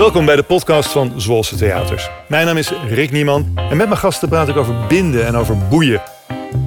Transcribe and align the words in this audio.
Welkom 0.00 0.24
bij 0.26 0.36
de 0.36 0.42
podcast 0.42 0.90
van 0.90 1.12
Zwolse 1.16 1.56
Theaters. 1.56 2.10
Mijn 2.28 2.46
naam 2.46 2.56
is 2.56 2.72
Rick 2.88 3.10
Nieman 3.10 3.52
en 3.54 3.76
met 3.76 3.88
mijn 3.88 4.00
gasten 4.00 4.28
praat 4.28 4.48
ik 4.48 4.56
over 4.56 4.74
binden 4.88 5.26
en 5.26 5.36
over 5.36 5.58
boeien. 5.68 6.02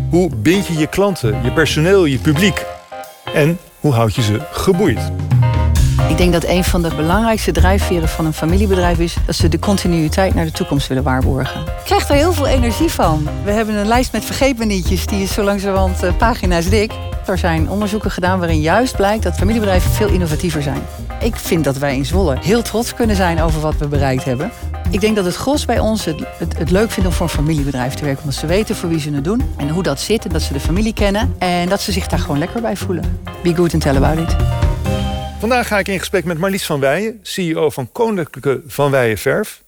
Hoe 0.10 0.36
bind 0.36 0.68
je 0.68 0.78
je 0.78 0.88
klanten, 0.88 1.44
je 1.44 1.52
personeel, 1.52 2.06
je 2.06 2.18
publiek? 2.18 2.66
En 3.34 3.60
hoe 3.80 3.94
houd 3.94 4.16
je 4.16 4.22
ze 4.22 4.40
geboeid? 4.52 5.00
Ik 6.10 6.18
denk 6.18 6.34
dat 6.34 6.44
een 6.44 6.64
van 6.64 6.82
de 6.82 6.96
belangrijkste 6.96 7.52
drijfveren 7.52 8.10
van 8.10 8.26
een 8.26 8.34
familiebedrijf 8.34 9.00
is 9.00 9.16
dat 9.26 9.36
ze 9.36 9.50
de 9.50 9.60
continuïteit 9.60 10.34
naar 10.34 10.46
de 10.46 10.52
toekomst 10.52 10.88
willen 10.88 11.04
waarborgen. 11.04 11.62
Ik 11.62 11.86
krijg 11.86 12.10
er 12.10 12.16
heel 12.16 12.34
veel 12.34 12.48
energie 12.48 12.90
van. 12.90 13.30
We 13.44 13.52
hebben 13.52 13.76
een 13.76 13.88
lijst 13.88 14.12
met 14.12 14.26
vergeetmenietjes, 14.26 15.06
die 15.06 15.24
is 15.24 15.34
zo 15.34 15.44
langzamerhand 15.44 16.04
uh, 16.04 16.18
pagina's 16.18 16.70
dik. 16.70 16.92
Er 17.26 17.38
zijn 17.38 17.70
onderzoeken 17.70 18.12
gedaan 18.12 18.40
waarin 18.40 18.62
juist 18.62 18.96
blijkt 18.96 19.24
dat 19.24 19.36
familiebedrijven 19.36 19.92
veel 19.92 20.08
innovatiever 20.08 20.62
zijn. 20.62 20.82
Ik 21.24 21.36
vind 21.36 21.64
dat 21.64 21.78
wij 21.78 21.96
in 21.96 22.06
Zwolle 22.06 22.38
heel 22.40 22.62
trots 22.62 22.94
kunnen 22.94 23.16
zijn 23.16 23.42
over 23.42 23.62
wat 23.62 23.78
we 23.78 23.88
bereikt 23.88 24.24
hebben. 24.24 24.52
Ik 24.92 25.02
denk 25.02 25.16
dat 25.16 25.26
het 25.26 25.36
gros 25.36 25.66
bij 25.66 25.80
ons 25.80 26.06
het, 26.06 26.20
het, 26.38 26.58
het, 26.58 26.72
leuk 26.72 26.92
vindt 26.92 27.10
om 27.10 27.16
voor 27.16 27.26
een 27.26 27.32
familiebedrijf 27.32 27.94
te 27.94 28.04
werken. 28.04 28.24
Omdat 28.24 28.40
ze 28.40 28.46
weten 28.46 28.76
voor 28.76 28.90
wie 28.90 29.00
ze 29.00 29.12
het 29.12 29.24
doen 29.24 29.54
en 29.58 29.70
hoe 29.70 29.84
dat 29.84 30.00
zit. 30.00 30.26
En 30.26 30.32
dat 30.32 30.42
ze 30.42 30.54
de 30.54 30.60
familie 30.60 30.94
kennen. 30.94 31.36
En 31.38 31.70
dat 31.70 31.82
ze 31.82 31.92
zich 31.92 32.08
daar 32.08 32.20
gewoon 32.20 32.38
lekker 32.38 32.62
bij 32.62 32.78
voelen. 32.78 33.20
Be 33.44 33.56
good 33.56 33.74
and 33.74 33.82
tell 33.82 33.96
about 33.96 34.30
it. 34.30 34.36
Vandaag 35.40 35.68
ga 35.68 35.80
ik 35.80 35.88
in 35.88 36.00
gesprek 36.00 36.24
met 36.24 36.38
Marlies 36.38 36.66
van 36.66 36.80
Weijen, 36.80 37.20
CEO 37.22 37.70
van 37.70 37.92
Koninklijke 37.92 38.62
Van 38.68 38.92
Weijen 38.92 39.18
Verf. 39.18 39.62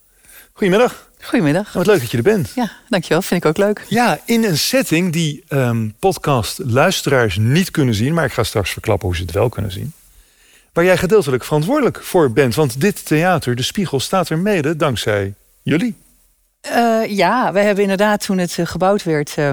Goedemiddag. 0.53 1.09
Goedemiddag. 1.21 1.73
Wat 1.73 1.85
leuk 1.85 1.99
dat 1.99 2.11
je 2.11 2.17
er 2.17 2.23
bent. 2.23 2.51
Ja, 2.55 2.71
dankjewel. 2.89 3.21
Vind 3.21 3.43
ik 3.43 3.49
ook 3.49 3.57
leuk. 3.57 3.85
Ja, 3.87 4.19
in 4.25 4.43
een 4.43 4.57
setting 4.57 5.13
die 5.13 5.43
um, 5.49 5.95
podcast 5.99 6.59
luisteraars 6.65 7.37
niet 7.37 7.71
kunnen 7.71 7.95
zien, 7.95 8.13
maar 8.13 8.25
ik 8.25 8.33
ga 8.33 8.43
straks 8.43 8.71
verklappen 8.71 9.07
hoe 9.07 9.15
ze 9.15 9.21
het 9.21 9.31
wel 9.31 9.49
kunnen 9.49 9.71
zien. 9.71 9.93
Waar 10.75 10.83
jij 10.83 10.97
gedeeltelijk 10.97 11.43
verantwoordelijk 11.43 12.03
voor 12.03 12.31
bent. 12.31 12.55
Want 12.55 12.81
dit 12.81 13.05
theater, 13.05 13.55
De 13.55 13.63
Spiegel, 13.63 13.99
staat 13.99 14.29
er 14.29 14.37
mede 14.37 14.75
dankzij 14.75 15.33
jullie. 15.61 15.95
Uh, 16.67 17.05
ja, 17.07 17.53
we 17.53 17.59
hebben 17.59 17.83
inderdaad 17.83 18.25
toen 18.25 18.37
het 18.37 18.57
uh, 18.57 18.65
gebouwd 18.65 19.03
werd, 19.03 19.35
uh, 19.39 19.51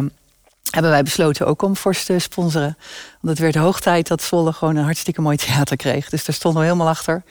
hebben 0.70 0.90
wij 0.90 1.02
besloten 1.02 1.46
ook 1.46 1.62
om 1.62 1.76
Forst 1.76 2.06
te 2.06 2.18
sponsoren. 2.18 2.76
Want 3.20 3.38
het 3.38 3.38
werd 3.38 3.54
hoog 3.54 3.80
tijd 3.80 4.08
dat 4.08 4.22
Zwolle 4.22 4.52
gewoon 4.52 4.76
een 4.76 4.84
hartstikke 4.84 5.20
mooi 5.20 5.36
theater 5.36 5.76
kreeg. 5.76 6.08
Dus 6.08 6.24
daar 6.24 6.34
stonden 6.34 6.60
we 6.60 6.66
helemaal 6.66 6.88
achter. 6.88 7.22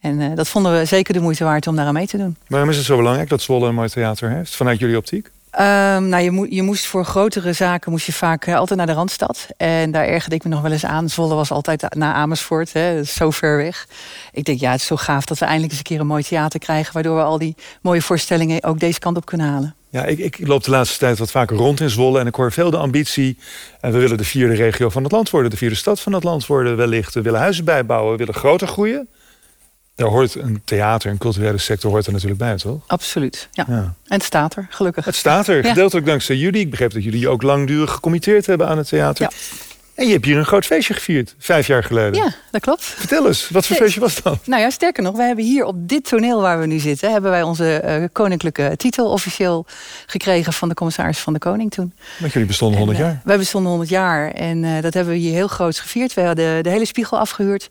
En 0.00 0.20
uh, 0.20 0.36
dat 0.36 0.48
vonden 0.48 0.78
we 0.78 0.84
zeker 0.84 1.14
de 1.14 1.20
moeite 1.20 1.44
waard 1.44 1.66
om 1.66 1.76
daar 1.76 1.86
aan 1.86 1.94
mee 1.94 2.06
te 2.06 2.16
doen. 2.16 2.36
Waarom 2.46 2.70
is 2.70 2.76
het 2.76 2.86
zo 2.86 2.96
belangrijk 2.96 3.28
dat 3.28 3.42
Zwolle 3.42 3.68
een 3.68 3.74
mooi 3.74 3.88
theater 3.88 4.30
heeft, 4.30 4.56
vanuit 4.56 4.78
jullie 4.78 4.96
optiek? 4.96 5.30
Um, 5.58 6.08
nou, 6.08 6.22
je, 6.22 6.54
je, 6.54 6.62
moest 6.62 6.86
voor 6.86 7.04
grotere 7.04 7.52
zaken 7.52 7.90
moest 7.90 8.06
je 8.06 8.12
vaak 8.12 8.46
uh, 8.46 8.56
altijd 8.56 8.78
naar 8.78 8.86
de 8.86 8.92
Randstad. 8.92 9.46
En 9.56 9.90
daar 9.90 10.06
ergerde 10.06 10.34
ik 10.34 10.44
me 10.44 10.50
nog 10.50 10.60
wel 10.60 10.72
eens 10.72 10.84
aan. 10.84 11.08
Zwolle 11.08 11.34
was 11.34 11.50
altijd 11.50 11.94
na 11.94 12.12
Amersfoort, 12.12 12.72
hè, 12.72 13.04
zo 13.04 13.30
ver 13.30 13.56
weg. 13.56 13.86
Ik 14.32 14.44
denk, 14.44 14.60
ja, 14.60 14.70
het 14.70 14.80
is 14.80 14.86
zo 14.86 14.96
gaaf 14.96 15.24
dat 15.24 15.38
we 15.38 15.44
eindelijk 15.44 15.72
eens 15.72 15.80
een 15.80 15.86
keer 15.86 16.00
een 16.00 16.06
mooi 16.06 16.22
theater 16.22 16.60
krijgen... 16.60 16.92
waardoor 16.92 17.16
we 17.16 17.22
al 17.22 17.38
die 17.38 17.54
mooie 17.82 18.02
voorstellingen 18.02 18.64
ook 18.64 18.78
deze 18.78 18.98
kant 18.98 19.16
op 19.16 19.24
kunnen 19.24 19.46
halen. 19.46 19.74
Ja, 19.90 20.04
ik, 20.04 20.18
ik 20.18 20.46
loop 20.46 20.64
de 20.64 20.70
laatste 20.70 20.98
tijd 20.98 21.18
wat 21.18 21.30
vaker 21.30 21.56
rond 21.56 21.80
in 21.80 21.90
Zwolle... 21.90 22.20
en 22.20 22.26
ik 22.26 22.34
hoor 22.34 22.52
veel 22.52 22.70
de 22.70 22.76
ambitie. 22.76 23.38
En 23.80 23.92
we 23.92 23.98
willen 23.98 24.16
de 24.16 24.24
vierde 24.24 24.54
regio 24.54 24.88
van 24.88 25.02
het 25.02 25.12
land 25.12 25.30
worden. 25.30 25.50
De 25.50 25.56
vierde 25.56 25.76
stad 25.76 26.00
van 26.00 26.12
het 26.12 26.24
land 26.24 26.46
worden 26.46 26.76
wellicht. 26.76 27.14
We 27.14 27.22
willen 27.22 27.40
huizen 27.40 27.64
bijbouwen, 27.64 28.12
we 28.12 28.18
willen 28.18 28.34
groter 28.34 28.66
groeien. 28.66 29.08
Daar 29.94 30.08
hoort 30.08 30.34
een 30.34 30.62
theater, 30.64 31.10
een 31.10 31.18
culturele 31.18 31.58
sector 31.58 31.90
hoort 31.90 32.06
er 32.06 32.12
natuurlijk 32.12 32.40
bij, 32.40 32.56
toch? 32.56 32.82
Absoluut, 32.86 33.48
ja. 33.52 33.64
ja. 33.68 33.74
En 33.74 33.94
het 34.06 34.22
staat 34.22 34.56
er, 34.56 34.66
gelukkig. 34.70 35.04
Het 35.04 35.14
staat 35.14 35.48
er, 35.48 35.64
gedeeltelijk 35.64 36.06
ja. 36.06 36.10
dankzij 36.10 36.36
jullie. 36.36 36.60
Ik 36.60 36.70
begreep 36.70 36.92
dat 36.92 37.04
jullie 37.04 37.28
ook 37.28 37.42
langdurig 37.42 37.90
gecommitteerd 37.90 38.46
hebben 38.46 38.68
aan 38.68 38.78
het 38.78 38.88
theater. 38.88 39.22
Ja. 39.22 39.36
En 39.94 40.06
je 40.06 40.12
hebt 40.12 40.24
hier 40.24 40.36
een 40.36 40.44
groot 40.44 40.64
feestje 40.64 40.94
gevierd, 40.94 41.34
vijf 41.38 41.66
jaar 41.66 41.84
geleden. 41.84 42.14
Ja, 42.14 42.34
dat 42.50 42.60
klopt. 42.60 42.84
Vertel 42.84 43.26
eens, 43.26 43.48
wat 43.48 43.66
voor 43.66 43.76
feestje 43.76 44.00
was 44.00 44.22
dat? 44.22 44.46
Nou 44.46 44.62
ja, 44.62 44.70
sterker 44.70 45.02
nog, 45.02 45.16
we 45.16 45.22
hebben 45.22 45.44
hier 45.44 45.64
op 45.64 45.88
dit 45.88 46.08
toneel 46.08 46.40
waar 46.40 46.60
we 46.60 46.66
nu 46.66 46.78
zitten... 46.78 47.12
hebben 47.12 47.30
wij 47.30 47.42
onze 47.42 47.82
uh, 47.84 48.04
koninklijke 48.12 48.74
titel 48.76 49.10
officieel 49.10 49.66
gekregen... 50.06 50.52
van 50.52 50.68
de 50.68 50.74
commissaris 50.74 51.18
van 51.18 51.32
de 51.32 51.38
Koning 51.38 51.70
toen. 51.70 51.92
Want 52.18 52.32
jullie 52.32 52.48
bestonden 52.48 52.78
100 52.78 52.98
jaar. 52.98 53.12
Uh, 53.12 53.18
wij 53.24 53.38
bestonden 53.38 53.70
100 53.70 53.90
jaar 53.90 54.30
en 54.30 54.62
uh, 54.62 54.82
dat 54.82 54.94
hebben 54.94 55.12
we 55.12 55.18
hier 55.18 55.32
heel 55.32 55.48
groot 55.48 55.78
gevierd. 55.78 56.14
We 56.14 56.22
hadden 56.22 56.62
de 56.62 56.70
hele 56.70 56.86
spiegel 56.86 57.18
afgehuurd. 57.18 57.70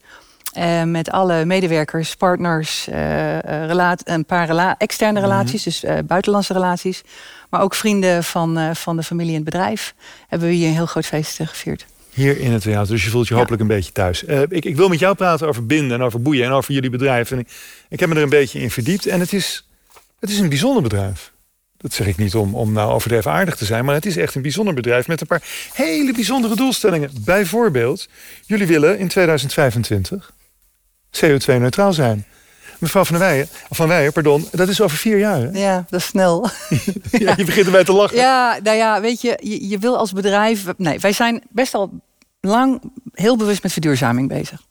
Uh, 0.58 0.84
met 0.84 1.12
alle 1.12 1.46
medewerkers, 1.46 2.16
partners, 2.16 2.88
uh, 2.90 3.94
een 4.04 4.26
paar 4.26 4.46
rela 4.46 4.76
externe 4.78 5.20
Mhm. 5.20 5.30
relaties, 5.30 5.64
dus 5.64 5.84
buitenlandse 6.06 6.54
relaties. 6.54 7.02
Maar 7.50 7.62
ook 7.62 7.76
vrienden 7.76 8.24
van, 8.24 8.76
van 8.76 8.96
de 8.96 9.04
familie 9.04 9.36
en 9.36 9.42
het 9.42 9.46
bedrijf. 9.46 9.94
Hebben 10.28 10.48
we 10.48 10.54
hier 10.54 10.68
een 10.68 10.74
heel 10.74 10.86
groot 10.86 11.06
feest 11.06 11.40
gevierd. 11.44 11.86
Hier 12.10 12.40
in 12.40 12.52
het 12.52 12.62
theater, 12.62 12.94
dus 12.94 13.04
je 13.04 13.10
voelt 13.10 13.28
je 13.28 13.34
ja. 13.34 13.40
hopelijk 13.40 13.62
een 13.62 13.68
beetje 13.68 13.92
thuis. 13.92 14.24
ik, 14.24 14.66
ik, 14.66 14.76
wil 14.76 14.88
met 14.88 15.00
jou 15.00 15.16
praten 15.16 15.48
over 15.48 15.66
binden 15.66 15.98
en 15.98 16.06
over 16.06 16.22
boeien 16.22 16.46
en 16.46 16.52
over 16.52 16.74
jullie 16.74 16.90
bedrijf. 16.90 17.32
En 17.32 17.40
ik, 17.40 17.48
ik 17.90 18.00
heb 18.00 18.10
me 18.10 18.16
er 18.16 18.22
een 18.22 18.30
beetje 18.30 18.60
in 18.60 18.72
verdiept. 18.72 19.06
En 19.06 19.20
het 19.20 19.34
is, 19.34 19.68
het 20.20 20.30
is 20.30 20.40
een 20.40 20.50
bijzonder 20.50 20.84
bedrijf. 20.84 21.32
Dat 21.84 21.94
zeg 21.94 22.08
ik 22.08 22.18
niet 22.18 22.36
om, 22.36 22.56
om 22.56 22.72
nou 22.72 22.92
overdreven 22.92 23.32
aardig 23.32 23.56
te 23.56 23.66
zijn, 23.66 23.86
maar 23.86 23.96
het 23.96 24.06
is 24.06 24.18
echt 24.18 24.36
een 24.36 24.42
bijzonder 24.42 24.74
bedrijf 24.74 25.08
met 25.08 25.22
een 25.22 25.28
paar 25.28 25.44
hele 25.74 26.14
bijzondere 26.14 26.56
doelstellingen. 26.56 27.10
Bijvoorbeeld, 27.20 28.10
jullie 28.46 28.68
willen 28.68 29.00
in 29.00 29.08
2025 29.08 30.34
CO2-neutraal 31.22 31.94
zijn. 31.94 32.26
Mevrouw 32.80 33.04
Van 33.04 33.18
Weijen, 33.18 33.48
van 33.70 33.88
Weijen, 33.88 34.12
pardon, 34.12 34.48
dat 34.52 34.68
is 34.68 34.82
over 34.82 34.98
vier 34.98 35.18
jaar. 35.18 35.40
Hè? 35.40 35.50
Ja, 35.52 35.86
dat 35.90 36.00
is 36.00 36.06
snel. 36.06 36.50
ja, 37.12 37.34
je 37.38 37.46
begint 37.46 37.66
erbij 37.66 37.84
te 37.84 37.94
lachen. 37.94 38.18
Ja, 38.18 38.60
nou 38.64 38.78
ja, 38.78 39.02
weet 39.02 39.22
je, 39.22 39.38
je, 39.42 39.68
je 39.68 39.78
wil 39.78 39.98
als 39.98 40.14
bedrijf. 40.14 40.66
Nee, 40.78 41.00
wij 41.00 41.12
zijn 41.12 41.44
best 41.50 41.74
al 41.74 42.02
lang 42.40 42.82
heel 43.14 43.38
bewust 43.38 43.64
met 43.64 43.72
verduurzaming 43.72 44.28
bezig. 44.28 44.62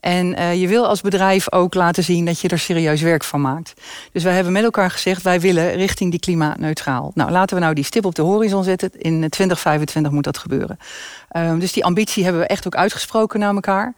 En 0.00 0.38
uh, 0.38 0.60
je 0.60 0.68
wil 0.68 0.86
als 0.86 1.00
bedrijf 1.00 1.52
ook 1.52 1.74
laten 1.74 2.04
zien 2.04 2.24
dat 2.24 2.40
je 2.40 2.48
er 2.48 2.58
serieus 2.58 3.00
werk 3.00 3.24
van 3.24 3.40
maakt. 3.40 3.72
Dus 4.12 4.22
wij 4.22 4.34
hebben 4.34 4.52
met 4.52 4.62
elkaar 4.62 4.90
gezegd, 4.90 5.22
wij 5.22 5.40
willen 5.40 5.74
richting 5.74 6.10
die 6.10 6.20
klimaatneutraal. 6.20 7.10
Nou, 7.14 7.30
laten 7.30 7.56
we 7.56 7.62
nou 7.62 7.74
die 7.74 7.84
stip 7.84 8.04
op 8.04 8.14
de 8.14 8.22
horizon 8.22 8.64
zetten. 8.64 8.90
In 8.92 9.28
2025 9.28 10.12
moet 10.12 10.24
dat 10.24 10.38
gebeuren. 10.38 10.78
Um, 11.36 11.58
dus 11.58 11.72
die 11.72 11.84
ambitie 11.84 12.24
hebben 12.24 12.42
we 12.42 12.46
echt 12.48 12.66
ook 12.66 12.76
uitgesproken 12.76 13.40
naar 13.40 13.54
elkaar. 13.54 13.94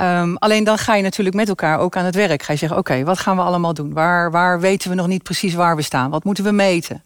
Um, 0.00 0.36
alleen 0.36 0.64
dan 0.64 0.78
ga 0.78 0.94
je 0.94 1.02
natuurlijk 1.02 1.36
met 1.36 1.48
elkaar 1.48 1.78
ook 1.78 1.96
aan 1.96 2.04
het 2.04 2.14
werk. 2.14 2.42
Ga 2.42 2.52
je 2.52 2.58
zeggen, 2.58 2.78
oké, 2.78 3.04
wat 3.04 3.18
gaan 3.18 3.36
we 3.36 3.42
allemaal 3.42 3.74
doen? 3.74 3.92
Waar, 3.92 4.30
waar 4.30 4.60
weten 4.60 4.90
we 4.90 4.96
nog 4.96 5.06
niet 5.06 5.22
precies 5.22 5.54
waar 5.54 5.76
we 5.76 5.82
staan? 5.82 6.10
Wat 6.10 6.24
moeten 6.24 6.44
we 6.44 6.52
meten? 6.52 7.02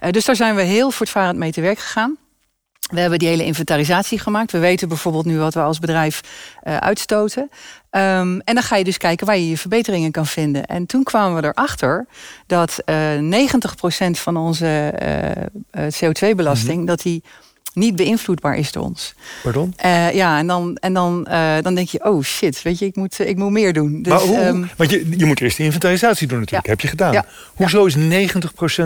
Uh, 0.00 0.10
dus 0.10 0.24
daar 0.24 0.36
zijn 0.36 0.54
we 0.54 0.62
heel 0.62 0.90
voortvarend 0.90 1.38
mee 1.38 1.52
te 1.52 1.60
werk 1.60 1.78
gegaan. 1.78 2.16
We 2.92 3.00
hebben 3.00 3.18
die 3.18 3.28
hele 3.28 3.44
inventarisatie 3.44 4.18
gemaakt. 4.18 4.52
We 4.52 4.58
weten 4.58 4.88
bijvoorbeeld 4.88 5.24
nu 5.24 5.38
wat 5.38 5.54
we 5.54 5.60
als 5.60 5.78
bedrijf 5.78 6.20
uh, 6.64 6.76
uitstoten. 6.76 7.42
Um, 7.90 8.40
en 8.40 8.54
dan 8.54 8.62
ga 8.62 8.76
je 8.76 8.84
dus 8.84 8.96
kijken 8.96 9.26
waar 9.26 9.38
je 9.38 9.48
je 9.48 9.58
verbeteringen 9.58 10.10
kan 10.10 10.26
vinden. 10.26 10.66
En 10.66 10.86
toen 10.86 11.02
kwamen 11.02 11.40
we 11.40 11.48
erachter 11.48 12.06
dat 12.46 12.78
uh, 12.86 13.48
90% 13.48 14.10
van 14.10 14.36
onze 14.36 14.94
uh, 15.72 15.82
CO2-belasting... 15.82 16.62
Mhm. 16.62 16.72
Mm 16.72 16.76
-hmm. 16.76 16.86
dat 16.86 17.02
die 17.02 17.22
niet 17.74 17.96
beïnvloedbaar 17.96 18.56
is 18.56 18.72
door 18.72 18.82
ons. 18.82 19.14
Pardon? 19.42 19.74
Uh, 19.84 20.14
ja, 20.14 20.38
en, 20.38 20.46
dan, 20.46 20.76
en 20.76 20.92
dan, 20.92 21.26
uh, 21.30 21.56
dan 21.62 21.74
denk 21.74 21.88
je, 21.88 22.04
oh 22.04 22.22
shit, 22.22 22.62
weet 22.62 22.78
je, 22.78 22.84
ik 22.84 22.96
moet, 22.96 23.18
ik 23.18 23.36
moet 23.36 23.50
meer 23.50 23.72
doen. 23.72 24.02
Dus, 24.02 24.12
maar 24.12 24.22
hoe, 24.22 24.46
um, 24.46 24.70
want 24.76 24.90
je, 24.90 25.18
je 25.18 25.24
moet 25.24 25.40
eerst 25.40 25.56
die 25.56 25.66
inventarisatie 25.66 26.26
doen 26.26 26.38
natuurlijk, 26.38 26.66
ja. 26.66 26.72
heb 26.72 26.80
je 26.80 26.88
gedaan. 26.88 27.12
Ja. 27.12 27.26
Hoezo 27.54 27.84
is 27.84 27.96
90% 27.96 27.98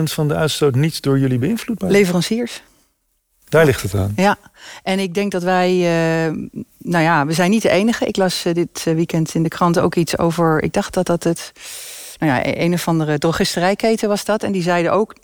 van 0.03 0.27
de 0.27 0.35
uitstoot 0.35 0.75
niet 0.75 1.01
door 1.01 1.19
jullie 1.19 1.37
beïnvloedbaar? 1.37 1.91
Leveranciers. 1.91 2.61
Daar 3.49 3.65
ligt 3.65 3.81
het 3.81 3.95
aan. 3.95 4.13
Ja, 4.15 4.37
en 4.83 4.99
ik 4.99 5.13
denk 5.13 5.31
dat 5.31 5.43
wij, 5.43 5.73
uh, 5.75 6.33
nou 6.77 7.03
ja, 7.03 7.25
we 7.25 7.33
zijn 7.33 7.49
niet 7.49 7.61
de 7.61 7.69
enige. 7.69 8.05
Ik 8.05 8.17
las 8.17 8.45
uh, 8.45 8.53
dit 8.53 8.83
weekend 8.83 9.35
in 9.35 9.43
de 9.43 9.49
krant 9.49 9.79
ook 9.79 9.95
iets 9.95 10.17
over, 10.17 10.63
ik 10.63 10.73
dacht 10.73 10.93
dat 10.93 11.05
dat 11.05 11.23
het, 11.23 11.51
nou 12.17 12.31
ja, 12.31 12.57
een 12.57 12.73
of 12.73 12.87
andere 12.87 13.17
drogisterijketen 13.17 14.09
was 14.09 14.25
dat. 14.25 14.43
En 14.43 14.51
die 14.51 14.61
zeiden 14.61 14.91
ook, 14.91 15.15
90% 15.15 15.19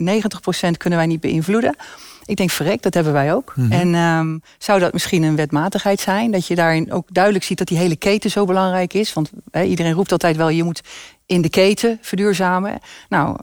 kunnen 0.76 0.98
wij 0.98 1.06
niet 1.06 1.20
beïnvloeden. 1.20 1.76
Ik 2.24 2.36
denk, 2.36 2.50
verrek, 2.50 2.82
dat 2.82 2.94
hebben 2.94 3.12
wij 3.12 3.34
ook. 3.34 3.52
Mhm. 3.56 3.66
Mm 3.66 3.72
-hmm. 3.72 3.94
En 3.94 4.18
um, 4.18 4.42
zou 4.58 4.80
dat 4.80 4.92
misschien 4.92 5.22
een 5.22 5.36
wetmatigheid 5.36 6.00
zijn? 6.00 6.30
Dat 6.30 6.46
je 6.46 6.54
daarin 6.54 6.92
ook 6.92 7.06
duidelijk 7.12 7.44
ziet 7.44 7.58
dat 7.58 7.68
die 7.68 7.78
hele 7.78 7.96
keten 7.96 8.30
zo 8.30 8.44
belangrijk 8.44 8.94
is. 8.94 9.12
Want 9.12 9.30
iedereen 9.64 9.92
roept 9.92 10.12
altijd 10.12 10.36
wel, 10.36 10.48
je 10.48 10.64
moet 10.64 10.80
in 11.26 11.42
de 11.42 11.50
keten 11.50 11.98
verduurzamen. 12.00 12.78
Nou, 13.08 13.36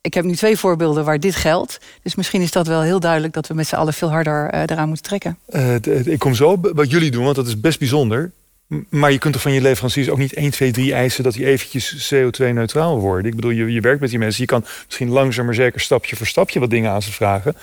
ik 0.00 0.14
heb 0.14 0.24
nu 0.24 0.36
twee 0.36 0.56
voorbeelden 0.56 1.04
waar 1.04 1.20
dit 1.20 1.34
geldt. 1.34 1.80
Dus 2.02 2.14
misschien 2.14 2.40
is 2.40 2.50
dat 2.50 2.66
wel 2.66 2.82
heel 2.82 3.00
duidelijk 3.00 3.32
dat 3.32 3.46
we 3.46 3.54
met 3.54 3.66
z'n 3.66 3.74
allen 3.74 3.92
veel 3.92 4.10
harder 4.10 4.54
uh, 4.54 4.60
eraan 4.60 4.86
moeten 4.86 5.04
trekken. 5.04 5.38
Uh, 5.48 5.74
ik 6.06 6.18
kom 6.18 6.34
zo 6.34 6.60
wat 6.60 6.90
jullie 6.90 7.10
doen, 7.10 7.24
want 7.24 7.36
dat 7.36 7.46
is 7.46 7.60
best 7.60 7.78
bijzonder. 7.78 8.32
Maar 8.88 9.12
je 9.12 9.18
kunt 9.18 9.32
toch 9.32 9.42
van 9.42 9.52
je 9.52 9.60
leveranciers 9.60 10.08
ook 10.08 10.18
niet 10.18 10.34
1, 10.34 10.50
2, 10.50 10.70
3 10.70 10.94
eisen 10.94 11.24
dat 11.24 11.32
die 11.32 11.46
eventjes 11.46 12.14
CO2-neutraal 12.14 12.98
worden. 12.98 13.30
Ik 13.30 13.36
bedoel, 13.36 13.50
je, 13.50 13.72
je 13.72 13.80
werkt 13.80 14.00
met 14.00 14.10
die 14.10 14.18
mensen. 14.18 14.40
Je 14.40 14.48
kan 14.48 14.64
misschien 14.86 15.08
langzaam 15.08 15.44
maar 15.44 15.54
zeker 15.54 15.80
stapje 15.80 16.16
voor 16.16 16.26
stapje 16.26 16.60
wat 16.60 16.70
dingen 16.70 16.90
aan 16.90 17.02
ze 17.02 17.12
vragen. 17.12 17.56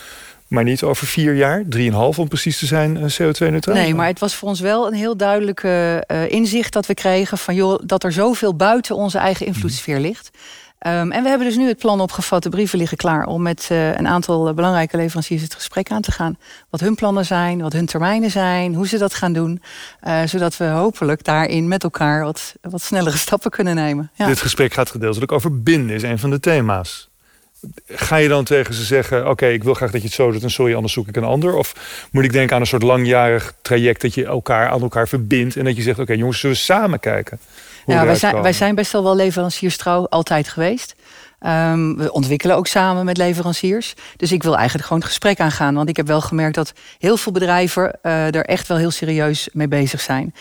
Maar 0.47 0.63
niet 0.63 0.83
over 0.83 1.07
vier 1.07 1.35
jaar, 1.35 1.63
drieënhalf 1.69 2.19
om 2.19 2.27
precies 2.27 2.59
te 2.59 2.65
zijn, 2.65 2.97
CO2-neutraal. 2.97 3.75
Nee, 3.75 3.95
maar 3.95 4.07
het 4.07 4.19
was 4.19 4.35
voor 4.35 4.49
ons 4.49 4.59
wel 4.59 4.87
een 4.87 4.93
heel 4.93 5.17
duidelijke 5.17 6.03
uh, 6.07 6.31
inzicht 6.31 6.73
dat 6.73 6.85
we 6.85 6.93
kregen 6.93 7.37
van 7.37 7.55
joh, 7.55 7.79
dat 7.85 8.03
er 8.03 8.11
zoveel 8.11 8.55
buiten 8.55 8.95
onze 8.95 9.17
eigen 9.17 9.45
invloedssfeer 9.45 9.99
ligt. 9.99 10.29
Ehm, 10.79 11.11
en 11.11 11.23
we 11.23 11.29
hebben 11.29 11.47
dus 11.47 11.57
nu 11.57 11.67
het 11.67 11.77
plan 11.77 12.01
opgevat, 12.01 12.43
de 12.43 12.49
brieven 12.49 12.77
liggen 12.77 12.97
klaar 12.97 13.25
om 13.25 13.41
met 13.41 13.69
uh, 13.71 13.95
een 13.95 14.07
aantal 14.07 14.53
belangrijke 14.53 14.97
leveranciers 14.97 15.41
het 15.41 15.53
gesprek 15.53 15.91
aan 15.91 16.01
te 16.01 16.11
gaan. 16.11 16.37
Wat 16.69 16.79
hun 16.79 16.95
plannen 16.95 17.25
zijn, 17.25 17.61
wat 17.61 17.73
hun 17.73 17.85
termijnen 17.85 18.31
zijn, 18.31 18.73
hoe 18.73 18.87
ze 18.87 18.97
dat 18.97 19.13
gaan 19.13 19.33
doen. 19.33 19.61
Uh, 20.07 20.21
zodat 20.25 20.57
we 20.57 20.65
hopelijk 20.65 21.23
daarin 21.23 21.67
met 21.67 21.83
elkaar 21.83 22.23
wat, 22.23 22.55
wat 22.61 22.81
snellere 22.81 23.17
stappen 23.17 23.51
kunnen 23.51 23.75
nemen. 23.75 24.11
Ja. 24.13 24.25
Dit 24.27 24.41
gesprek 24.41 24.73
gaat 24.73 24.89
gedeeltelijk 24.89 25.31
over 25.31 25.61
binden, 25.61 25.95
is 25.95 26.03
een 26.03 26.19
van 26.19 26.29
de 26.29 26.39
thema's. 26.39 27.09
Ga 27.87 28.15
je 28.15 28.27
dan 28.27 28.43
tegen 28.43 28.73
ze 28.73 28.83
zeggen: 28.83 29.29
Oké, 29.29 29.47
ik 29.47 29.63
wil 29.63 29.73
graag 29.73 29.91
dat 29.91 30.01
je 30.01 30.07
het 30.07 30.15
zo 30.15 30.31
doet 30.31 30.43
en 30.43 30.51
sorry, 30.51 30.75
anders 30.75 30.93
zoek 30.93 31.07
ik 31.07 31.15
een 31.15 31.23
ander? 31.23 31.55
Of 31.55 31.73
moet 32.11 32.23
ik 32.23 32.31
denken 32.31 32.55
aan 32.55 32.61
een 32.61 32.67
soort 32.67 32.83
langjarig 32.83 33.53
traject 33.61 34.01
dat 34.01 34.13
je 34.13 34.25
elkaar 34.25 34.69
aan 34.69 34.81
elkaar 34.81 35.07
verbindt 35.07 35.55
en 35.55 35.63
dat 35.63 35.75
je 35.75 35.81
zegt: 35.81 35.99
Oké, 35.99 36.13
jongens, 36.13 36.39
zullen 36.39 36.55
we 36.55 36.61
samen 36.61 36.99
kijken? 36.99 37.39
Ja, 37.87 38.05
wij 38.05 38.15
zijn, 38.15 38.41
wij 38.41 38.53
zijn 38.53 38.75
best 38.75 38.91
wel 38.91 39.03
wel 39.03 39.15
leverancierstrouw 39.15 40.07
altijd 40.07 40.47
geweest. 40.47 40.95
Um, 41.45 41.97
we 41.97 42.11
ontwikkelen 42.11 42.55
ook 42.55 42.67
samen 42.67 43.05
met 43.05 43.17
leveranciers. 43.17 43.93
Dus 44.15 44.31
ik 44.31 44.43
wil 44.43 44.55
eigenlijk 44.55 44.83
gewoon 44.87 45.01
het 45.01 45.09
gesprek 45.09 45.39
aangaan. 45.39 45.75
Want 45.75 45.89
ik 45.89 45.97
heb 45.97 46.07
wel 46.07 46.21
gemerkt 46.21 46.55
dat 46.55 46.73
heel 46.97 47.17
veel 47.17 47.31
bedrijven 47.31 47.99
uh, 48.03 48.35
er 48.35 48.45
echt 48.45 48.67
wel 48.67 48.77
heel 48.77 48.91
serieus 48.91 49.49
mee 49.53 49.67
bezig 49.67 50.01
zijn. 50.01 50.33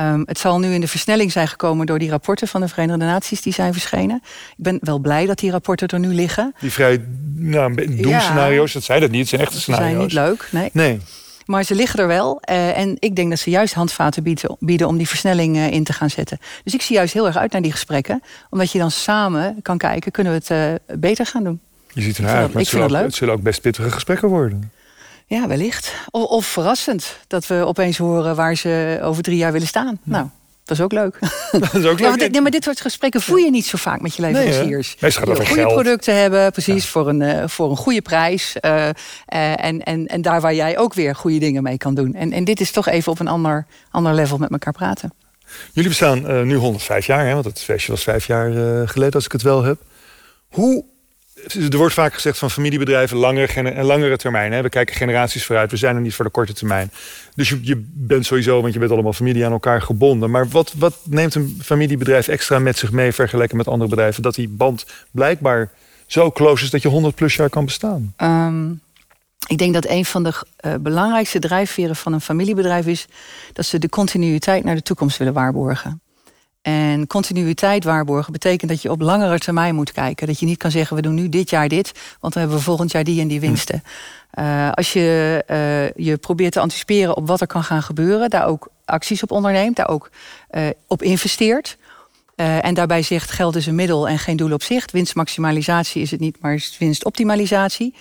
Um, 0.00 0.22
het 0.26 0.38
zal 0.38 0.58
nu 0.58 0.74
in 0.74 0.80
de 0.80 0.88
versnelling 0.88 1.32
zijn 1.32 1.48
gekomen 1.48 1.86
door 1.86 1.98
die 1.98 2.10
rapporten 2.10 2.48
van 2.48 2.60
de 2.60 2.68
Verenigde 2.68 3.04
Naties 3.04 3.42
die 3.42 3.52
zijn 3.52 3.72
verschenen. 3.72 4.22
Ik 4.56 4.64
ben 4.64 4.78
wel 4.80 4.98
blij 4.98 5.26
dat 5.26 5.38
die 5.38 5.50
rapporten 5.50 5.88
er 5.88 5.98
nu 5.98 6.14
liggen. 6.14 6.54
Die 6.60 6.72
vrij 6.72 7.04
nou, 7.34 7.74
doemscenario's, 7.74 8.68
ja, 8.68 8.78
dat 8.78 8.84
zijn 8.84 9.00
dat 9.00 9.10
niet, 9.10 9.20
het 9.20 9.28
zijn 9.28 9.40
echte 9.40 9.60
scenario's. 9.60 9.90
Zijn 9.90 10.02
niet 10.02 10.12
leuk, 10.12 10.48
nee. 10.50 10.70
Nee. 10.72 11.00
Maar 11.44 11.62
ze 11.62 11.74
liggen 11.74 11.98
er 11.98 12.06
wel. 12.06 12.42
Uh, 12.50 12.78
en 12.78 12.96
ik 12.98 13.16
denk 13.16 13.30
dat 13.30 13.38
ze 13.38 13.50
juist 13.50 13.74
handvaten 13.74 14.22
bieden, 14.22 14.56
bieden 14.60 14.88
om 14.88 14.96
die 14.96 15.08
versnelling 15.08 15.56
uh, 15.56 15.70
in 15.70 15.84
te 15.84 15.92
gaan 15.92 16.10
zetten. 16.10 16.38
Dus 16.64 16.74
ik 16.74 16.82
zie 16.82 16.96
juist 16.96 17.14
heel 17.14 17.26
erg 17.26 17.36
uit 17.36 17.52
naar 17.52 17.62
die 17.62 17.72
gesprekken. 17.72 18.22
Omdat 18.50 18.72
je 18.72 18.78
dan 18.78 18.90
samen 18.90 19.56
kan 19.62 19.78
kijken, 19.78 20.12
kunnen 20.12 20.32
we 20.32 20.54
het 20.54 20.80
uh, 20.90 20.98
beter 20.98 21.26
gaan 21.26 21.44
doen. 21.44 21.60
Je 21.92 22.00
ziet 22.00 22.16
ernaar 22.16 22.36
uit, 22.36 22.52
maar 22.52 22.62
het 22.62 22.70
zullen, 22.70 22.98
ook, 22.98 23.04
het 23.04 23.14
zullen 23.14 23.34
ook 23.34 23.42
best 23.42 23.60
pittige 23.60 23.90
gesprekken 23.90 24.28
worden. 24.28 24.72
Ja, 25.26 25.46
wellicht. 25.48 25.94
Of, 26.10 26.24
of, 26.24 26.46
verrassend. 26.46 27.18
Dat 27.26 27.46
we 27.46 27.54
opeens 27.54 27.98
horen 27.98 28.36
waar 28.36 28.54
ze 28.54 28.98
over 29.02 29.22
drie 29.22 29.36
jaar 29.36 29.52
willen 29.52 29.66
staan. 29.66 29.98
Ja. 30.02 30.12
Nou, 30.12 30.26
dat 30.64 30.76
is 30.76 30.82
ook 30.82 30.92
leuk. 30.92 31.18
Dat 31.52 31.74
is 31.74 31.84
ook 31.84 32.00
leuk. 32.00 32.20
Ja, 32.20 32.28
nee, 32.28 32.40
maar 32.40 32.50
dit 32.50 32.64
soort 32.64 32.80
gesprekken 32.80 33.20
voer 33.20 33.40
je 33.40 33.50
niet 33.50 33.66
zo 33.66 33.78
vaak 33.78 34.00
met 34.00 34.14
je 34.14 34.22
leveranciers. 34.22 34.96
Nee, 35.00 35.10
gaat 35.10 35.28
over 35.28 35.46
goede 35.46 35.62
geld. 35.62 35.74
producten 35.74 36.16
hebben, 36.16 36.52
precies, 36.52 36.86
voor, 36.86 37.08
een, 37.08 37.20
uh, 37.20 37.42
voor 37.46 37.70
een 37.70 37.76
goede 37.76 38.02
prijs. 38.02 38.56
Uh, 38.60 38.72
uh, 38.74 38.90
en, 39.64 39.82
en, 39.82 40.06
en 40.06 40.22
daar 40.22 40.40
waar 40.40 40.54
jij 40.54 40.78
ook 40.78 40.94
weer 40.94 41.14
goede 41.14 41.38
dingen 41.38 41.62
mee 41.62 41.76
kan 41.76 41.94
doen. 41.94 42.14
En, 42.14 42.32
en 42.32 42.44
dit 42.44 42.60
is 42.60 42.70
toch 42.70 42.88
even 42.88 43.12
op 43.12 43.20
een 43.20 43.28
ander, 43.28 43.66
ander 43.90 44.14
level 44.14 44.38
met 44.38 44.50
elkaar 44.50 44.72
praten. 44.72 45.12
Jullie 45.72 45.88
bestaan 45.88 46.46
nu 46.46 46.54
105 46.54 47.06
jaar, 47.06 47.26
hè, 47.26 47.32
want 47.32 47.44
het 47.44 47.60
feestje 47.60 47.92
was 47.92 48.02
vijf 48.02 48.26
jaar 48.26 48.50
geleden, 48.88 49.14
als 49.14 49.24
ik 49.24 49.32
het 49.32 49.42
wel 49.42 49.62
heb. 49.62 49.78
Hoe 50.48 50.84
er 51.70 51.76
wordt 51.76 51.94
vaak 51.94 52.14
gezegd 52.14 52.38
van 52.38 52.50
familiebedrijven 52.50 53.16
langere, 53.16 53.70
en 53.70 53.84
langere 53.84 54.16
termijn. 54.16 54.62
We 54.62 54.68
kijken 54.68 54.94
generaties 54.94 55.44
vooruit. 55.44 55.70
We 55.70 55.76
zijn 55.76 55.96
er 55.96 56.00
niet 56.00 56.14
voor 56.14 56.24
de 56.24 56.30
korte 56.30 56.52
termijn. 56.52 56.90
Dus 57.34 57.48
je, 57.48 57.58
je, 57.62 57.84
bent 57.92 58.26
sowieso, 58.26 58.60
want 58.60 58.72
je 58.72 58.78
bent 58.78 58.90
allemaal 58.90 59.12
familie 59.12 59.46
aan 59.46 59.52
elkaar 59.52 59.82
gebonden. 59.82 60.30
Maar 60.30 60.48
wat, 60.48 60.72
wat 60.76 60.98
neemt 61.04 61.34
een 61.34 61.58
familiebedrijf 61.62 62.28
extra 62.28 62.58
met 62.58 62.78
zich 62.78 62.92
mee 62.92 63.12
vergeleken 63.12 63.56
met 63.56 63.68
andere 63.68 63.90
bedrijven? 63.90 64.22
Dat 64.22 64.34
die 64.34 64.48
band 64.48 64.86
blijkbaar 65.10 65.70
zo 66.06 66.30
close 66.30 66.64
is 66.64 66.70
dat 66.70 66.82
je 66.82 66.88
100 66.88 67.14
plus 67.14 67.34
jaar 67.34 67.50
kan 67.50 67.64
bestaan. 67.64 68.14
Um, 68.16 68.80
ik 69.46 69.58
denk 69.58 69.74
dat 69.74 69.88
een 69.88 70.04
van 70.04 70.22
de 70.22 70.32
uh, 70.60 70.74
belangrijkste 70.80 71.38
drijfveren 71.38 71.96
van 71.96 72.12
een 72.12 72.20
familiebedrijf 72.20 72.86
is 72.86 73.06
dat 73.52 73.66
ze 73.66 73.78
de 73.78 73.88
continuïteit 73.88 74.64
naar 74.64 74.74
de 74.74 74.82
toekomst 74.82 75.18
willen 75.18 75.32
waarborgen. 75.32 76.00
En 76.64 77.06
continuïteit 77.06 77.84
waarborgen 77.84 78.32
betekent 78.32 78.70
dat 78.70 78.82
je 78.82 78.90
op 78.90 79.00
langere 79.00 79.38
termijn 79.38 79.74
moet 79.74 79.92
kijken. 79.92 80.26
Dat 80.26 80.38
je 80.38 80.46
niet 80.46 80.58
kan 80.58 80.70
zeggen, 80.70 80.96
we 80.96 81.02
doen 81.02 81.14
nu 81.14 81.28
dit 81.28 81.50
jaar 81.50 81.68
dit, 81.68 81.92
want 82.20 82.32
dan 82.32 82.42
hebben 82.42 82.58
we 82.58 82.64
volgend 82.64 82.90
jaar 82.90 83.04
die 83.04 83.20
en 83.20 83.28
die 83.28 83.40
winsten. 83.40 83.82
Uh, 84.38 84.70
als 84.72 84.92
je 84.92 85.44
uh, 85.50 86.06
je 86.06 86.16
probeert 86.16 86.52
te 86.52 86.60
anticiperen 86.60 87.16
op 87.16 87.26
wat 87.26 87.40
er 87.40 87.46
kan 87.46 87.64
gaan 87.64 87.82
gebeuren, 87.82 88.30
daar 88.30 88.46
ook 88.46 88.68
acties 88.84 89.22
op 89.22 89.30
onderneemt, 89.30 89.76
daar 89.76 89.88
ook 89.88 90.10
uh, 90.50 90.66
op 90.86 91.02
investeert. 91.02 91.76
en 92.36 92.74
daarbij 92.74 93.02
zegt 93.02 93.30
geld 93.30 93.56
is 93.56 93.66
een 93.66 93.74
middel 93.74 94.08
en 94.08 94.18
geen 94.18 94.36
doel 94.36 94.52
op 94.52 94.62
zich. 94.62 94.90
Winstmaximalisatie 94.92 96.02
is 96.02 96.10
het 96.10 96.20
niet, 96.20 96.36
maar 96.40 96.54
is 96.54 96.76
winstoptimalisatie 96.78 97.94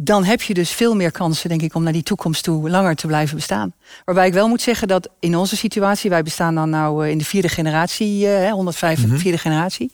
dan 0.00 0.24
heb 0.24 0.42
je 0.42 0.54
dus 0.54 0.70
veel 0.70 0.94
meer 0.94 1.12
kansen, 1.12 1.48
denk 1.48 1.62
ik, 1.62 1.74
om 1.74 1.82
naar 1.82 1.92
die 1.92 2.02
toekomst 2.02 2.42
toe 2.42 2.70
langer 2.70 2.94
te 2.94 3.06
blijven 3.06 3.36
bestaan. 3.36 3.72
Waarbij 4.04 4.26
ik 4.26 4.32
wel 4.32 4.48
moet 4.48 4.62
zeggen 4.62 4.88
dat 4.88 5.08
in 5.20 5.36
onze 5.36 5.56
situatie, 5.56 6.10
wij 6.10 6.22
bestaan 6.22 6.54
dan 6.54 6.70
nou 6.70 7.08
in 7.08 7.18
de 7.18 7.24
vierde 7.24 7.48
generatie, 7.48 8.26
uh, 8.26 8.50
105 8.50 8.98
mm 8.98 9.08
-hmm. 9.08 9.18
vierde 9.18 9.38
generatie. 9.38 9.92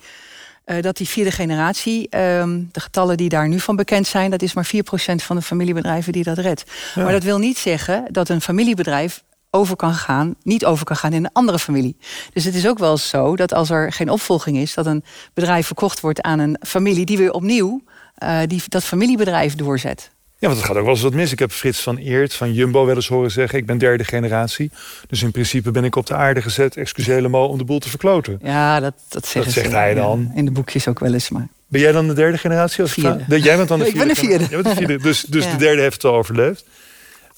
Uh, 0.66 0.82
dat 0.82 0.96
die 0.96 1.08
vierde 1.08 1.30
generatie, 1.30 2.16
um, 2.16 2.68
de 2.72 2.80
getallen 2.80 3.16
die 3.16 3.28
daar 3.28 3.48
nu 3.48 3.60
van 3.60 3.76
bekend 3.76 4.06
zijn, 4.06 4.30
dat 4.30 4.42
is 4.42 4.54
maar 4.54 4.70
4% 4.74 4.78
van 5.14 5.36
de 5.36 5.42
familiebedrijven 5.42 6.12
die 6.12 6.24
dat 6.24 6.38
redt. 6.38 6.64
Ja. 6.94 7.02
Maar 7.02 7.12
dat 7.12 7.22
wil 7.22 7.38
niet 7.38 7.58
zeggen 7.58 8.04
dat 8.10 8.28
een 8.28 8.40
familiebedrijf 8.40 9.22
over 9.50 9.76
kan 9.76 9.94
gaan, 9.94 10.34
niet 10.42 10.64
over 10.64 10.84
kan 10.84 10.96
gaan 10.96 11.12
in 11.12 11.24
een 11.24 11.32
andere 11.32 11.58
familie. 11.58 11.96
Dus 12.32 12.44
het 12.44 12.54
is 12.54 12.66
ook 12.66 12.78
wel 12.78 12.96
zo 12.96 13.36
dat 13.36 13.52
als 13.52 13.70
er 13.70 13.92
geen 13.92 14.10
opvolging 14.10 14.56
is, 14.56 14.74
dat 14.74 14.86
een 14.86 15.04
bedrijf 15.34 15.66
verkocht 15.66 16.00
wordt 16.00 16.22
aan 16.22 16.38
een 16.38 16.56
familie 16.66 17.04
die 17.04 17.18
weer 17.18 17.32
opnieuw 17.32 17.82
uh, 18.22 18.38
die 18.46 18.62
dat 18.68 18.84
familiebedrijf 18.84 19.54
doorzet. 19.54 20.10
Ja, 20.38 20.50
want 20.50 20.56
het 20.56 20.66
gaat 20.68 20.76
ook 20.76 20.84
wel 20.84 20.94
eens 20.94 21.02
wat 21.02 21.14
mis. 21.14 21.32
Ik 21.32 21.38
heb 21.38 21.52
Frits 21.52 21.80
van 21.80 21.96
Eert 21.96 22.34
van 22.34 22.52
Jumbo 22.52 22.86
wel 22.86 22.94
eens 22.94 23.08
horen 23.08 23.30
zeggen... 23.30 23.58
ik 23.58 23.66
ben 23.66 23.78
derde 23.78 24.04
generatie, 24.04 24.70
dus 25.06 25.22
in 25.22 25.30
principe 25.30 25.70
ben 25.70 25.84
ik 25.84 25.96
op 25.96 26.06
de 26.06 26.14
aarde 26.14 26.42
gezet... 26.42 26.76
excuseer 26.76 27.14
helemaal 27.14 27.48
om 27.48 27.58
de 27.58 27.64
boel 27.64 27.78
te 27.78 27.88
verkloten. 27.88 28.38
Ja, 28.42 28.80
dat, 28.80 28.94
dat, 29.08 29.30
dat 29.34 29.52
zegt 29.52 29.72
hij 29.72 29.94
dan. 29.94 30.32
in 30.34 30.44
de 30.44 30.50
boekjes 30.50 30.88
ook 30.88 30.98
wel 30.98 31.12
eens, 31.12 31.28
maar... 31.28 31.48
Ben 31.66 31.80
jij 31.80 31.92
dan 31.92 32.06
de 32.06 32.14
derde 32.14 32.38
generatie? 32.38 32.84
Of 32.84 32.90
vierde. 32.90 33.40
Jij 33.40 33.56
bent 33.56 33.68
dan 33.68 33.78
de 33.78 33.84
vierde? 33.84 34.00
ik 34.10 34.14
ben 34.14 34.14
de 34.14 34.28
vierde. 34.28 34.44
Jij 34.44 34.62
bent 34.62 34.76
de 34.76 34.86
vierde. 34.86 35.02
Dus, 35.02 35.22
dus 35.22 35.44
ja. 35.44 35.50
de 35.50 35.56
derde 35.56 35.82
heeft 35.82 36.02
het 36.02 36.04
al 36.04 36.18
overleefd. 36.18 36.64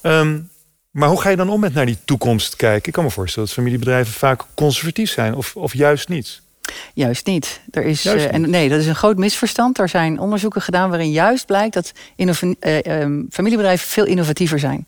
Um, 0.01 0.49
maar 0.91 1.09
hoe 1.09 1.21
ga 1.21 1.29
je 1.29 1.35
dan 1.35 1.49
om 1.49 1.59
met 1.59 1.73
naar 1.73 1.85
die 1.85 1.97
toekomst 2.05 2.55
kijken? 2.55 2.87
Ik 2.87 2.93
kan 2.93 3.03
me 3.03 3.09
voorstellen 3.09 3.47
dat 3.47 3.57
familiebedrijven 3.57 4.13
vaak 4.13 4.41
conservatief 4.53 5.11
zijn... 5.11 5.35
of, 5.35 5.55
of 5.55 5.73
juist 5.73 6.09
niet. 6.09 6.41
Juist 6.93 7.25
niet. 7.25 7.61
Er 7.71 7.83
is, 7.83 8.05
uh, 8.05 8.33
en 8.33 8.49
nee, 8.49 8.69
dat 8.69 8.79
is 8.79 8.87
een 8.87 8.95
groot 8.95 9.17
misverstand. 9.17 9.79
Er 9.79 9.89
zijn 9.89 10.19
onderzoeken 10.19 10.61
gedaan 10.61 10.89
waarin 10.89 11.11
juist 11.11 11.45
blijkt 11.45 11.73
dat 11.73 11.91
uh, 12.17 12.79
um, 13.01 13.27
familiebedrijven 13.29 13.87
veel 13.87 14.05
innovatiever 14.05 14.59
zijn. 14.59 14.85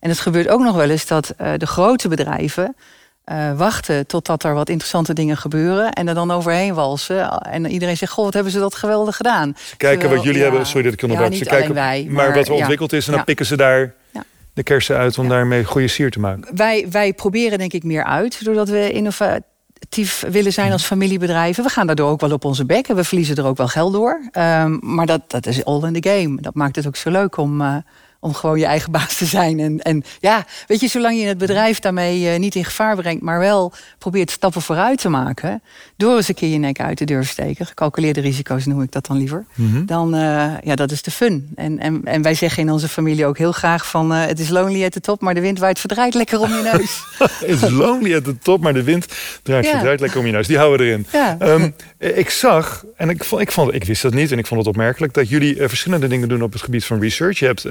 En 0.00 0.10
het 0.10 0.20
gebeurt 0.20 0.48
ook 0.48 0.60
nog 0.60 0.76
wel 0.76 0.90
eens 0.90 1.06
dat 1.06 1.34
uh, 1.40 1.52
de 1.56 1.66
grote 1.66 2.08
bedrijven 2.08 2.76
wachten 3.56 4.06
totdat 4.06 4.44
er 4.44 4.54
wat 4.54 4.68
interessante 4.68 5.12
dingen 5.12 5.36
gebeuren 5.36 5.92
en 5.92 6.08
er 6.08 6.14
dan 6.14 6.30
overheen 6.30 6.74
walsen. 6.74 7.28
En 7.28 7.66
iedereen 7.66 7.96
zegt: 7.96 8.12
Goh, 8.12 8.24
wat 8.24 8.34
hebben 8.34 8.52
ze 8.52 8.58
dat 8.58 8.74
geweldig 8.74 9.16
gedaan. 9.16 9.54
Ze 9.56 9.76
kijken 9.76 9.98
Terwijl, 9.98 10.14
wat 10.14 10.24
jullie 10.24 10.40
ja, 10.40 10.48
hebben. 10.48 10.66
Sorry 10.66 10.82
dat 10.82 10.92
ik 10.92 11.02
onderbreek. 11.02 11.32
Ja, 11.32 11.38
ze 11.38 11.44
kijken 11.44 11.74
wij, 11.74 12.04
maar, 12.08 12.26
maar, 12.26 12.34
wat 12.34 12.46
er 12.46 12.52
ontwikkeld 12.52 12.92
is 12.92 13.06
en 13.06 13.12
dan 13.12 13.24
pikken 13.24 13.46
ze 13.46 13.56
daar 13.56 13.94
de 14.54 14.62
kersen 14.62 14.96
uit 14.96 15.18
om 15.18 15.28
daarmee 15.28 15.64
goede 15.64 15.88
sier 15.88 16.10
te 16.10 16.20
maken. 16.20 16.56
Wij, 16.56 16.86
wij 16.90 17.12
proberen 17.12 17.58
denk 17.58 17.72
ik 17.72 17.84
meer 17.84 18.04
uit 18.04 18.44
doordat 18.44 18.68
we 18.68 18.92
willen 20.30 20.52
zijn 20.52 20.72
als 20.72 20.84
familiebedrijven. 20.84 21.64
We 21.64 21.70
gaan 21.70 21.86
daardoor 21.86 22.10
ook 22.10 22.20
wel 22.20 22.32
op 22.32 22.44
onze 22.44 22.64
bek 22.64 22.88
en 22.88 22.96
we 22.96 23.04
verliezen 23.04 23.36
er 23.36 23.46
ook 23.46 23.56
wel 23.56 23.68
geld 23.68 23.92
door. 23.92 24.20
Um, 24.32 24.78
maar 24.82 25.06
dat, 25.06 25.20
dat 25.26 25.46
is 25.46 25.64
all 25.64 25.82
in 25.82 26.00
the 26.00 26.10
game. 26.10 26.40
Dat 26.40 26.54
maakt 26.54 26.76
het 26.76 26.86
ook 26.86 26.96
zo 26.96 27.10
leuk 27.10 27.36
om, 27.36 27.60
uh, 27.60 27.76
om 28.24 28.34
gewoon 28.34 28.58
je 28.58 28.64
eigen 28.64 28.90
baas 28.90 29.16
te 29.16 29.24
zijn. 29.24 29.60
En, 29.60 29.80
en 29.80 30.04
ja, 30.20 30.46
weet 30.66 30.80
je, 30.80 30.88
zolang 30.88 31.18
je 31.18 31.26
het 31.26 31.38
bedrijf 31.38 31.78
daarmee 31.78 32.32
uh, 32.32 32.38
niet 32.38 32.54
in 32.54 32.64
gevaar 32.64 32.96
brengt, 32.96 33.22
maar 33.22 33.38
wel 33.38 33.72
probeert 33.98 34.30
stappen 34.30 34.62
vooruit 34.62 35.00
te 35.00 35.08
maken, 35.08 35.62
door 35.96 36.16
eens 36.16 36.28
een 36.28 36.34
keer 36.34 36.48
je 36.48 36.58
nek 36.58 36.80
uit 36.80 36.98
de 36.98 37.04
deur 37.04 37.24
steken, 37.24 37.66
gecalculeerde 37.66 38.20
risico's 38.20 38.66
noem 38.66 38.82
ik 38.82 38.92
dat 38.92 39.06
dan 39.06 39.16
liever, 39.16 39.44
mm 39.54 39.70
-hmm. 39.70 39.86
dan 39.86 40.14
uh, 40.14 40.20
ja, 40.62 40.74
dat 40.74 40.90
is 40.90 41.02
de 41.02 41.10
fun. 41.10 41.52
En, 41.54 41.78
en, 41.78 42.00
en 42.04 42.22
wij 42.22 42.34
zeggen 42.34 42.62
in 42.62 42.70
onze 42.70 42.88
familie 42.88 43.26
ook 43.26 43.38
heel 43.38 43.52
graag 43.52 43.86
van 43.86 44.12
uh, 44.12 44.24
het 44.24 44.40
is 44.40 44.48
lonely 44.48 44.84
at 44.84 44.92
the 44.92 45.00
top, 45.00 45.20
maar 45.20 45.34
de 45.34 45.40
wind 45.40 45.58
waait 45.58 45.78
verdraait 45.78 46.14
lekker 46.14 46.40
om 46.40 46.50
je 46.50 46.70
neus. 46.72 47.02
Het 47.44 47.62
is 47.62 47.70
lonely 47.70 48.14
at 48.14 48.24
the 48.24 48.38
top, 48.38 48.62
maar 48.62 48.74
de 48.74 48.82
wind 48.82 49.06
draait 49.42 49.64
ja. 49.64 49.70
verdraait 49.70 50.00
lekker 50.00 50.18
om 50.18 50.26
je 50.26 50.32
neus. 50.32 50.46
Die 50.46 50.58
houden 50.58 50.86
we 50.86 50.92
erin. 50.92 51.06
Ja. 51.12 51.36
Um, 51.40 51.74
ik 51.98 52.30
zag, 52.30 52.84
en 52.96 53.10
ik, 53.10 53.24
vond, 53.24 53.42
ik, 53.42 53.50
vond, 53.50 53.74
ik 53.74 53.84
wist 53.84 54.02
dat 54.02 54.14
niet 54.14 54.32
en 54.32 54.38
ik 54.38 54.46
vond 54.46 54.60
het 54.60 54.68
opmerkelijk, 54.68 55.14
dat 55.14 55.28
jullie 55.28 55.68
verschillende 55.68 56.08
dingen 56.08 56.28
doen 56.28 56.42
op 56.42 56.52
het 56.52 56.62
gebied 56.62 56.84
van 56.84 57.00
research. 57.00 57.38
Je 57.38 57.46
hebt 57.46 57.64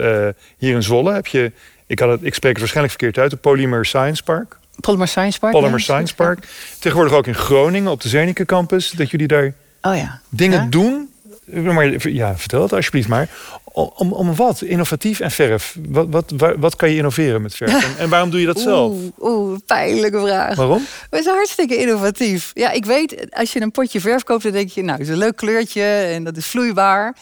hier 0.57 0.75
in 0.75 0.83
Zwolle 0.83 1.13
heb 1.13 1.27
je, 1.27 1.51
ik, 1.87 1.99
had 1.99 2.09
het, 2.09 2.23
ik 2.23 2.33
spreek 2.33 2.51
het 2.51 2.59
waarschijnlijk 2.59 2.99
verkeerd 2.99 3.23
uit, 3.23 3.31
de 3.31 3.37
Polymer 3.37 3.85
Science 3.85 4.23
Park. 4.23 4.57
Polymer 4.79 5.07
Science 5.07 5.39
Park. 5.39 5.53
Polymer 5.53 5.77
ja, 5.77 5.83
Science 5.83 6.15
Park. 6.15 6.47
Tegenwoordig 6.79 7.13
ook 7.13 7.27
in 7.27 7.35
Groningen 7.35 7.91
op 7.91 8.01
de 8.01 8.09
Zenica 8.09 8.45
campus, 8.45 8.91
dat 8.91 9.09
jullie 9.09 9.27
daar 9.27 9.53
oh 9.81 9.95
ja. 9.95 10.21
dingen 10.29 10.61
ja? 10.61 10.67
doen. 10.69 11.12
Maar 11.45 12.09
ja, 12.09 12.37
vertel 12.37 12.61
het 12.61 12.73
alsjeblieft 12.73 13.07
maar. 13.07 13.29
Om, 13.73 14.13
om 14.13 14.35
wat? 14.35 14.61
Innovatief 14.61 15.19
en 15.19 15.31
verf. 15.31 15.77
Wat, 15.89 16.07
wat, 16.09 16.55
wat 16.57 16.75
kan 16.75 16.89
je 16.89 16.95
innoveren 16.95 17.41
met 17.41 17.55
verf? 17.55 17.83
En, 17.83 17.97
en 17.97 18.09
waarom 18.09 18.29
doe 18.29 18.39
je 18.39 18.45
dat 18.45 18.59
zelf? 18.59 18.97
Oeh, 19.19 19.57
pijnlijke 19.65 20.19
vraag. 20.19 20.55
Waarom? 20.55 20.85
We 21.09 21.21
zijn 21.21 21.35
hartstikke 21.35 21.77
innovatief. 21.77 22.51
Ja, 22.53 22.71
ik 22.71 22.85
weet, 22.85 23.25
als 23.29 23.53
je 23.53 23.61
een 23.61 23.71
potje 23.71 23.99
verf 23.99 24.23
koopt, 24.23 24.43
dan 24.43 24.51
denk 24.51 24.69
je, 24.69 24.81
nou, 24.81 24.97
het 24.97 25.07
is 25.07 25.13
een 25.13 25.19
leuk 25.19 25.35
kleurtje 25.35 25.83
en 25.83 26.23
dat 26.23 26.37
is 26.37 26.45
vloeibaar. 26.45 27.15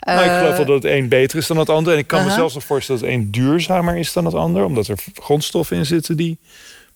Nou, 0.00 0.24
ik 0.24 0.38
geloof 0.38 0.56
wel 0.56 0.66
dat 0.66 0.82
het 0.82 0.92
een 0.92 1.08
beter 1.08 1.38
is 1.38 1.46
dan 1.46 1.56
het 1.56 1.68
ander. 1.68 1.92
En 1.92 1.98
ik 1.98 2.06
kan 2.06 2.18
uh 2.18 2.24
-huh. 2.24 2.34
me 2.34 2.38
zelfs 2.40 2.54
nog 2.54 2.64
voorstellen 2.64 3.00
dat 3.00 3.10
het 3.10 3.18
een 3.18 3.30
duurzamer 3.30 3.96
is 3.96 4.12
dan 4.12 4.24
het 4.24 4.34
ander. 4.34 4.64
Omdat 4.64 4.88
er 4.88 4.98
grondstoffen 5.14 5.76
in 5.76 5.86
zitten 5.86 6.16
die 6.16 6.38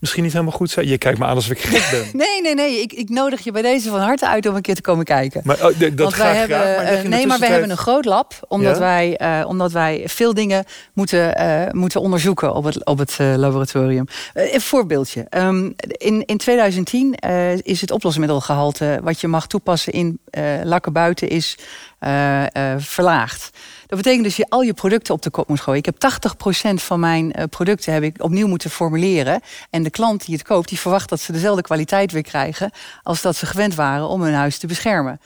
misschien 0.02 0.22
niet 0.22 0.32
helemaal 0.32 0.52
goed 0.54 0.70
zijn? 0.70 0.88
Je 0.88 0.98
kijkt 0.98 1.18
me 1.18 1.24
aan 1.24 1.34
alsof 1.34 1.50
ik 1.50 1.60
gek 1.60 1.90
ben. 1.90 2.08
nee, 2.26 2.42
nee, 2.42 2.54
nee. 2.54 2.80
Ik, 2.80 2.92
ik 2.92 3.08
nodig 3.08 3.44
je 3.44 3.52
bij 3.52 3.62
deze 3.62 3.88
van 3.88 4.00
harte 4.00 4.28
uit 4.28 4.46
om 4.46 4.54
een 4.54 4.62
keer 4.62 4.74
te 4.74 4.80
komen 4.80 5.04
kijken. 5.04 5.40
Maar 5.44 5.56
oh, 5.56 5.62
dat 5.62 6.16
wij 6.16 6.36
hebben, 6.36 6.58
graag, 6.58 6.76
maar 6.76 7.04
uh, 7.04 7.08
nee, 7.10 7.26
maar 7.26 7.38
we 7.38 7.46
hebben 7.46 7.70
een 7.70 7.76
groot 7.76 8.04
lab, 8.04 8.34
omdat, 8.48 8.74
Ja? 8.74 8.80
wij, 8.80 9.16
eh, 9.16 9.44
omdat 9.46 9.72
wij 9.72 10.02
veel 10.06 10.34
dingen 10.34 10.64
moeten, 10.92 11.34
eh, 11.36 11.72
moeten 11.72 12.00
onderzoeken 12.00 12.54
op 12.54 12.64
het, 12.64 12.84
op 12.84 12.98
het 12.98 13.16
eh, 13.18 13.34
laboratorium. 13.36 14.04
Eh, 14.34 14.54
een 14.54 14.60
voorbeeldje. 14.60 15.26
Ehm, 15.28 15.70
in, 15.86 16.24
in 16.24 16.36
2010 16.36 17.14
eh, 17.14 17.58
is 17.58 17.80
het 17.80 17.90
oplosmiddelgehalte 17.90 19.00
wat 19.02 19.20
je 19.20 19.28
mag 19.28 19.46
toepassen 19.46 19.92
in 19.92 20.18
eh, 20.30 20.42
lakken 20.64 20.92
buiten 20.92 21.28
is 21.28 21.58
eh, 21.98 22.42
eh, 22.56 22.78
verlaagd. 22.78 23.50
Dat 23.92 24.02
betekent 24.02 24.24
dus 24.26 24.36
dat 24.36 24.46
je 24.46 24.54
al 24.56 24.62
je 24.62 24.74
producten 24.74 25.14
op 25.14 25.22
de 25.22 25.30
kop 25.30 25.48
moet 25.48 25.60
gooien. 25.60 25.78
Ik 25.78 25.94
heb 26.00 26.22
80% 26.70 26.74
van 26.74 27.00
mijn 27.00 27.32
eh, 27.32 27.44
producten 27.50 27.92
heb 27.92 28.02
ik 28.02 28.22
opnieuw 28.22 28.46
moeten 28.46 28.70
formuleren. 28.70 29.40
En 29.70 29.82
de 29.82 29.90
klant 29.90 30.26
die 30.26 30.34
het 30.34 30.44
koopt, 30.44 30.68
die 30.68 30.78
verwacht 30.78 31.08
dat 31.08 31.20
ze 31.20 31.32
dezelfde 31.32 31.62
kwaliteit 31.62 32.12
weer 32.12 32.22
krijgen 32.22 32.70
als 33.02 33.22
dat 33.22 33.36
ze 33.36 33.46
gewend 33.46 33.74
waren 33.74 34.08
om 34.08 34.22
hun 34.22 34.34
huis 34.34 34.58
te 34.58 34.66
beschermen. 34.66 35.20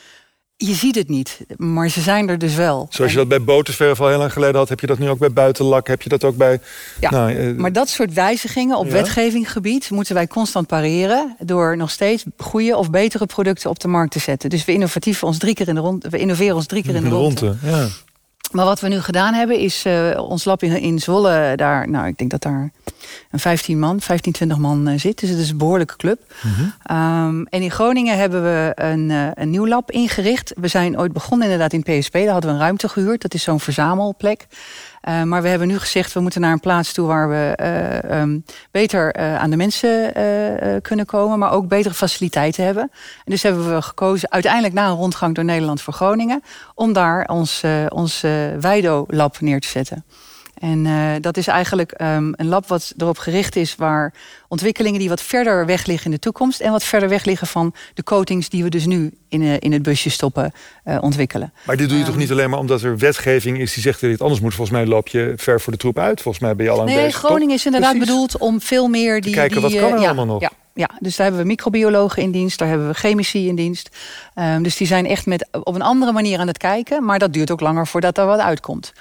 Je 0.56 0.75
ziet 0.75 0.94
het 0.94 1.08
niet, 1.08 1.38
maar 1.56 1.88
ze 1.88 2.00
zijn 2.00 2.28
er 2.28 2.38
dus 2.38 2.54
wel. 2.54 2.87
Zoals 2.90 3.11
je 3.11 3.16
dat 3.16 3.28
bij 3.28 3.42
boterverf 3.42 4.00
al 4.00 4.08
heel 4.08 4.18
lang 4.18 4.32
geleden 4.32 4.56
had, 4.56 4.68
heb 4.68 4.80
je 4.80 4.87
dat 4.87 4.99
nu 4.99 5.08
ook 5.08 5.18
bij 5.18 5.32
buitenlak. 5.32 5.87
Heb 5.87 6.02
je 6.02 6.08
dat 6.08 6.25
ook 6.25 6.37
bij. 6.37 6.61
Ja, 7.00 7.11
nou, 7.11 7.35
eh, 7.35 7.54
Maar 7.56 7.73
dat 7.73 7.88
soort 7.88 8.12
wijzigingen 8.12 8.76
op 8.76 8.87
Ja. 8.87 8.92
wetgevinggebied 8.92 9.90
moeten 9.90 10.14
wij 10.14 10.26
constant 10.26 10.66
pareren 10.66 11.37
door 11.38 11.76
nog 11.76 11.90
steeds 11.90 12.25
goede 12.37 12.76
of 12.76 12.90
betere 12.90 13.26
producten 13.26 13.70
op 13.70 13.78
de 13.78 13.88
markt 13.88 14.12
te 14.12 14.18
zetten. 14.18 14.50
Dus 14.50 14.64
we 14.64 14.73
innovatieve 14.73 15.26
ons 15.26 15.38
drie 15.38 15.54
keer 15.54 15.68
in 15.68 15.75
de 15.75 15.80
rond, 15.80 16.06
we 16.11 16.18
innoveren 16.18 16.54
ons 16.54 16.66
drie 16.66 16.82
keer 16.82 16.94
in 16.94 17.02
de, 17.02 17.08
ronde. 17.08 17.56
Ja. 17.62 17.88
Maar 18.53 18.65
wat 18.65 18.81
we 18.81 18.88
nu 18.88 19.00
gedaan 19.00 19.35
hebben 19.35 19.59
is 19.59 19.85
eh, 19.85 20.29
ons 20.29 20.45
lab 20.45 20.62
in, 20.62 20.81
in 20.81 20.99
Zwolle, 20.99 21.53
daar, 21.57 21.88
nou 21.88 22.07
ik 22.07 22.19
denk 22.19 22.31
dat 22.31 22.43
daar 22.43 22.71
een 23.31 23.38
15 23.38 23.79
man, 23.79 24.00
15, 24.00 24.33
20 24.33 24.59
man 24.59 24.88
eh, 24.88 24.99
zit. 24.99 25.21
Dus 25.21 25.31
het 25.31 25.38
is 25.38 25.50
een 25.50 25.57
behoorlijke 25.57 25.97
club. 25.97 26.21
Ehm, 26.83 27.43
en 27.43 27.62
in 27.62 27.71
Groningen 27.71 28.17
hebben 28.17 28.43
we 28.43 28.73
een, 28.75 29.11
eh, 29.11 29.26
een 29.35 29.50
nieuw 29.50 29.67
lab 29.67 29.91
ingericht. 29.91 30.53
We 30.61 30.69
zijn 30.69 30.99
ooit 30.99 31.12
begonnen 31.12 31.50
inderdaad 31.50 31.73
in 31.73 31.83
PSP. 31.83 32.12
Daar 32.12 32.29
hadden 32.29 32.50
we 32.50 32.57
een 32.57 32.62
ruimte 32.62 32.88
gehuurd. 32.88 33.23
Dat 33.23 33.35
is 33.35 33.43
zo'n 33.43 33.61
verzamelplek. 33.61 34.47
Eh, 35.06 35.22
maar 35.22 35.42
we 35.42 35.48
hebben 35.48 35.68
nu 35.68 35.78
gezegd, 35.78 36.12
we 36.12 36.20
moeten 36.20 36.40
naar 36.40 36.52
een 36.52 36.60
plaats 36.60 36.92
toe 36.92 37.06
waar 37.06 37.28
we 37.28 37.52
eh, 37.56 38.20
ehm, 38.20 38.38
beter 38.70 39.12
eh, 39.12 39.36
aan 39.36 39.50
de 39.50 39.56
mensen 39.56 40.12
kunnen 40.82 41.06
komen, 41.06 41.38
maar 41.38 41.52
ook 41.52 41.68
betere 41.68 41.94
faciliteiten 41.94 42.64
hebben. 42.64 42.82
En 42.82 42.90
dus 43.25 43.42
hebben 43.42 43.75
we 43.75 43.82
gekozen, 43.82 44.30
uiteindelijk 44.30 44.75
na 44.75 44.88
een 44.88 44.96
rondgang 44.96 45.34
door 45.34 45.44
Nederland 45.44 45.80
voor 45.80 45.92
Groningen, 45.92 46.42
om 46.75 46.92
daar 46.92 47.28
ons, 47.28 47.62
ons 47.88 48.20
Weido-lab 48.60 49.40
neer 49.40 49.60
te 49.60 49.68
zetten. 49.68 50.04
En 50.56 50.86
eh, 50.86 51.10
dat 51.20 51.36
is 51.36 51.46
eigenlijk 51.46 51.92
ehm, 51.92 52.32
een 52.36 52.46
lab 52.48 52.66
wat 52.68 52.92
erop 52.96 53.18
gericht 53.18 53.56
is 53.56 53.75
waar 53.76 54.14
ontwikkelingen 54.48 54.98
die 54.98 55.08
wat 55.08 55.22
verder 55.22 55.66
weg 55.66 55.86
liggen 55.86 56.04
in 56.06 56.10
de 56.10 56.18
toekomst 56.18 56.60
en 56.60 56.70
wat 56.70 56.84
verder 56.84 57.08
weg 57.08 57.25
liggen 57.25 57.46
van 57.46 57.75
de 57.94 58.02
coatings 58.02 58.48
die 58.48 58.62
we 58.62 58.68
dus 58.68 58.86
nu 58.86 59.10
in, 59.28 59.42
eh, 59.42 59.54
in 59.58 59.72
het 59.72 59.82
busje 59.82 60.10
stoppen 60.10 60.52
eh, 60.84 60.98
ontwikkelen. 61.00 61.52
Maar 61.64 61.76
dit 61.76 61.88
doe 61.88 61.96
je 61.98 62.02
Ehm. 62.02 62.12
toch 62.12 62.20
niet 62.20 62.30
alleen 62.30 62.50
maar 62.50 62.58
omdat 62.58 62.82
er 62.82 62.98
wetgeving 62.98 63.58
is 63.60 63.72
die 63.75 63.82
zegt 63.82 64.00
dat 64.00 64.10
dit 64.10 64.20
anders 64.20 64.40
moet. 64.40 64.54
Volgens 64.54 64.76
mij 64.76 64.86
loop 64.86 65.08
je 65.08 65.32
ver 65.36 65.60
voor 65.60 65.72
de 65.72 65.78
troep 65.78 65.98
uit. 65.98 66.20
Volgens 66.20 66.44
mij 66.44 66.56
ben 66.56 66.64
je 66.66 66.70
al 66.72 66.80
aan 66.80 66.86
Nee, 66.86 66.96
bezig. 66.96 67.20
toch? 67.20 67.30
Groningen 67.30 67.54
is 67.54 67.64
inderdaad 67.66 67.90
Precies. 67.90 68.08
bedoeld 68.08 68.38
om 68.38 68.60
veel 68.60 68.88
meer 68.88 69.20
die. 69.20 69.32
kijken, 69.34 69.52
die, 69.60 69.70
wat 69.70 69.80
kan 69.80 69.92
er 69.92 70.00
ja, 70.00 70.04
allemaal 70.06 70.26
nog? 70.26 70.40
Ja, 70.40 70.50
ja, 70.75 70.90
dus 71.00 71.16
daar 71.16 71.26
hebben 71.26 71.44
we 71.44 71.48
microbiologen 71.50 72.22
in 72.22 72.30
dienst, 72.30 72.58
daar 72.58 72.68
hebben 72.68 72.88
we 72.88 72.94
chemici 72.94 73.48
in 73.48 73.54
dienst. 73.56 73.88
Ehm, 74.34 74.62
dus 74.62 74.76
die 74.76 74.86
zijn 74.86 75.06
echt 75.06 75.26
met, 75.26 75.48
op 75.62 75.75
een 75.75 75.82
andere 75.82 76.12
manier 76.12 76.38
aan 76.38 76.46
het 76.46 76.58
kijken, 76.58 77.04
maar 77.04 77.18
dat 77.18 77.32
duurt 77.32 77.50
ook 77.50 77.60
langer 77.60 77.86
voordat 77.86 78.18
er 78.18 78.26
wat 78.26 78.40
uitkomt. 78.40 78.92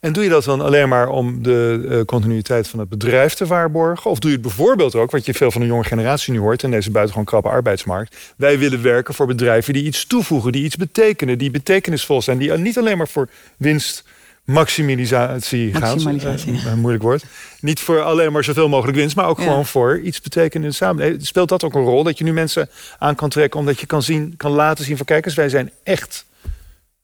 En 0.00 0.12
doe 0.12 0.22
je 0.24 0.30
dat 0.30 0.44
dan 0.44 0.60
alleen 0.60 0.88
maar 0.88 1.08
om 1.08 1.42
de 1.42 1.86
eh, 1.90 2.00
continuïteit 2.04 2.68
van 2.68 2.78
het 2.78 2.88
bedrijf 2.88 3.34
te 3.34 3.46
waarborgen? 3.46 4.10
Of 4.10 4.18
doe 4.18 4.30
je 4.30 4.36
het 4.36 4.46
bijvoorbeeld 4.46 4.94
ook, 4.94 5.10
wat 5.10 5.26
je 5.26 5.34
veel 5.34 5.50
van 5.50 5.60
de 5.60 5.66
jonge 5.66 5.84
generatie 5.84 6.32
nu 6.32 6.38
hoort... 6.38 6.62
in 6.62 6.70
deze 6.70 6.90
buitengewoon 6.90 7.26
krappe 7.26 7.48
arbeidsmarkt... 7.48 8.16
wij 8.36 8.58
willen 8.58 8.82
werken 8.82 9.14
voor 9.14 9.26
bedrijven 9.26 9.72
die 9.72 9.84
iets 9.84 10.06
toevoegen, 10.06 10.52
die 10.52 10.64
iets 10.64 10.76
betekenen... 10.76 11.38
die 11.38 11.50
betekenisvol 11.50 12.22
zijn, 12.22 12.38
die 12.38 12.52
niet 12.52 12.78
alleen 12.78 12.96
maar 12.98 13.08
voor 13.08 13.28
winst... 13.56 14.04
Maximalisatie 14.44 15.72
gaan. 15.72 15.80
Maximalisatie, 15.80 16.52
Eh, 16.52 16.70
een 16.72 16.78
moeilijk 16.78 17.02
woord. 17.02 17.24
Niet 17.60 17.80
voor 17.80 18.00
alleen 18.02 18.32
maar 18.32 18.44
zoveel 18.44 18.68
mogelijk 18.68 18.96
winst, 18.98 19.16
maar 19.16 19.26
ook 19.26 19.38
Ja. 19.38 19.44
gewoon 19.44 19.66
voor 19.66 19.98
iets 20.00 20.20
betekenen 20.20 20.62
in 20.64 20.70
de 20.70 20.76
samenleving. 20.76 21.26
Speelt 21.26 21.48
dat 21.48 21.64
ook 21.64 21.74
een 21.74 21.82
rol 21.82 22.02
dat 22.02 22.18
je 22.18 22.24
nu 22.24 22.32
mensen 22.32 22.68
aan 22.98 23.14
kan 23.14 23.28
trekken, 23.28 23.60
omdat 23.60 23.80
je 23.80 23.86
kan 23.86 24.02
zien, 24.02 24.34
kan 24.36 24.50
laten 24.50 24.84
zien 24.84 24.96
van 24.96 25.06
kijkers, 25.06 25.34
wij 25.34 25.48
zijn 25.48 25.70
echt 25.82 26.24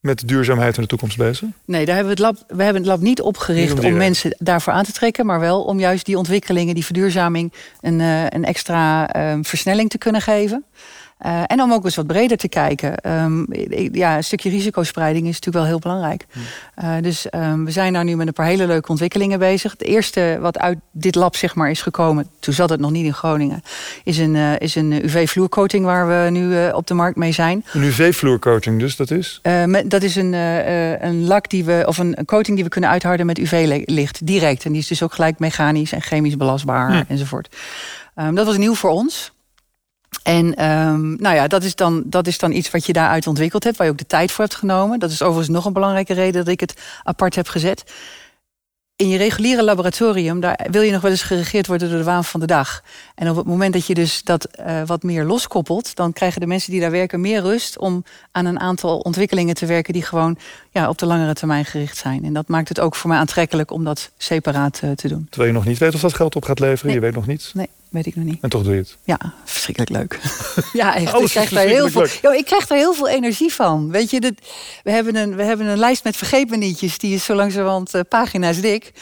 met 0.05 0.29
duurzaamheid 0.29 0.77
in 0.77 0.83
de 0.83 0.89
toekomst 0.89 1.17
bezig? 1.17 1.49
Nee, 1.65 1.85
daar 1.85 1.95
hebben 1.95 2.17
we, 2.17 2.23
het 2.23 2.35
lab, 2.35 2.57
we 2.57 2.63
hebben 2.63 2.83
het 2.83 2.91
lab 2.91 3.01
niet 3.01 3.21
opgericht 3.21 3.75
Niet 3.75 3.85
om 3.85 3.97
mensen 3.97 4.37
daarvoor 4.39 4.73
aan 4.73 4.85
te 4.85 4.93
trekken, 4.93 5.27
maar 5.27 5.41
wel 5.41 5.63
om 5.63 5.81
juist 5.81 6.07
die 6.07 6.19
ontwikkelingen, 6.19 6.75
die 6.75 6.85
verduurzaming, 6.85 7.53
een, 7.81 8.01
eh, 8.01 8.27
een 8.29 8.45
extra 8.45 9.13
ehm, 9.13 9.43
versnelling 9.43 9.91
te 9.91 9.99
kunnen 9.99 10.21
geven. 10.21 10.65
Eh, 11.25 11.43
en 11.47 11.61
om 11.63 11.73
ook 11.73 11.85
eens 11.85 11.97
wat 11.97 12.07
breder 12.07 12.37
te 12.37 12.49
kijken. 12.49 12.97
Ehm, 12.97 13.45
ja, 13.93 14.17
een 14.17 14.25
stukje 14.25 14.51
risicospreiding 14.51 15.27
is 15.27 15.33
natuurlijk 15.35 15.57
wel 15.57 15.65
heel 15.67 15.79
belangrijk. 15.79 16.27
Eh, 16.75 16.95
dus 17.01 17.29
ehm, 17.29 17.65
we 17.65 17.71
zijn 17.71 17.93
daar 17.93 18.05
nu 18.05 18.17
met 18.17 18.27
een 18.27 18.33
paar 18.33 18.47
hele 18.47 18.67
leuke 18.67 18.89
ontwikkelingen 18.91 19.39
bezig. 19.39 19.73
Het 19.73 19.83
eerste 19.83 20.39
wat 20.41 20.59
uit 20.59 20.79
dit 20.93 21.15
lab 21.15 21.37
zeg 21.37 21.55
maar, 21.55 21.71
is 21.71 21.83
gekomen, 21.83 22.29
toen 22.41 22.55
zat 22.55 22.71
het 22.71 22.81
nog 22.81 22.91
niet 22.91 23.05
in 23.05 23.15
Groningen, 23.15 23.63
is 24.05 24.19
een, 24.19 24.37
eh, 24.37 24.59
is 24.59 24.75
een 24.75 24.93
UV-vloercoating 25.05 25.85
waar 25.85 26.09
we 26.09 26.31
nu 26.31 26.69
op 26.73 26.87
de 26.87 26.95
markt 26.95 27.17
mee 27.17 27.33
zijn. 27.33 27.65
Een 27.73 27.83
UV-vloercoating 27.83 28.81
dus, 28.81 28.97
dat 28.97 29.11
is? 29.11 29.41
Met- 29.67 29.91
dat 29.91 30.03
is 30.03 30.17
een, 30.17 30.33
een 31.07 31.27
lak 31.27 31.49
die 31.51 31.65
we, 31.65 31.83
of 31.87 31.99
een, 31.99 32.19
een 32.19 32.25
coating 32.25 32.55
die 32.55 32.65
we 32.65 32.71
kunnen 32.71 32.91
uitharden 32.91 33.27
met 33.27 33.39
UV-licht 33.39 34.27
direct. 34.27 34.65
En 34.65 34.73
die 34.73 34.81
is 34.81 34.87
dus 34.87 35.03
ook 35.03 35.15
gelijk 35.15 35.39
mechanisch 35.39 35.93
en 35.93 36.01
chemisch 36.03 36.37
belastbaar 36.37 36.93
Hm. 36.93 37.03
enzovoort. 37.09 37.57
Ehm, 38.15 38.35
dat 38.35 38.47
was 38.47 38.57
nieuw 38.57 38.75
voor 38.75 38.91
ons. 38.91 39.33
En 40.23 40.55
ehm, 40.55 41.15
nou 41.15 41.35
ja, 41.35 41.49
dat 41.49 41.63
is, 41.63 41.75
dan, 41.75 42.03
dat 42.07 42.27
is 42.27 42.39
dan 42.39 42.53
iets 42.53 42.71
wat 42.71 42.87
je 42.87 42.93
daaruit 42.93 43.27
ontwikkeld 43.27 43.65
hebt, 43.65 43.77
waar 43.77 43.87
je 43.87 43.93
ook 43.93 43.99
de 43.99 44.07
tijd 44.07 44.33
voor 44.33 44.45
hebt 44.45 44.57
genomen. 44.57 44.99
Dat 44.99 45.11
is 45.11 45.23
overigens 45.23 45.57
nog 45.57 45.65
een 45.65 45.73
belangrijke 45.73 46.15
reden 46.15 46.45
dat 46.45 46.53
ik 46.53 46.61
het 46.61 46.75
apart 47.03 47.35
heb 47.35 47.49
gezet. 47.49 47.85
In 48.97 49.09
je 49.09 49.17
reguliere 49.17 49.63
laboratorium, 49.65 50.41
daar 50.41 50.67
wil 50.71 50.83
je 50.83 50.93
nog 50.93 51.01
wel 51.01 51.11
eens 51.11 51.23
geregeerd 51.23 51.67
worden 51.67 51.89
door 51.89 51.99
de 51.99 52.05
waan 52.05 52.25
van 52.25 52.41
de 52.41 52.47
dag. 52.47 52.83
En 53.15 53.31
op 53.31 53.37
het 53.37 53.47
moment 53.47 53.73
dat 53.73 53.87
je 53.87 53.95
dus 53.95 54.23
dat 54.23 54.45
eh, 54.45 54.83
wat 54.87 55.03
meer 55.03 55.25
loskoppelt, 55.25 55.97
dan 55.97 56.13
krijgen 56.13 56.41
de 56.41 56.47
mensen 56.47 56.71
die 56.71 56.81
daar 56.81 56.91
werken 56.91 57.21
meer 57.21 57.41
rust 57.41 57.79
om 57.79 58.05
aan 58.33 58.47
een 58.47 58.61
aantal 58.61 58.99
ontwikkelingen 58.99 59.55
te 59.55 59.67
werken 59.67 59.93
die 59.93 60.03
gewoon 60.03 60.39
ja, 60.75 60.89
op 60.89 60.99
de 60.99 61.07
langere 61.07 61.35
termijn 61.35 61.65
gericht 61.65 61.97
zijn. 61.97 62.25
En 62.25 62.33
dat 62.33 62.49
maakt 62.49 62.69
het 62.69 62.81
ook 62.81 62.95
voor 62.95 63.11
mij 63.11 63.19
aantrekkelijk 63.19 63.71
om 63.71 63.85
dat 63.85 64.11
separaat 64.17 64.81
eh, 64.83 64.91
te 64.91 65.09
doen. 65.09 65.27
Terwijl 65.31 65.53
je 65.53 65.57
nog 65.57 65.67
niet 65.67 65.79
weet 65.79 65.95
of 65.95 66.01
dat 66.01 66.15
geld 66.15 66.37
op 66.37 66.45
gaat 66.45 66.59
leveren. 66.59 66.87
Nee. 66.87 66.95
Je 66.95 67.01
weet 67.01 67.15
nog 67.15 67.27
niet. 67.27 67.51
Nee, 67.55 67.69
weet 67.89 68.07
ik 68.07 68.17
nog 68.17 68.25
niet. 68.25 68.39
En 68.41 68.49
toch 68.51 68.63
doe 68.63 68.73
je 68.73 68.79
het. 68.79 68.97
Ja, 69.05 69.19
verschrikkelijk 69.45 69.93
leuk. 69.93 70.21
ja, 70.73 70.97
echt. 70.97 71.13
Alles 71.13 71.25
ik, 71.25 71.31
krijg 71.31 71.51
daar 71.51 71.67
heel 71.67 71.89
veel, 71.89 72.07
Yo, 72.23 72.31
ik 72.31 72.45
krijg 72.45 72.67
daar 72.67 72.79
heel 72.79 72.95
veel 72.95 73.09
energie 73.09 73.53
van. 73.53 73.91
Weet 73.91 74.11
je, 74.11 74.21
dit, 74.21 74.41
we, 74.83 74.91
hebben 74.91 75.17
een, 75.17 75.37
we 75.37 75.43
hebben 75.43 75.67
een 75.67 75.79
lijst 75.79 76.05
met 76.05 76.17
vergeetmenietjes. 76.17 76.99
Die 76.99 77.15
is 77.15 77.25
zo 77.25 77.35
langzamerhand 77.35 77.95
uh, 77.95 78.01
pagina's 78.09 78.61
dik. 78.61 78.93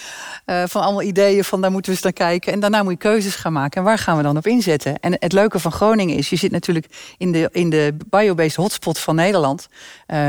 Uh, 0.47 0.63
van 0.67 0.83
allemaal 0.83 1.03
ideeën 1.03 1.45
van 1.45 1.61
daar 1.61 1.71
moeten 1.71 1.91
we 1.91 1.97
eens 1.97 2.05
naar 2.05 2.29
kijken. 2.29 2.53
En 2.53 2.61
daarna 2.61 2.83
moet 2.83 2.93
je 2.93 2.99
keuzes 2.99 3.35
gaan 3.35 3.53
maken. 3.53 3.79
En 3.79 3.87
waar 3.87 3.99
gaan 3.99 4.17
we 4.17 4.23
dan 4.23 4.37
op 4.37 4.47
inzetten? 4.47 4.99
En 5.01 5.17
het 5.19 5.33
leuke 5.33 5.59
van 5.59 5.73
Groningen 5.73 6.17
is, 6.17 6.31
je 6.31 6.37
zit 6.37 6.51
natuurlijk 6.51 6.87
in 7.19 7.33
de, 7.33 7.49
in 7.53 7.71
de 7.71 7.97
biobased 8.11 8.55
hotspot 8.55 8.99
van 8.99 9.15
Nederland. 9.15 9.69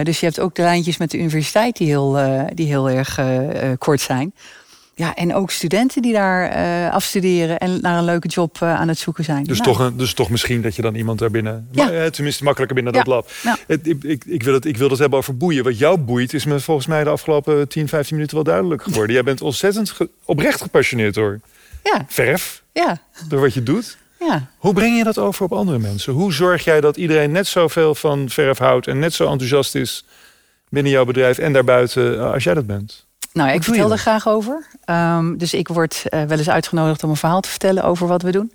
Dus 0.03 0.19
je 0.19 0.25
hebt 0.25 0.39
ook 0.39 0.55
de 0.55 0.61
lijntjes 0.61 0.97
met 0.97 1.11
de 1.11 1.17
universiteit 1.17 1.32
die 1.71 1.87
heel, 1.87 2.19
uh, 2.19 2.43
die 2.53 2.67
heel 2.67 2.89
erg 2.89 3.19
uh, 3.19 3.71
kort 3.77 4.01
zijn. 4.01 4.33
Ja, 4.95 5.15
en 5.15 5.35
ook 5.35 5.51
studenten 5.51 6.01
die 6.01 6.13
daar 6.13 6.57
uh, 6.57 6.93
afstuderen 6.93 7.57
en 7.57 7.81
naar 7.81 7.97
een 7.97 8.05
leuke 8.05 8.27
job 8.27 8.59
uh, 8.63 8.79
aan 8.79 8.87
het 8.87 8.97
zoeken 8.97 9.23
zijn. 9.23 9.43
Dus, 9.43 9.57
nou. 9.59 9.71
toch 9.71 9.79
een, 9.79 9.97
dus 9.97 10.13
toch 10.13 10.29
misschien 10.29 10.61
dat 10.61 10.75
je 10.75 10.81
dan 10.81 10.95
iemand 10.95 11.19
daar 11.19 11.31
binnen. 11.31 11.67
Ja. 11.71 11.85
Maar, 11.85 12.11
tenminste, 12.11 12.43
makkelijker 12.43 12.75
binnen 12.75 12.93
ja. 12.93 12.99
dat 12.99 13.07
lab. 13.07 13.29
Ja. 13.43 13.57
Het, 13.67 13.87
ik, 13.87 14.03
ik, 14.03 14.25
ik, 14.25 14.43
wil 14.43 14.53
het, 14.53 14.65
ik 14.65 14.77
wil 14.77 14.89
het 14.89 14.99
hebben 14.99 15.19
over 15.19 15.37
boeien. 15.37 15.63
Wat 15.63 15.77
jou 15.77 15.97
boeit, 15.97 16.33
is 16.33 16.45
me 16.45 16.59
volgens 16.59 16.87
mij 16.87 17.03
de 17.03 17.09
afgelopen 17.09 17.67
10, 17.67 17.87
15 17.87 18.15
minuten 18.15 18.35
wel 18.35 18.45
duidelijk 18.45 18.83
geworden. 18.87 19.13
Jij 19.13 19.23
bent 19.23 19.41
ontzettend 19.41 19.89
ge, 19.89 20.09
oprecht 20.25 20.61
gepassioneerd 20.61 21.13
door 21.13 21.39
ja. 21.83 22.05
verf. 22.07 22.63
Ja. 22.71 23.01
Door 23.27 23.41
wat 23.41 23.53
je 23.53 23.63
doet. 23.63 23.97
Ja. 24.19 24.49
Hoe 24.57 24.73
breng 24.73 24.97
je 24.97 25.03
dat 25.03 25.17
over 25.17 25.45
op 25.45 25.53
andere 25.53 25.79
mensen? 25.79 26.13
Hoe 26.13 26.33
zorg 26.33 26.63
jij 26.63 26.81
dat 26.81 26.97
iedereen 26.97 27.31
net 27.31 27.47
zoveel 27.47 27.95
van 27.95 28.29
verf 28.29 28.57
houdt 28.57 28.87
en 28.87 28.99
net 28.99 29.13
zo 29.13 29.29
enthousiast 29.29 29.75
is 29.75 30.05
binnen 30.73 30.91
jouw 30.91 31.05
bedrijf 31.05 31.37
en 31.37 31.53
daarbuiten 31.53 32.19
eh, 32.19 32.31
als 32.31 32.43
jij 32.43 32.53
dat 32.53 32.65
bent? 32.65 33.05
Nou, 33.33 33.51
ik 33.51 33.63
vertel 33.63 33.91
er 33.91 33.97
graag 33.97 34.27
over. 34.27 34.65
Um, 34.85 35.37
dus 35.37 35.53
ik 35.53 35.67
word 35.67 36.03
uh, 36.09 36.23
wel 36.23 36.37
eens 36.37 36.49
uitgenodigd 36.49 37.03
om 37.03 37.09
een 37.09 37.15
verhaal 37.15 37.41
te 37.41 37.49
vertellen 37.49 37.83
over 37.83 38.07
wat 38.07 38.21
we 38.21 38.31
doen. 38.31 38.51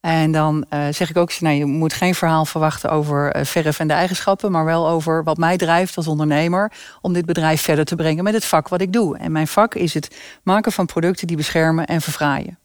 En 0.00 0.32
dan 0.32 0.64
uh, 0.74 0.80
zeg 0.90 1.10
ik 1.10 1.16
ook, 1.16 1.40
nou, 1.40 1.54
je 1.54 1.64
moet 1.64 1.92
geen 1.92 2.14
verhaal 2.14 2.44
verwachten 2.44 2.90
over 2.90 3.36
uh, 3.36 3.44
verf 3.44 3.78
en 3.78 3.88
de 3.88 3.94
eigenschappen, 3.94 4.50
maar 4.50 4.64
wel 4.64 4.88
over 4.88 5.24
wat 5.24 5.36
mij 5.36 5.56
drijft 5.56 5.96
als 5.96 6.06
ondernemer 6.06 6.72
om 7.00 7.12
dit 7.12 7.26
bedrijf 7.26 7.62
verder 7.62 7.84
te 7.84 7.96
brengen 7.96 8.24
met 8.24 8.34
het 8.34 8.44
vak 8.44 8.68
wat 8.68 8.80
ik 8.80 8.92
doe. 8.92 9.18
En 9.18 9.32
mijn 9.32 9.46
vak 9.46 9.74
is 9.74 9.94
het 9.94 10.16
maken 10.42 10.72
van 10.72 10.86
producten 10.86 11.26
die 11.26 11.36
beschermen 11.36 11.86
en 11.86 12.00
verfraaien. 12.00 12.58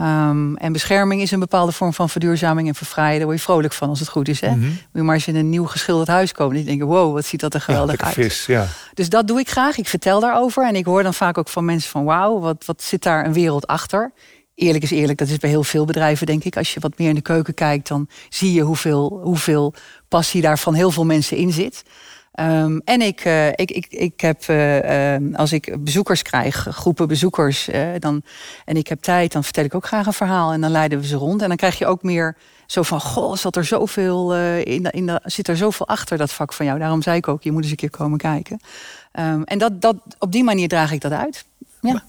Um, 0.00 0.56
en 0.56 0.72
bescherming 0.72 1.22
is 1.22 1.30
een 1.30 1.40
bepaalde 1.40 1.72
vorm 1.72 1.92
van 1.92 2.08
verduurzaming 2.08 2.68
en 2.68 2.74
verfraaien. 2.74 3.16
Daar 3.16 3.26
word 3.26 3.38
je 3.38 3.44
vrolijk 3.44 3.72
van 3.72 3.88
als 3.88 4.00
het 4.00 4.08
goed 4.08 4.28
is. 4.28 4.40
Hè? 4.40 4.48
Mm 4.48 4.60
-hmm. 4.60 4.68
Moet 4.68 4.78
je 4.92 5.02
maar 5.02 5.14
eens 5.14 5.26
in 5.26 5.36
een 5.36 5.48
nieuw 5.48 5.66
geschilderd 5.66 6.08
huis 6.08 6.32
komen. 6.32 6.56
Dan 6.56 6.64
denk 6.64 6.78
je, 6.78 6.84
wow, 6.84 7.14
wat 7.14 7.24
ziet 7.24 7.40
dat 7.40 7.54
er 7.54 7.60
geweldig 7.60 8.00
ja, 8.00 8.06
uit. 8.06 8.14
Vis, 8.14 8.46
ja. 8.46 8.66
Dus 8.94 9.08
dat 9.08 9.26
doe 9.26 9.40
ik 9.40 9.50
graag. 9.50 9.78
Ik 9.78 9.88
vertel 9.88 10.20
daarover. 10.20 10.66
En 10.66 10.76
ik 10.76 10.84
hoor 10.84 11.02
dan 11.02 11.14
vaak 11.14 11.38
ook 11.38 11.48
van 11.48 11.64
mensen 11.64 11.90
van... 11.90 12.04
wauw, 12.04 12.38
wat, 12.38 12.64
wat 12.64 12.82
zit 12.82 13.02
daar 13.02 13.24
een 13.24 13.32
wereld 13.32 13.66
achter? 13.66 14.12
eerlijk 14.56 14.84
is 14.84 14.90
eerlijk, 14.90 15.18
dat 15.18 15.28
is 15.28 15.36
bij 15.36 15.50
heel 15.50 15.64
veel 15.64 15.84
bedrijven, 15.84 16.26
denk 16.26 16.44
ik. 16.44 16.56
Als 16.56 16.74
je 16.74 16.80
wat 16.80 16.98
meer 16.98 17.08
in 17.08 17.14
de 17.14 17.20
keuken 17.20 17.54
kijkt, 17.54 17.88
dan 17.88 18.08
zie 18.28 18.52
je 18.52 18.60
hoeveel, 18.60 19.20
hoeveel 19.22 19.74
passie 20.08 20.42
daar 20.42 20.58
van 20.58 20.74
heel 20.74 20.90
veel 20.90 21.04
mensen 21.04 21.36
in 21.36 21.52
zit. 21.52 21.84
Um, 22.40 22.80
en 22.84 23.00
ik, 23.00 23.24
uh, 23.24 23.48
ik, 23.48 23.70
ik, 23.70 23.86
ik 23.90 24.20
heb, 24.20 24.46
uh, 24.46 25.18
uh, 25.18 25.34
als 25.34 25.52
ik 25.52 25.84
bezoekers 25.84 26.22
krijg, 26.22 26.66
groepen 26.70 27.08
bezoekers, 27.08 27.68
dan, 27.98 28.22
en 28.64 28.76
ik 28.76 28.86
heb 28.88 29.00
tijd, 29.00 29.32
dan 29.32 29.44
vertel 29.44 29.64
ik 29.64 29.74
ook 29.74 29.86
graag 29.86 30.06
een 30.06 30.12
verhaal 30.12 30.52
en 30.52 30.60
dan 30.60 30.70
leiden 30.70 31.00
we 31.00 31.06
ze 31.06 31.16
rond. 31.16 31.42
En 31.42 31.48
dan 31.48 31.56
krijg 31.56 31.78
je 31.78 31.86
ook 31.86 32.02
meer 32.02 32.36
zo 32.66 32.82
van, 32.82 33.00
goh, 33.00 33.36
zat 33.36 33.56
er 33.56 33.64
zoveel 33.64 34.34
in, 34.58 34.82
de, 34.82 34.90
in 34.90 35.06
de, 35.06 35.20
zit 35.24 35.48
er 35.48 35.56
zoveel 35.56 35.88
achter 35.88 36.18
dat 36.18 36.32
vak 36.32 36.52
van 36.52 36.66
jou. 36.66 36.78
Daarom 36.78 37.02
zei 37.02 37.16
ik 37.16 37.28
ook, 37.28 37.42
je 37.42 37.52
moet 37.52 37.62
eens 37.62 37.70
een 37.70 37.76
keer 37.76 37.90
komen 37.90 38.18
kijken. 38.18 38.60
Um, 39.12 39.44
en 39.44 39.58
dat, 39.58 39.80
dat, 39.80 39.96
op 40.18 40.32
die 40.32 40.44
manier 40.44 40.68
draag 40.68 40.92
ik 40.92 41.00
dat 41.00 41.12
uit. 41.12 41.44
Ja. 41.86 42.04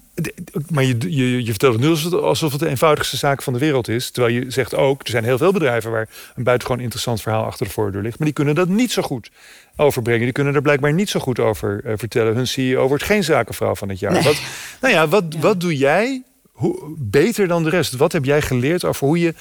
Maar 0.69 0.83
je, 0.83 0.97
je, 0.99 1.43
je 1.43 1.49
vertelt 1.49 1.73
het 1.73 1.81
nu 1.81 2.19
alsof 2.19 2.51
het 2.51 2.59
de 2.59 2.67
eenvoudigste 2.67 3.17
zaak 3.17 3.41
van 3.41 3.53
de 3.53 3.59
wereld 3.59 3.87
is. 3.87 4.11
Terwijl 4.11 4.35
je 4.35 4.51
zegt 4.51 4.75
ook, 4.75 5.01
er 5.03 5.09
zijn 5.09 5.23
heel 5.23 5.37
veel 5.37 5.51
bedrijven 5.51 5.91
waar 5.91 6.09
een 6.35 6.43
buitengewoon 6.43 6.81
interessant 6.81 7.21
verhaal 7.21 7.45
achter 7.45 7.65
de 7.65 7.71
voordeur 7.71 8.01
ligt. 8.01 8.17
Maar 8.17 8.27
die 8.27 8.35
kunnen 8.35 8.55
dat 8.55 8.67
niet 8.67 8.91
zo 8.91 9.01
goed 9.01 9.31
overbrengen. 9.75 10.23
Die 10.23 10.31
kunnen 10.31 10.55
er 10.55 10.61
blijkbaar 10.61 10.93
niet 10.93 11.09
zo 11.09 11.19
goed 11.19 11.39
over 11.39 11.81
uh, 11.85 11.93
vertellen. 11.95 12.35
Hun 12.35 12.47
CEO 12.47 12.87
wordt 12.87 13.03
geen 13.03 13.23
zakenvrouw 13.23 13.75
van 13.75 13.89
het 13.89 13.99
jaar. 13.99 14.11
Nee. 14.11 14.23
Wat, 14.23 14.41
nou 14.81 14.93
ja, 14.93 15.07
wat, 15.07 15.23
wat 15.39 15.61
doe 15.61 15.77
jij 15.77 16.23
hoe, 16.51 16.95
beter 16.97 17.47
dan 17.47 17.63
de 17.63 17.69
rest? 17.69 17.95
Wat 17.95 18.11
heb 18.11 18.25
jij 18.25 18.41
geleerd 18.41 18.85
over 18.85 19.07
hoe 19.07 19.19
je 19.19 19.33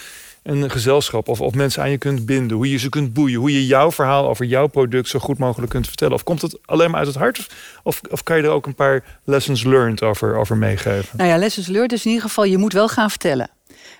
een 0.47 0.71
gezelschap 0.71 1.29
of, 1.29 1.41
of 1.41 1.55
mensen 1.55 1.83
aan 1.83 1.91
je 1.91 1.99
kunt 1.99 2.27
binden, 2.27 2.57
hoe 2.57 2.71
je 2.71 2.79
ze 2.79 2.89
kunt 2.89 3.13
boeien, 3.13 3.39
hoe 3.39 3.53
je 3.53 3.67
jouw 3.67 3.93
verhaal 3.93 4.29
over 4.29 4.45
jouw 4.45 4.67
product 4.67 5.09
zo 5.09 5.19
goed 5.19 5.39
mogelijk 5.39 5.71
kunt 5.71 5.87
vertellen? 5.87 6.15
Of 6.15 6.23
komt 6.23 6.43
het 6.43 6.59
alleen 6.65 6.91
maar 6.91 6.99
uit 6.99 7.09
het 7.09 7.17
hart? 7.17 7.51
Of, 7.83 8.01
of 8.11 8.23
kan 8.23 8.37
je 8.37 8.43
er 8.43 8.49
ook 8.49 8.67
een 8.67 8.75
paar 8.75 9.05
lessons 9.25 9.65
learned 9.65 10.03
over, 10.03 10.37
over 10.37 10.57
meegeven? 10.57 11.17
Nou 11.17 11.31
ja, 11.31 11.37
lessons 11.37 11.67
learned 11.67 11.93
is 11.93 12.05
in 12.05 12.11
ieder 12.11 12.29
geval, 12.29 12.45
je 12.45 12.59
moet 12.59 12.73
wel 12.73 12.89
gaan 12.89 13.11
vertellen. 13.11 13.51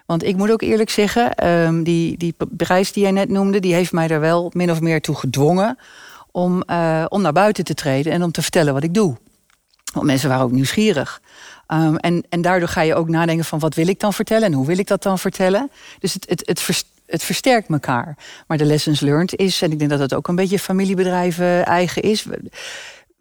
Want 0.07 0.25
ik 0.25 0.37
moet 0.37 0.51
ook 0.51 0.63
eerlijk 0.63 0.91
zeggen, 0.91 1.49
um, 1.49 1.83
die, 1.83 2.17
die 2.17 2.35
prijs 2.57 2.93
die 2.93 3.03
jij 3.03 3.13
net 3.13 3.29
noemde, 3.29 3.61
die 3.61 3.75
heeft 3.75 3.93
mij 3.93 4.09
er 4.09 4.21
wel 4.21 4.51
min 4.55 4.71
of 4.71 4.81
meer 4.81 5.01
toe 5.01 5.17
gedwongen 5.17 5.79
om, 6.31 6.63
uh, 6.71 7.05
om 7.09 7.23
naar 7.23 7.33
buiten 7.33 7.65
te 7.65 7.75
treden 7.75 8.13
en 8.13 8.23
om 8.23 8.31
te 8.31 8.43
vertellen 8.43 8.75
wat 8.75 8.85
ik 8.85 8.95
doe. 8.95 9.17
Want 9.93 10.07
mensen 10.07 10.29
waren 10.29 10.45
ook 10.45 10.53
nieuwsgierig. 10.53 11.21
Um, 11.69 11.97
en, 11.97 12.25
en 12.29 12.43
daardoor 12.43 12.69
ga 12.69 12.81
je 12.81 12.95
ook 12.95 13.09
nadenken 13.09 13.45
van 13.45 13.59
wat 13.59 13.75
wil 13.75 13.89
ik 13.89 14.01
dan 14.01 14.13
vertellen 14.13 14.45
en 14.45 14.53
hoe 14.53 14.67
wil 14.67 14.79
ik 14.79 14.87
dat 14.87 15.03
dan 15.03 15.19
vertellen. 15.19 15.71
Dus 15.99 16.15
het, 16.15 16.29
het, 16.29 16.47
het, 16.47 16.85
het 17.07 17.23
versterkt 17.23 17.69
elkaar. 17.69 18.17
Maar 18.47 18.59
de 18.59 18.65
lessons 18.65 19.01
learned 19.01 19.37
is, 19.37 19.63
en 19.63 19.73
ik 19.73 19.79
denk 19.79 19.91
dat 19.91 20.01
het 20.01 20.15
ook 20.15 20.29
een 20.29 20.35
beetje 20.35 20.59
familiebedrijven 20.59 21.65
eigen 21.65 22.03
is 22.03 22.27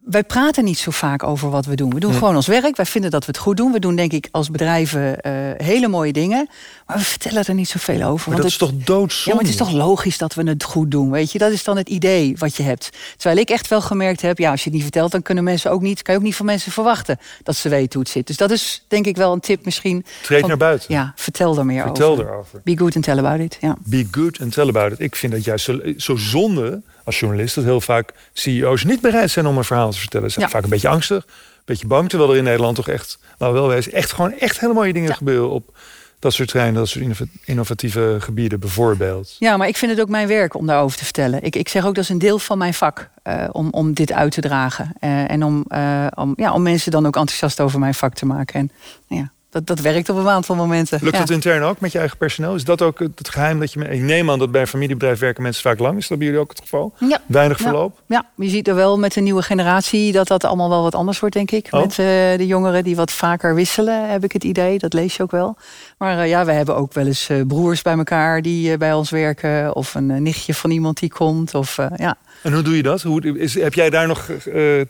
wij 0.06 0.24
praten 0.24 0.64
niet 0.64 0.78
zo 0.78 0.92
vaak 0.92 1.24
over 1.24 1.50
wat 1.50 1.66
we 1.66 1.76
doen. 1.76 1.94
We 1.94 2.00
doen 2.00 2.14
gewoon 2.14 2.36
ons 2.36 2.48
werk. 2.48 2.76
Wij 2.76 2.86
vinden 2.86 3.12
dat 3.12 3.26
we 3.26 3.32
het 3.32 3.42
goed 3.42 3.58
doen. 3.58 3.72
We 3.72 3.80
doen 3.80 3.96
denk 3.96 4.12
ik 4.12 4.28
als 4.32 4.52
bedrijven 4.52 5.18
uh, 5.22 5.32
hele 5.58 5.88
mooie 5.88 6.14
dingen. 6.14 6.50
Maar 6.86 6.98
we 6.98 7.04
vertellen 7.04 7.46
er 7.46 7.54
niet 7.54 7.70
zoveel 7.70 8.04
over. 8.04 8.30
Maar 8.30 8.42
dat 8.42 8.52
het, 8.52 8.62
is 8.62 8.68
toch 8.68 8.72
doodzonde? 8.74 9.30
Ja, 9.30 9.36
maar 9.36 9.44
het 9.44 9.52
is 9.52 9.58
toch 9.58 9.72
logisch 9.72 10.18
dat 10.18 10.34
we 10.34 10.44
het 10.44 10.64
goed 10.64 10.92
doen. 10.92 11.12
Weet 11.12 11.32
je, 11.32 11.38
dat 11.38 11.52
is 11.52 11.64
dan 11.64 11.78
het 11.78 11.90
idee 11.90 12.36
wat 12.38 12.56
je 12.56 12.64
hebt. 12.64 12.90
Terwijl 13.18 13.40
ik 13.40 13.50
echt 13.50 13.68
wel 13.68 13.82
gemerkt 13.82 14.22
heb, 14.22 14.38
ja, 14.38 14.52
als 14.52 14.60
je 14.60 14.66
het 14.66 14.74
niet 14.74 14.84
vertelt, 14.84 15.12
dan 15.12 15.22
kunnen 15.22 15.44
mensen 15.44 15.72
ook 15.72 15.82
niet, 15.82 16.02
kan 16.02 16.14
je 16.14 16.20
ook 16.20 16.26
niet 16.26 16.36
van 16.36 16.46
mensen 16.46 16.72
verwachten 16.72 17.20
dat 17.44 17.56
ze 17.56 17.70
weten 17.70 17.94
hoe 17.94 18.02
het 18.02 18.12
zit. 18.12 18.28
Dus 18.28 18.38
dat 18.38 18.52
is 18.52 18.84
denk 18.88 19.06
ik 19.06 19.18
wel 19.18 19.34
een 19.34 19.40
tip 19.40 19.66
misschien. 19.66 20.06
Treed 20.22 20.40
van, 20.40 20.50
naar 20.50 20.58
buiten. 20.58 20.94
Ja, 20.94 21.14
vertel 21.16 21.58
er 21.58 21.66
meer 21.66 21.84
vertel 21.84 22.12
over. 22.12 22.26
erover. 22.26 22.62
Be 22.64 22.78
good 22.78 22.96
and 22.96 23.04
tell 23.04 23.18
about 23.18 23.40
it. 23.40 23.58
Ja. 23.62 23.76
Be 23.80 24.08
good 24.12 24.42
and 24.42 24.54
tell 24.54 24.68
about 24.68 24.92
it. 24.92 25.00
Ik 25.00 25.16
vind 25.16 25.32
dat 25.32 25.44
juist 25.44 25.66
zo, 25.66 25.80
zo 25.98 26.16
zonde 26.16 26.82
als 27.06 27.20
journalist 27.20 27.56
dat 27.56 27.64
heel 27.64 27.82
vaak 27.82 28.14
CEO's 28.34 28.84
niet 28.84 29.02
bereid 29.02 29.32
zijn 29.32 29.46
om 29.48 29.58
een 29.58 29.64
verhaal 29.64 29.92
te 29.92 30.00
vertellen. 30.00 30.28
Ze 30.28 30.34
zijn 30.34 30.46
Ja. 30.46 30.52
vaak 30.52 30.64
een 30.64 30.70
beetje 30.70 30.88
angstig, 30.88 31.24
een 31.28 31.62
beetje 31.66 31.88
bang. 31.88 32.10
Terwijl 32.10 32.32
er 32.32 32.38
in 32.38 32.44
Nederland 32.44 32.76
toch 32.76 32.88
echt, 32.88 33.20
nou 33.38 33.54
wel 33.54 33.68
wezen, 33.68 33.92
echt 33.92 34.12
gewoon 34.14 34.34
echt 34.34 34.60
hele 34.60 34.74
mooie 34.74 34.94
dingen 34.94 35.10
Ja. 35.10 35.16
gebeuren 35.16 35.50
op 35.50 35.78
dat 36.20 36.34
soort 36.34 36.50
terreinen, 36.50 36.80
dat 36.80 36.90
soort 36.90 37.04
innova- 37.04 37.26
innovatieve 37.46 38.18
gebieden 38.20 38.60
bijvoorbeeld. 38.60 39.36
Ja, 39.40 39.58
maar 39.58 39.68
ik 39.68 39.78
vind 39.78 39.92
het 39.92 40.02
ook 40.02 40.10
mijn 40.10 40.28
werk 40.28 40.54
om 40.56 40.66
daarover 40.68 40.98
te 40.98 41.04
vertellen. 41.04 41.44
Ik, 41.44 41.56
ik 41.56 41.70
zeg 41.70 41.86
ook 41.86 41.96
dat 41.96 42.04
is 42.04 42.10
een 42.10 42.18
deel 42.18 42.40
van 42.40 42.58
mijn 42.58 42.74
vak 42.74 43.10
eh, 43.24 43.48
om, 43.52 43.68
om 43.72 43.94
dit 43.94 44.12
uit 44.12 44.32
te 44.32 44.42
dragen. 44.42 44.94
Eh, 45.00 45.32
en 45.32 45.44
om, 45.44 45.66
eh, 45.68 46.08
om, 46.16 46.34
ja, 46.36 46.54
om 46.54 46.62
mensen 46.62 46.92
dan 46.92 47.06
ook 47.06 47.16
enthousiast 47.16 47.60
over 47.60 47.80
mijn 47.80 47.94
vak 47.94 48.14
te 48.14 48.26
maken. 48.26 48.60
En 48.60 48.72
ja, 49.18 49.32
dat, 49.56 49.68
dat 49.68 49.80
werkt 49.80 50.10
op 50.10 50.18
een 50.18 50.28
aantal 50.28 50.56
momenten. 50.56 51.00
Lukt 51.02 51.16
ja. 51.16 51.22
het 51.22 51.30
intern 51.30 51.64
ook 51.64 51.80
met 51.80 51.92
je 51.92 52.00
eigen 52.00 52.18
personeel? 52.18 52.56
Is 52.56 52.64
dat 52.64 52.82
ook 52.82 53.00
het 53.00 53.30
geheim 53.30 53.60
dat 53.60 53.74
je... 53.74 53.90
Ik 53.90 54.02
neem 54.02 54.32
aan 54.32 54.40
dat 54.40 54.52
bij 54.52 54.62
een 54.62 54.68
familiebedrijf 54.68 55.20
werken 55.20 55.44
mensen 55.44 55.62
vaak 55.62 55.80
lang. 55.80 55.98
Is 55.98 56.08
dat 56.08 56.18
bij 56.18 56.28
jullie 56.28 56.42
ook 56.42 56.50
het 56.50 56.60
geval? 56.62 56.94
Ja. 57.00 57.22
Weinig 57.26 57.58
verloop? 57.58 58.02
Ja, 58.06 58.26
je 58.36 58.50
ziet 58.50 58.68
er 58.68 58.76
wel 58.76 59.00
met 59.00 59.14
de 59.14 59.22
nieuwe 59.22 59.42
generatie 59.42 60.12
dat 60.12 60.28
dat 60.28 60.44
allemaal 60.44 60.70
wel 60.70 60.82
wat 60.82 60.96
anders 60.96 61.20
wordt, 61.20 61.36
denk 61.36 61.52
ik. 61.52 61.68
Oh. 61.72 61.82
Met 61.82 61.92
eh, 61.92 62.06
de 62.38 62.46
jongeren 62.46 62.84
die 62.84 62.96
wat 62.96 63.12
vaker 63.12 63.56
wisselen, 63.56 64.10
heb 64.10 64.24
ik 64.24 64.32
het 64.32 64.44
idee. 64.44 64.80
Dat 64.80 64.94
lees 64.94 65.16
je 65.16 65.24
ook 65.24 65.32
wel. 65.32 65.58
Maar 65.98 66.20
eh, 66.20 66.30
ja, 66.30 66.46
we 66.46 66.52
hebben 66.52 66.76
ook 66.76 66.94
wel 66.94 67.06
eens 67.06 67.30
eh, 67.30 67.42
broers 67.48 67.82
bij 67.82 67.98
elkaar 67.98 68.42
die 68.42 68.78
bij 68.78 68.94
ons 68.94 69.10
werken. 69.10 69.76
Of 69.76 69.96
een 69.96 70.24
nichtje 70.24 70.54
van 70.54 70.72
iemand 70.72 71.00
die 71.00 71.10
komt. 71.10 71.56
Of 71.56 71.78
ja. 71.96 72.18
En 72.44 72.54
hoe 72.54 72.62
doe 72.62 72.76
je 72.76 72.84
dat? 72.84 73.02
Hoe, 73.02 73.40
is, 73.40 73.54
heb 73.54 73.74
jij 73.74 73.90
daar 73.90 74.08
nog 74.08 74.30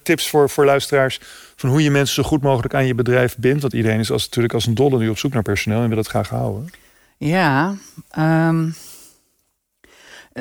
tips 0.04 0.30
voor, 0.30 0.50
voor 0.50 0.66
luisteraars... 0.66 1.20
van 1.66 1.74
hoe 1.74 1.84
je 1.84 1.92
mensen 1.92 2.16
zo 2.24 2.30
goed 2.30 2.42
mogelijk 2.42 2.74
aan 2.74 2.86
je 2.86 2.96
bedrijf 2.96 3.36
bindt? 3.38 3.62
Want 3.62 3.74
iedereen 3.74 4.00
is 4.00 4.12
als, 4.12 4.26
natuurlijk 4.26 4.54
als 4.54 4.66
een 4.66 4.76
dolle 4.76 4.98
nu 4.98 5.10
op 5.10 5.18
zoek 5.18 5.34
naar 5.34 5.42
personeel... 5.42 5.82
en 5.82 5.88
wil 5.88 5.98
dat 5.98 6.08
graag 6.08 6.30
houden. 6.30 6.70
Ja, 7.18 7.76
ehm, 8.10 8.70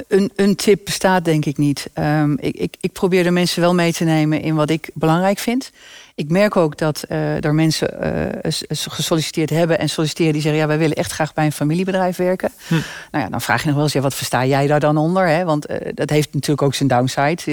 een, 0.08 0.32
een 0.36 0.56
tip 0.56 0.84
bestaat 0.84 1.24
denk 1.24 1.44
ik 1.44 1.58
niet. 1.58 1.90
Ehm, 1.92 2.32
ik, 2.32 2.56
ik, 2.56 2.76
ik 2.80 2.92
probeer 2.92 3.22
de 3.22 3.30
mensen 3.30 3.60
wel 3.60 3.74
mee 3.74 3.92
te 3.92 4.04
nemen 4.04 4.40
in 4.40 4.54
wat 4.54 4.70
ik 4.70 4.90
belangrijk 4.94 5.38
vind. 5.38 5.70
Ik 6.14 6.30
merk 6.30 6.56
ook 6.56 6.78
dat 6.78 7.02
eh, 7.02 7.44
er 7.44 7.54
mensen 7.54 8.00
eh, 8.00 8.52
gesolliciteerd 8.68 9.50
hebben 9.50 9.78
en 9.78 9.88
solliciteren 9.88 10.32
die 10.32 10.42
zeggen: 10.42 10.60
ja, 10.60 10.66
wij 10.66 10.78
willen 10.78 10.96
echt 10.96 11.12
graag 11.12 11.34
bij 11.34 11.44
een 11.44 11.52
familiebedrijf 11.52 12.16
werken. 12.16 12.50
Hm. 12.66 12.74
Nou 13.10 13.24
ja, 13.24 13.30
dan 13.30 13.40
vraag 13.40 13.60
je 13.60 13.66
nog 13.66 13.74
wel 13.74 13.84
eens: 13.84 13.92
ja, 13.92 14.00
wat 14.00 14.14
versta 14.14 14.46
jij 14.46 14.66
daar 14.66 14.80
dan 14.80 14.96
onder? 14.96 15.26
Hè? 15.26 15.44
Want 15.44 15.66
eh, 15.66 15.92
dat 15.94 16.10
heeft 16.10 16.34
natuurlijk 16.34 16.62
ook 16.62 16.74
zijn 16.74 16.88
downside. 16.88 17.52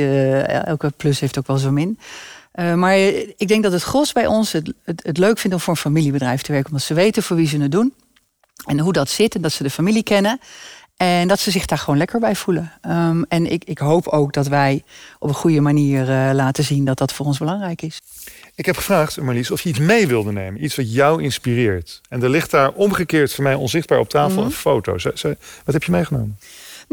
Elke 0.66 0.94
plus 0.98 1.20
heeft 1.20 1.38
ook 1.38 1.48
wel 1.48 1.58
zijn 1.58 1.74
min. 1.74 2.00
Eh, 2.52 2.74
maar 2.74 2.98
ik 3.38 3.48
denk 3.48 3.64
dat 3.64 3.72
het 3.72 3.84
gros 3.84 4.12
bij 4.12 4.28
ons 4.28 4.52
het, 4.52 4.74
het, 4.84 5.04
het 5.06 5.18
leuk 5.18 5.38
vindt 5.38 5.56
om 5.56 5.62
voor 5.62 5.74
een 5.74 5.80
familiebedrijf 5.80 6.42
te 6.42 6.52
werken, 6.52 6.70
omdat 6.72 6.86
ze 6.86 6.94
weten 6.94 7.24
voor 7.24 7.36
wie 7.36 7.48
ze 7.48 7.58
het 7.58 7.72
doen. 7.72 7.94
En 8.66 8.80
hoe 8.80 8.94
dat 8.94 9.10
zit 9.10 9.36
en 9.36 9.42
dat 9.42 9.52
ze 9.52 9.64
de 9.64 9.70
familie 9.70 10.04
kennen. 10.04 10.40
En 10.98 11.28
dat 11.28 11.40
ze 11.40 11.52
zich 11.52 11.66
daar 11.66 11.78
gewoon 11.78 11.98
lekker 11.98 12.20
bij 12.20 12.36
voelen. 12.36 12.72
Um, 12.88 13.26
en 13.28 13.52
ik, 13.52 13.64
ik 13.64 13.78
hoop 13.78 14.08
ook 14.08 14.34
dat 14.34 14.48
wij 14.48 14.84
op 15.20 15.30
een 15.30 15.36
goede 15.36 15.62
manier 15.62 16.10
uh, 16.10 16.30
laten 16.34 16.64
zien 16.64 16.86
dat 16.86 16.98
dat 16.98 17.14
voor 17.14 17.26
ons 17.26 17.38
belangrijk 17.38 17.82
is. 17.82 18.00
Ik 18.56 18.66
heb 18.66 18.76
gevraagd, 18.76 19.22
Marlies, 19.22 19.52
of 19.52 19.62
je 19.62 19.70
iets 19.70 19.80
mee 19.80 20.08
wilde 20.08 20.32
nemen. 20.32 20.64
Iets 20.64 20.76
wat 20.76 20.94
jou 20.94 21.24
inspireert. 21.24 22.02
En 22.10 22.24
er 22.24 22.30
ligt 22.30 22.52
daar 22.52 22.72
omgekeerd 22.72 23.34
voor 23.34 23.44
mij 23.44 23.56
onzichtbaar 23.56 24.00
op 24.00 24.10
tafel 24.10 24.30
Mhm. 24.30 24.38
mm 24.38 24.44
-hmm. 24.44 24.52
een 24.52 24.60
foto. 24.60 24.98
Z 24.98 25.24
wat 25.64 25.74
heb 25.74 25.84
je 25.84 25.92
meegenomen? 25.92 26.38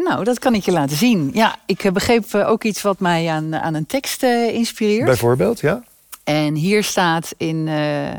Nou, 0.05 0.25
dat 0.25 0.39
kan 0.39 0.55
ik 0.55 0.65
je 0.65 0.73
laten 0.73 0.97
zien. 0.97 1.31
Ja, 1.35 1.57
ik 1.67 1.93
begreep 1.93 2.25
uh, 2.35 2.49
ook 2.49 2.65
iets 2.65 2.83
wat 2.83 3.01
mij 3.01 3.29
aan, 3.29 3.55
aan 3.55 3.75
een 3.75 3.87
tekst 3.87 4.23
uh, 4.23 4.55
inspireert. 4.55 5.05
Bijvoorbeeld, 5.05 5.61
ja. 5.61 5.83
En 6.25 6.55
hier 6.55 6.85
staat 6.85 7.35
in, 7.37 7.67
uh, 7.67 8.11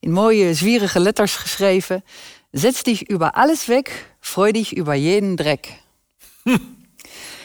in 0.00 0.10
mooie, 0.10 0.54
zwierige 0.54 1.00
letters 1.00 1.36
geschreven... 1.36 2.04
Zet 2.56 2.84
dich 2.84 3.10
über 3.10 3.30
alles 3.34 3.66
weg, 3.66 4.16
freu 4.20 4.52
dich 4.52 4.72
über 4.72 4.94
jeden 4.94 5.36
Dreck. 5.36 5.82
Hm. 6.42 6.56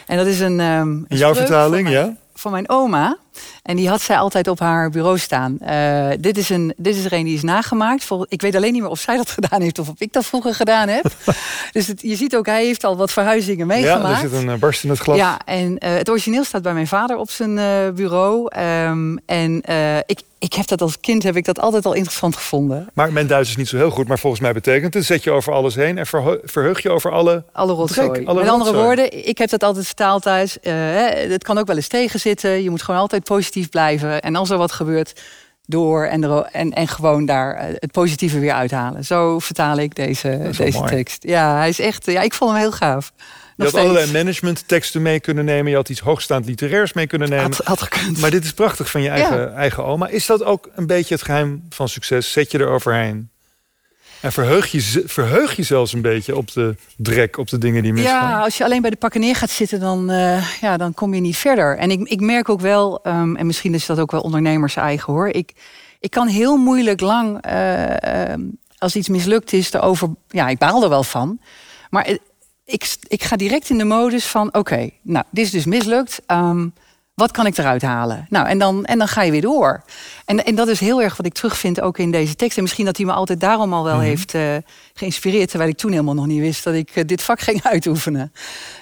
En 0.06 0.16
dat 0.16 0.26
is 0.26 0.40
een. 0.40 0.60
Um, 0.60 1.04
in 1.08 1.16
jouw 1.16 1.34
vertaling, 1.34 1.86
van 1.86 1.92
mijn, 1.92 2.06
ja? 2.06 2.16
Van 2.34 2.52
mijn 2.52 2.68
oma. 2.68 3.18
En 3.62 3.76
die 3.76 3.88
had 3.88 4.00
zij 4.00 4.16
altijd 4.16 4.48
op 4.48 4.58
haar 4.58 4.90
bureau 4.90 5.18
staan. 5.18 5.58
Uh, 5.62 6.08
dit, 6.20 6.38
is 6.38 6.48
een, 6.48 6.74
dit 6.76 6.96
is 6.96 7.04
er 7.04 7.12
een 7.12 7.24
die 7.24 7.34
is 7.34 7.42
nagemaakt. 7.42 8.04
Vol, 8.04 8.26
ik 8.28 8.40
weet 8.40 8.54
alleen 8.54 8.72
niet 8.72 8.82
meer 8.82 8.90
of 8.90 9.00
zij 9.00 9.16
dat 9.16 9.30
gedaan 9.40 9.60
heeft 9.60 9.78
of 9.78 9.88
of 9.88 10.00
ik 10.00 10.12
dat 10.12 10.26
vroeger 10.26 10.54
gedaan 10.54 10.88
heb. 10.88 11.04
dus 11.72 11.86
het, 11.86 12.00
je 12.00 12.16
ziet 12.16 12.36
ook, 12.36 12.46
hij 12.46 12.64
heeft 12.64 12.84
al 12.84 12.96
wat 12.96 13.12
verhuizingen 13.12 13.66
meegemaakt. 13.66 14.16
Ja, 14.16 14.22
er 14.22 14.28
zit 14.28 14.32
een 14.32 14.48
uh, 14.48 14.54
barst 14.54 14.84
in 14.84 14.90
het 14.90 14.98
glas. 14.98 15.16
Ja, 15.16 15.40
en 15.44 15.70
uh, 15.70 15.94
het 15.94 16.10
origineel 16.10 16.44
staat 16.44 16.62
bij 16.62 16.72
mijn 16.72 16.86
vader 16.86 17.16
op 17.16 17.30
zijn 17.30 17.56
uh, 17.56 17.90
bureau. 17.94 18.50
Um, 18.58 19.18
en 19.26 19.62
ik, 20.06 20.20
ik 20.38 20.52
heb 20.52 20.66
dat 20.66 20.80
als 20.80 21.00
kind 21.00 21.22
heb 21.22 21.36
ik 21.36 21.44
dat 21.44 21.60
altijd 21.60 21.86
al 21.86 21.92
interessant 21.92 22.36
gevonden. 22.36 22.88
Maar 22.94 23.12
mijn 23.12 23.26
Duits 23.26 23.48
is 23.48 23.56
niet 23.56 23.68
zo 23.68 23.76
heel 23.76 23.90
goed, 23.90 24.08
maar 24.08 24.18
volgens 24.18 24.42
mij 24.42 24.52
betekent 24.52 24.94
het... 24.94 25.04
zet 25.04 25.22
je 25.22 25.30
over 25.30 25.52
alles 25.52 25.74
heen 25.74 25.98
en 25.98 26.06
verheug 26.42 26.82
je 26.82 26.90
over 26.90 27.10
alle 27.10 27.44
Alle 27.52 27.72
rotzooi. 27.72 28.24
Alle 28.24 28.40
Met 28.40 28.48
andere 28.48 28.70
rotzooi. 28.70 28.84
woorden, 28.84 29.26
ik 29.28 29.38
heb 29.38 29.50
dat 29.50 29.62
altijd 29.62 29.86
vertaald 29.86 30.22
thuis. 30.22 30.58
Het 30.62 31.44
kan 31.44 31.58
ook 31.58 31.66
wel 31.66 31.76
eens 31.76 31.88
tegenzitten. 31.88 32.62
Je 32.62 32.70
moet 32.70 32.82
gewoon 32.82 33.00
altijd 33.00 33.21
positief 33.22 33.68
blijven. 33.68 34.20
En 34.20 34.36
als 34.36 34.50
er 34.50 34.58
wat 34.58 34.72
gebeurt, 34.72 35.20
door 35.66 36.04
en, 36.04 36.22
er, 36.22 36.42
en, 36.42 36.72
en 36.72 36.88
gewoon 36.88 37.26
daar 37.26 37.56
uh, 37.56 37.74
het 37.78 37.92
positieve 37.92 38.38
weer 38.38 38.52
uithalen. 38.52 39.04
Zo 39.04 39.38
vertaal 39.38 39.78
ik 39.78 39.94
deze, 39.94 40.50
deze 40.56 40.82
tekst. 40.84 41.22
Ja, 41.22 41.56
hij 41.56 41.68
is 41.68 41.80
echt. 41.80 42.06
Ja, 42.06 42.20
ik 42.20 42.34
vond 42.34 42.50
hem 42.50 42.60
heel 42.60 42.72
gaaf. 42.72 43.12
Je 43.56 43.64
had 43.64 43.74
allerlei 43.74 44.12
managementteksten 44.12 45.02
mee 45.02 45.20
kunnen 45.20 45.44
nemen. 45.44 45.70
Je 45.70 45.76
had 45.76 45.88
iets 45.88 46.00
hoogstaand 46.00 46.46
literairs 46.46 46.92
mee 46.92 47.06
kunnen 47.06 47.28
nemen. 47.28 47.44
Had, 47.44 47.60
had 47.64 47.82
gekund. 47.82 48.20
Maar 48.20 48.30
dit 48.30 48.44
is 48.44 48.52
prachtig 48.52 48.90
van 48.90 49.02
je 49.02 49.08
eigen, 49.08 49.40
ja. 49.40 49.52
eigen 49.52 49.84
oma. 49.84 50.08
Is 50.08 50.26
dat 50.26 50.44
ook 50.44 50.68
een 50.74 50.86
beetje 50.86 51.14
het 51.14 51.24
geheim 51.24 51.62
van 51.68 51.88
succes? 51.88 52.32
Zet 52.32 52.50
je 52.50 52.58
er 52.58 52.68
overheen? 52.68 53.30
En 54.22 54.32
verheug 54.32 54.70
je, 54.70 55.02
verheug 55.06 55.56
je 55.56 55.62
zelfs 55.62 55.92
een 55.92 56.00
beetje 56.00 56.36
op 56.36 56.52
de 56.52 56.76
drek, 56.96 57.36
op 57.36 57.48
de 57.48 57.58
dingen 57.58 57.82
die 57.82 57.92
misgaan? 57.92 58.28
Ja, 58.28 58.40
als 58.40 58.56
je 58.56 58.64
alleen 58.64 58.80
bij 58.80 58.90
de 58.90 58.96
pakken 58.96 59.20
neer 59.20 59.36
gaat 59.36 59.50
zitten, 59.50 59.80
dan, 59.80 60.10
uh, 60.10 60.60
ja, 60.60 60.76
dan 60.76 60.94
kom 60.94 61.14
je 61.14 61.20
niet 61.20 61.36
verder. 61.36 61.76
En 61.76 61.90
ik, 61.90 62.00
ik 62.08 62.20
merk 62.20 62.48
ook 62.48 62.60
wel, 62.60 63.00
um, 63.06 63.36
en 63.36 63.46
misschien 63.46 63.74
is 63.74 63.86
dat 63.86 63.98
ook 63.98 64.10
wel 64.10 64.20
ondernemers 64.20 64.76
eigen 64.76 65.12
hoor. 65.12 65.28
Ik, 65.28 65.52
ik 66.00 66.10
kan 66.10 66.26
heel 66.26 66.56
moeilijk 66.56 67.00
lang 67.00 67.46
uh, 67.46 67.90
uh, 67.90 68.34
als 68.78 68.96
iets 68.96 69.08
mislukt 69.08 69.52
is, 69.52 69.76
over. 69.76 70.08
Ja, 70.28 70.48
ik 70.48 70.58
baal 70.58 70.82
er 70.82 70.88
wel 70.88 71.04
van. 71.04 71.40
Maar 71.90 72.18
ik, 72.64 72.96
ik 73.06 73.22
ga 73.22 73.36
direct 73.36 73.70
in 73.70 73.78
de 73.78 73.84
modus 73.84 74.26
van: 74.26 74.54
oké, 74.54 74.90
nou, 75.02 75.24
dit 75.30 75.44
is 75.44 75.50
dus 75.50 75.64
mislukt. 75.64 76.22
Ehm, 76.26 76.68
wat 77.22 77.30
kan 77.30 77.46
ik 77.46 77.58
eruit 77.58 77.82
halen? 77.82 78.26
Nou, 78.28 78.46
en 78.46 78.58
dan, 78.58 78.84
en 78.84 78.98
dan 78.98 79.08
ga 79.08 79.22
je 79.22 79.30
weer 79.30 79.40
door. 79.40 79.82
En, 80.24 80.44
en 80.44 80.54
dat 80.54 80.68
is 80.68 80.80
heel 80.80 81.02
erg 81.02 81.16
wat 81.16 81.26
ik 81.26 81.32
terugvind 81.32 81.80
ook 81.80 81.98
in 81.98 82.10
deze 82.10 82.36
tekst. 82.36 82.56
En 82.56 82.62
misschien 82.62 82.84
dat 82.84 82.96
hij 82.96 83.06
me 83.06 83.12
altijd 83.12 83.40
daarom 83.40 83.72
al 83.72 83.84
wel 83.84 83.96
mhm. 83.96 84.04
heeft 84.04 84.34
uh, 84.34 84.56
geïnspireerd. 84.94 85.48
Terwijl 85.48 85.70
ik 85.70 85.76
toen 85.76 85.90
helemaal 85.90 86.14
nog 86.14 86.26
niet 86.26 86.40
wist 86.40 86.64
dat 86.64 86.74
ik 86.74 86.96
uh, 86.96 87.04
dit 87.06 87.22
vak 87.22 87.40
ging 87.48 87.62
uitoefenen. 87.62 88.32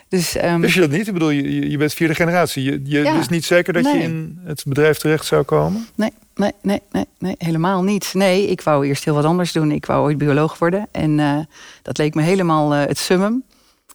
Dus, 0.09 0.42
um, 0.42 0.66
je 0.66 0.81
dat 0.81 0.90
niet? 0.90 1.07
Ik 1.07 1.12
bedoel, 1.12 1.31
je, 1.31 1.70
je 1.70 1.76
bent 1.76 1.94
vierde 1.94 2.14
generatie. 2.14 2.62
Je, 2.62 2.81
je 2.85 3.03
ja. 3.03 3.18
is 3.18 3.29
niet 3.29 3.44
zeker 3.44 3.72
dat 3.72 3.85
je 3.85 3.98
in 3.98 4.40
het 4.44 4.62
bedrijf 4.66 4.98
terecht 4.98 5.26
zou 5.26 5.42
komen? 5.42 5.87
Nee, 5.94 6.12
nee, 6.35 6.53
nee, 6.62 6.81
nee, 6.90 7.05
nee, 7.18 7.35
helemaal 7.38 7.83
niet. 7.83 8.11
Nee, 8.14 8.46
ik 8.46 8.61
wou 8.61 8.87
eerst 8.87 9.05
heel 9.05 9.14
wat 9.14 9.24
anders 9.24 9.53
doen. 9.53 9.70
Ik 9.70 9.87
wou 9.87 10.03
ooit 10.03 10.18
bioloog 10.18 10.59
worden. 10.59 10.88
En 10.92 11.18
uh, 11.18 11.38
dat 11.83 11.98
leek 11.98 12.14
me 12.14 12.22
helemaal 12.22 12.70
het 12.70 12.98
summum. 12.98 13.44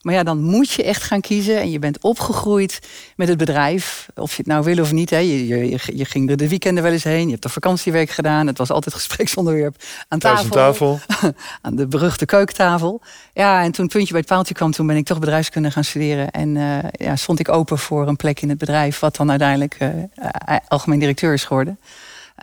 Maar 0.06 0.14
ja, 0.14 0.22
dan 0.22 0.42
moet 0.42 0.70
je 0.70 0.82
echt 0.82 1.02
gaan 1.02 1.20
kiezen. 1.20 1.60
En 1.60 1.70
je 1.70 1.78
bent 1.78 2.02
opgegroeid 2.02 2.78
met 3.16 3.28
het 3.28 3.38
bedrijf. 3.38 4.08
Of 4.14 4.30
je 4.30 4.36
het 4.36 4.46
nou 4.46 4.64
wil 4.64 4.78
of 4.78 4.92
niet. 4.92 5.10
Hè. 5.10 5.18
Je, 5.18 5.46
je, 5.46 5.78
je 5.94 6.04
ging 6.04 6.30
er 6.30 6.36
de 6.36 6.48
weekenden 6.48 6.82
wel 6.82 6.92
eens 6.92 7.04
heen. 7.04 7.24
Je 7.24 7.30
hebt 7.30 7.42
de 7.42 7.48
vakantiewerk 7.48 8.10
gedaan. 8.10 8.46
Het 8.46 8.58
was 8.58 8.70
altijd 8.70 8.94
gespreksonderwerp 9.00 9.82
aan 10.08 10.18
tafel. 10.18 10.44
Aan, 10.44 10.50
tafel. 10.50 11.00
aan 11.62 11.76
de 11.76 11.86
beruchte 11.86 12.26
keukentafel. 12.26 13.00
Ja, 13.32 13.62
en 13.62 13.72
toen 13.72 13.84
het 13.84 13.94
puntje 13.94 14.12
bij 14.12 14.20
het 14.20 14.30
paaltje 14.30 14.54
kwam... 14.54 14.70
toen 14.70 14.86
ben 14.86 14.96
ik 14.96 15.06
toch 15.06 15.18
bedrijfskunde 15.18 15.70
gaan 15.70 15.84
studeren. 15.84 16.30
En 16.30 16.54
uh, 16.56 16.78
ja, 16.90 17.16
stond 17.16 17.38
ik 17.38 17.48
open 17.48 17.78
voor 17.78 18.08
een 18.08 18.16
plek 18.16 18.40
in 18.40 18.48
het 18.48 18.58
bedrijf... 18.58 18.98
wat 18.98 19.16
dan 19.16 19.30
uiteindelijk 19.30 19.76
uh, 19.80 20.56
algemeen 20.68 20.98
directeur 20.98 21.32
is 21.32 21.44
geworden. 21.44 21.78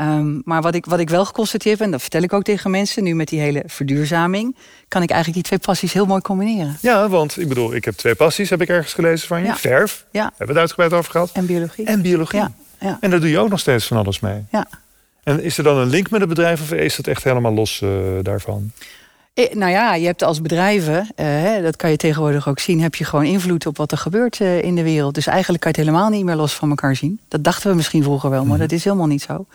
Um, 0.01 0.41
maar 0.45 0.61
wat 0.61 0.75
ik, 0.75 0.85
wat 0.85 0.99
ik 0.99 1.09
wel 1.09 1.25
geconstateerd 1.25 1.77
heb, 1.77 1.85
en 1.85 1.91
dat 1.91 2.01
vertel 2.01 2.21
ik 2.21 2.33
ook 2.33 2.43
tegen 2.43 2.71
mensen, 2.71 3.03
nu 3.03 3.15
met 3.15 3.27
die 3.27 3.39
hele 3.39 3.63
verduurzaming, 3.65 4.55
kan 4.87 5.01
ik 5.01 5.09
eigenlijk 5.09 5.41
die 5.41 5.49
twee 5.49 5.67
passies 5.67 5.93
heel 5.93 6.05
mooi 6.05 6.21
combineren. 6.21 6.77
Ja, 6.81 7.09
want 7.09 7.39
ik 7.39 7.47
bedoel, 7.47 7.75
ik 7.75 7.85
heb 7.85 7.95
twee 7.95 8.15
passies, 8.15 8.49
heb 8.49 8.61
ik 8.61 8.69
ergens 8.69 8.93
gelezen 8.93 9.27
van 9.27 9.39
je. 9.39 9.45
Ja. 9.45 9.55
Verf, 9.55 10.05
ja. 10.11 10.21
hebben 10.21 10.37
we 10.37 10.51
het 10.51 10.57
uitgebreid 10.57 10.93
over 10.93 11.11
gehad. 11.11 11.29
En 11.33 11.45
biologie. 11.45 11.85
En 11.85 12.01
biologie. 12.01 12.39
Ja. 12.39 12.51
ja. 12.79 12.97
En 13.01 13.09
daar 13.09 13.19
doe 13.19 13.29
je 13.29 13.39
ook 13.39 13.49
nog 13.49 13.59
steeds 13.59 13.87
van 13.87 13.97
alles 13.97 14.19
mee. 14.19 14.43
Ja. 14.51 14.67
En 15.23 15.43
is 15.43 15.57
er 15.57 15.63
dan 15.63 15.77
een 15.77 15.89
link 15.89 16.09
met 16.09 16.19
het 16.19 16.29
bedrijf 16.29 16.61
of 16.61 16.71
is 16.71 16.97
het 16.97 17.07
echt 17.07 17.23
helemaal 17.23 17.53
los 17.53 17.81
uh, 17.81 17.89
daarvan? 18.21 18.71
Eh, 19.33 19.53
nou 19.53 19.71
ja, 19.71 19.95
je 19.95 20.05
hebt 20.05 20.23
als 20.23 20.41
bedrijven, 20.41 21.07
eh, 21.15 21.61
dat 21.61 21.75
kan 21.75 21.89
je 21.89 21.97
tegenwoordig 21.97 22.47
ook 22.47 22.59
zien, 22.59 22.81
heb 22.81 22.95
je 22.95 23.05
gewoon 23.05 23.25
invloed 23.25 23.65
op 23.65 23.77
wat 23.77 23.91
er 23.91 23.97
gebeurt 23.97 24.39
eh, 24.39 24.61
in 24.61 24.75
de 24.75 24.83
wereld. 24.83 25.15
Dus 25.15 25.27
eigenlijk 25.27 25.61
kan 25.61 25.71
je 25.71 25.77
het 25.77 25.87
helemaal 25.87 26.09
niet 26.09 26.25
meer 26.25 26.35
los 26.35 26.53
van 26.53 26.69
elkaar 26.69 26.95
zien. 26.95 27.19
Dat 27.27 27.43
dachten 27.43 27.69
we 27.69 27.75
misschien 27.75 28.03
vroeger 28.03 28.29
wel, 28.29 28.41
maar 28.43 28.57
mhm. 28.57 28.61
dat 28.61 28.71
is 28.71 28.83
helemaal 28.83 29.07
niet 29.07 29.21
zo. 29.21 29.45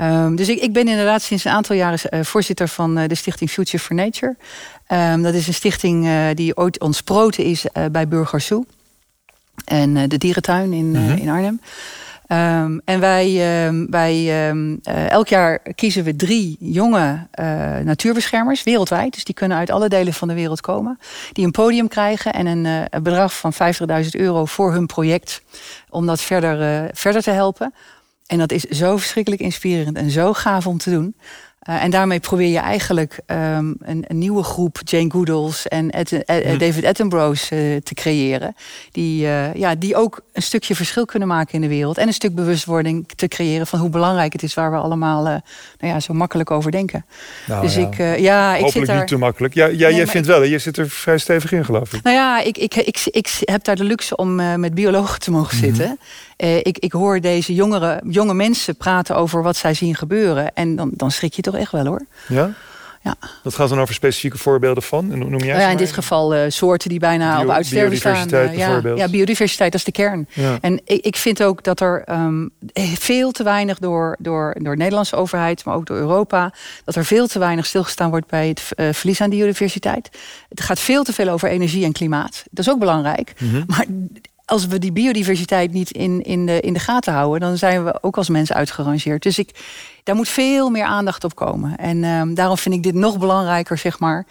Um, 0.00 0.36
dus 0.36 0.48
ik, 0.48 0.60
ik, 0.60 0.72
ben 0.72 0.88
inderdaad 0.88 1.22
sinds 1.22 1.44
een 1.44 1.52
aantal 1.52 1.76
jaren 1.76 1.98
uh, 2.10 2.24
voorzitter 2.24 2.68
van 2.68 2.94
de 2.94 3.14
stichting 3.14 3.50
Future 3.50 3.82
for 3.82 3.94
Nature. 3.96 4.36
Um, 4.88 5.22
dat 5.22 5.34
is 5.34 5.46
een 5.46 5.54
stichting 5.54 6.08
die 6.34 6.56
ooit 6.56 6.80
ontsproten 6.80 7.44
is 7.44 7.66
bij 7.92 8.08
Burgersoe. 8.08 8.64
En 9.64 10.08
de 10.08 10.18
dierentuin 10.18 10.72
in, 10.72 10.88
mm 10.88 10.94
-hmm. 10.94 11.16
in 11.16 11.28
Arnhem. 11.28 11.60
Um, 12.32 12.80
en 12.84 13.00
wij, 13.00 13.32
wij 13.90 14.50
elk 15.08 15.28
jaar 15.28 15.58
kiezen 15.74 16.04
we 16.04 16.16
drie 16.16 16.56
jonge 16.60 17.26
natuurbeschermers 17.84 18.62
wereldwijd. 18.62 19.14
Dus 19.14 19.24
die 19.24 19.34
kunnen 19.34 19.56
uit 19.56 19.70
alle 19.70 19.88
delen 19.88 20.12
van 20.12 20.28
de 20.28 20.34
wereld 20.34 20.60
komen. 20.60 20.98
Die 21.32 21.44
een 21.44 21.50
podium 21.50 21.88
krijgen 21.88 22.32
en 22.32 22.46
een, 22.46 22.64
een 22.64 23.02
bedrag 23.02 23.36
van 23.36 23.52
50.000 24.02 24.08
euro 24.10 24.44
voor 24.44 24.72
hun 24.72 24.86
project. 24.86 25.42
Om 25.88 26.06
dat 26.06 26.20
verder, 26.20 26.90
verder 26.94 27.22
te 27.22 27.30
helpen. 27.30 27.74
En 28.28 28.38
dat 28.38 28.52
is 28.52 28.62
zo 28.62 28.96
verschrikkelijk 28.96 29.42
inspirerend 29.42 29.96
en 29.96 30.10
zo 30.10 30.32
gaaf 30.32 30.66
om 30.66 30.78
te 30.78 30.90
doen. 30.90 31.14
Uh, 31.68 31.82
en 31.82 31.90
daarmee 31.90 32.20
probeer 32.20 32.48
je 32.48 32.58
eigenlijk 32.58 33.18
um, 33.26 33.36
een, 33.80 34.04
een, 34.06 34.18
nieuwe 34.18 34.42
groep 34.42 34.80
Jane 34.84 35.10
Goodalls 35.10 35.68
en 35.68 35.90
David 36.58 36.84
Attenborough's 36.84 37.50
uh, 37.50 37.76
te 37.76 37.94
creëren. 37.94 38.54
Die, 38.90 39.20
ja, 39.54 39.74
die 39.74 39.96
ook 39.96 40.20
een 40.32 40.42
stukje 40.42 40.74
verschil 40.74 41.04
kunnen 41.04 41.28
maken 41.28 41.54
in 41.54 41.60
de 41.60 41.68
wereld. 41.68 41.98
En 41.98 42.06
een 42.06 42.12
stuk 42.12 42.34
bewustwording 42.34 43.08
te 43.16 43.28
creëren 43.28 43.66
van 43.66 43.78
hoe 43.78 43.90
belangrijk 43.90 44.32
het 44.32 44.42
is 44.42 44.54
waar 44.54 44.70
we 44.70 44.76
allemaal 44.76 45.22
nou 45.22 45.42
ja, 45.78 46.00
zo 46.00 46.14
makkelijk 46.14 46.50
over 46.50 46.70
denken. 46.70 47.04
Nou, 47.46 47.62
dus 47.62 47.74
ja. 47.74 47.80
ik, 47.80 48.20
ja, 48.20 48.56
ik 48.56 48.68
zit 48.68 48.86
daar... 48.86 48.98
niet 48.98 49.06
te 49.06 49.16
makkelijk. 49.16 49.54
Ja, 49.54 49.66
ja 49.66 49.90
jij 49.90 50.06
vindt 50.06 50.26
wel, 50.26 50.42
je 50.42 50.58
zit 50.58 50.76
er 50.76 50.90
vrij 50.90 51.18
stevig 51.18 51.52
in 51.52 51.64
geloof 51.64 51.92
ik. 51.92 52.02
Nou 52.02 52.16
ja, 52.16 52.40
ik, 52.40 52.58
ik, 52.58 52.74
ik, 52.74 53.08
ik, 53.10 53.38
heb 53.40 53.64
daar 53.64 53.76
de 53.76 53.84
luxe 53.84 54.16
om 54.16 54.60
met 54.60 54.74
biologen 54.74 55.20
te 55.20 55.30
mogen 55.30 55.56
mm 55.56 55.62
-hmm. 55.62 55.74
zitten. 55.74 55.98
Ik, 56.46 56.78
ik 56.78 56.92
hoor 56.92 57.20
deze 57.20 57.54
jongere, 57.54 58.00
jonge 58.08 58.34
mensen 58.34 58.76
praten 58.76 59.16
over 59.16 59.42
wat 59.42 59.56
zij 59.56 59.74
zien 59.74 59.94
gebeuren. 59.94 60.54
En 60.54 60.76
dan, 60.76 60.90
dan 60.92 61.10
schrik 61.10 61.32
je 61.32 61.42
toch 61.42 61.56
echt 61.56 61.72
wel 61.72 61.86
hoor. 61.86 62.06
Ja? 62.28 62.54
Ja. 63.02 63.16
Dat 63.42 63.54
gaat 63.54 63.68
dan 63.68 63.80
over 63.80 63.94
specifieke 63.94 64.38
voorbeelden 64.38 64.82
van? 64.82 65.18
Noem 65.18 65.44
jij 65.44 65.60
ja, 65.60 65.68
in 65.68 65.76
dit 65.76 65.92
geval 65.92 66.34
uh, 66.34 66.40
soorten 66.48 66.88
die 66.88 66.98
bijna 66.98 67.36
Bio, 67.36 67.44
op 67.44 67.50
uitsterven 67.50 67.96
staan. 67.96 68.34
Uh, 68.34 68.56
ja, 68.56 68.80
ja, 68.94 69.08
biodiversiteit, 69.08 69.72
dat 69.72 69.80
is 69.80 69.86
de 69.86 69.92
kern. 69.92 70.28
Ja. 70.32 70.58
En 70.60 70.80
ik, 70.84 71.04
ik, 71.04 71.16
vind 71.16 71.42
ook 71.42 71.64
dat 71.64 71.80
er 71.80 72.04
um, 72.10 72.50
veel 72.94 73.30
te 73.30 73.42
weinig 73.42 73.78
door, 73.78 74.16
door, 74.18 74.56
door 74.58 74.72
de 74.72 74.78
Nederlandse 74.78 75.16
overheid, 75.16 75.64
maar 75.64 75.74
ook 75.74 75.86
door 75.86 75.96
Europa, 75.96 76.52
dat 76.84 76.94
er 76.94 77.04
veel 77.04 77.26
te 77.26 77.38
weinig 77.38 77.66
stilgestaan 77.66 78.10
wordt 78.10 78.26
bij 78.26 78.48
het 78.48 78.68
uh, 78.76 78.88
verlies 78.92 79.20
aan 79.20 79.30
biodiversiteit. 79.30 80.08
Het 80.48 80.60
gaat 80.60 80.78
veel 80.78 81.04
te 81.04 81.12
veel 81.12 81.28
over 81.28 81.48
energie 81.48 81.84
en 81.84 81.92
klimaat. 81.92 82.44
Dat 82.50 82.66
is 82.66 82.72
ook 82.72 82.78
belangrijk. 82.78 83.32
Mm 83.38 83.50
-hmm. 83.50 83.64
Maar 83.66 83.86
als 84.48 84.66
we 84.66 84.78
die 84.78 84.92
biodiversiteit 84.92 85.72
niet 85.72 85.90
in, 85.90 86.22
in, 86.22 86.46
de, 86.46 86.60
in 86.60 86.72
de 86.72 86.78
gaten 86.78 87.12
houden, 87.12 87.40
dan 87.40 87.56
zijn 87.56 87.84
we 87.84 88.02
ook 88.02 88.16
als 88.16 88.28
mensen 88.28 88.56
uitgerangeerd. 88.56 89.22
Dus 89.22 89.38
ik, 89.38 89.50
daar 90.04 90.14
moet 90.14 90.28
veel 90.28 90.70
meer 90.70 90.84
aandacht 90.84 91.24
op 91.24 91.34
komen. 91.34 91.76
En 91.76 92.04
um, 92.04 92.34
daarom 92.34 92.56
vind 92.56 92.74
ik 92.74 92.82
dit 92.82 92.94
nog 92.94 93.18
belangrijker, 93.18 93.78
zeg 93.78 93.98
maar, 93.98 94.26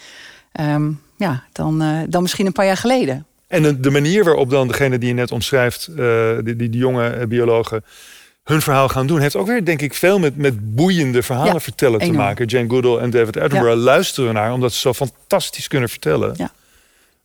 um, 0.62 1.02
ja, 1.18 1.44
dan, 1.52 1.84
uh, 1.84 2.00
dan 2.08 2.22
misschien 2.22 2.46
een 2.46 2.52
paar 2.52 2.66
jaar 2.66 2.78
geleden. 2.78 3.26
En 3.48 3.82
de, 3.82 3.90
manier 3.90 4.24
waarop 4.24 4.50
dan 4.50 4.68
degene 4.68 4.98
die 4.98 5.08
je 5.08 5.14
net 5.14 5.32
omschrijft, 5.32 5.88
uh, 5.90 5.98
die, 6.44 6.56
die, 6.56 6.70
die, 6.70 6.80
jonge 6.80 7.10
eh, 7.10 7.28
biologen, 7.28 7.84
hun 8.44 8.62
verhaal 8.62 8.90
gaan 8.90 9.08
doen, 9.08 9.20
heeft 9.20 9.36
ook 9.36 9.48
weer, 9.48 9.66
denk 9.66 9.82
ik, 9.82 9.94
veel 9.94 10.20
met, 10.20 10.38
met 10.38 10.76
boeiende 10.76 11.24
verhalen 11.24 11.54
ja, 11.54 11.60
vertellen 11.60 12.00
enorm. 12.00 12.18
te 12.18 12.24
maken. 12.24 12.46
Jane 12.46 12.70
Goodall 12.70 12.98
en 12.98 13.10
David 13.10 13.38
Attenborough 13.38 13.78
ja. 13.78 13.84
luisteren 13.84 14.34
naar, 14.34 14.54
omdat 14.54 14.74
ze 14.74 14.80
zo 14.80 14.94
fantastisch 14.94 15.68
kunnen 15.68 15.90
vertellen. 15.90 16.34
Ja. 16.38 16.52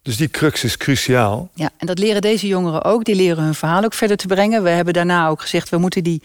Dus 0.03 0.17
die 0.17 0.29
crux 0.29 0.65
is 0.65 0.77
cruciaal. 0.77 1.51
Ja, 1.55 1.71
en 1.77 1.87
dat 1.87 1.99
leren 1.99 2.21
deze 2.21 2.47
jongeren 2.47 2.85
ook. 2.85 3.05
Die 3.05 3.15
leren 3.15 3.45
hun 3.45 3.55
verhaal 3.55 3.85
ook 3.85 3.95
verder 3.95 4.17
te 4.17 4.27
brengen. 4.27 4.63
We 4.63 4.69
hebben 4.69 4.95
daarna 4.95 5.29
ook 5.29 5.41
gezegd, 5.41 5.69
we 5.69 5.79
moeten 5.79 6.05
die, 6.05 6.23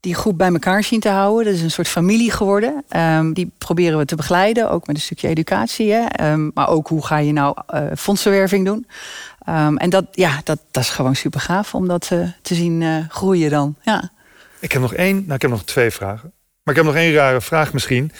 die 0.00 0.14
groep 0.14 0.38
bij 0.38 0.52
elkaar 0.52 0.84
zien 0.84 1.00
te 1.00 1.08
houden. 1.08 1.44
Dat 1.44 1.54
is 1.54 1.62
een 1.62 1.70
soort 1.70 1.88
familie 1.88 2.30
geworden. 2.30 2.84
Um, 2.96 3.32
die 3.32 3.50
proberen 3.58 3.98
we 3.98 4.04
te 4.04 4.16
begeleiden, 4.16 4.70
ook 4.70 4.86
met 4.86 4.96
een 4.96 5.02
stukje 5.02 5.28
educatie. 5.28 5.92
Hè? 5.92 6.32
Um, 6.32 6.50
maar 6.54 6.68
ook 6.68 6.88
hoe 6.88 7.06
ga 7.06 7.18
je 7.18 7.32
nou 7.32 7.56
uh, 7.74 7.82
fondsenwerving 7.96 8.64
doen. 8.64 8.86
Um, 9.48 9.76
en 9.76 9.90
dat, 9.90 10.04
ja, 10.12 10.40
dat, 10.44 10.58
dat 10.70 10.82
is 10.82 10.90
gewoon 10.90 11.16
super 11.16 11.40
gaaf 11.40 11.74
om 11.74 11.88
dat 11.88 12.10
uh, 12.12 12.28
te 12.42 12.54
zien 12.54 12.80
uh, 12.80 12.96
groeien 13.08 13.50
dan. 13.50 13.76
Ja. 13.82 14.10
Ik 14.60 14.72
heb 14.72 14.82
nog 14.82 14.94
één, 14.94 15.14
nou 15.14 15.34
ik 15.34 15.42
heb 15.42 15.50
nog 15.50 15.64
twee 15.64 15.90
vragen. 15.90 16.32
Maar 16.62 16.74
ik 16.74 16.80
heb 16.82 16.84
nog 16.92 17.02
één 17.02 17.12
rare 17.12 17.40
vraag 17.40 17.72
misschien. 17.72 18.12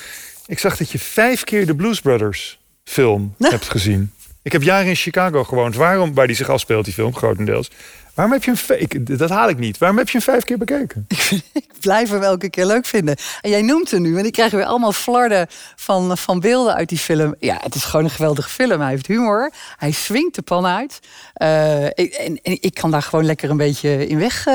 Ik 0.47 0.59
zag 0.59 0.77
dat 0.77 0.91
je 0.91 0.99
vijf 0.99 1.45
keer 1.45 1.67
de 1.67 1.75
Blues 1.75 2.01
Brothers 2.01 2.61
film 2.85 3.35
hebt 3.39 3.69
gezien. 3.69 4.13
Ik 4.43 4.53
heb 4.53 4.63
jaren 4.63 4.87
in 4.87 4.97
Chicago 4.97 5.45
gewoond. 5.45 5.77
Waarom, 5.77 6.15
waar 6.15 6.27
die 6.27 6.37
zich 6.37 6.49
afspeelt, 6.49 6.85
die 6.85 6.95
film, 6.95 7.15
grotendeels. 7.15 7.71
Waarom 8.15 8.33
heb 8.33 8.45
je 8.45 8.51
een 8.51 8.81
ik, 8.81 9.19
Dat 9.19 9.31
haal 9.31 9.49
ik 9.49 9.59
niet. 9.59 9.79
Waarom 9.79 9.99
heb 9.99 10.09
je 10.09 10.13
hem 10.13 10.27
vijf 10.27 10.45
keer 10.45 10.59
bekeken? 10.59 11.07
ik 11.53 11.67
blijf 11.81 12.11
hem 12.11 12.23
elke 12.23 12.51
keer 12.51 12.67
leuk 12.67 12.87
vinden. 12.87 13.17
En 13.41 13.51
jij 13.51 13.63
noemt 13.63 13.91
hem 13.91 14.03
nu. 14.03 14.19
En 14.19 14.25
ik 14.25 14.33
krijg 14.33 14.53
weer 14.53 14.65
allemaal 14.65 14.93
flarden 14.93 15.47
van, 15.77 16.19
van 16.19 16.41
beelden 16.41 16.75
uit 16.75 16.89
die 16.89 16.99
film. 16.99 17.35
Ja, 17.39 17.59
het 17.63 17.75
is 17.75 17.85
gewoon 17.85 18.05
een 18.05 18.11
geweldige 18.11 18.49
film. 18.49 18.81
Hij 18.81 18.91
heeft 18.91 19.07
humor. 19.07 19.53
Hij 19.77 19.91
swingt 19.91 20.35
de 20.35 20.43
pan 20.43 20.67
uit. 20.67 20.99
Uh, 21.37 21.87
ik, 21.87 22.13
en, 22.13 22.41
en, 22.43 22.57
ik 22.61 22.75
kan 22.75 22.91
daar 22.91 23.03
gewoon 23.03 23.25
lekker 23.25 23.51
een 23.51 23.57
beetje 23.57 24.07
in 24.07 24.19
weg, 24.19 24.47
uh, 24.47 24.55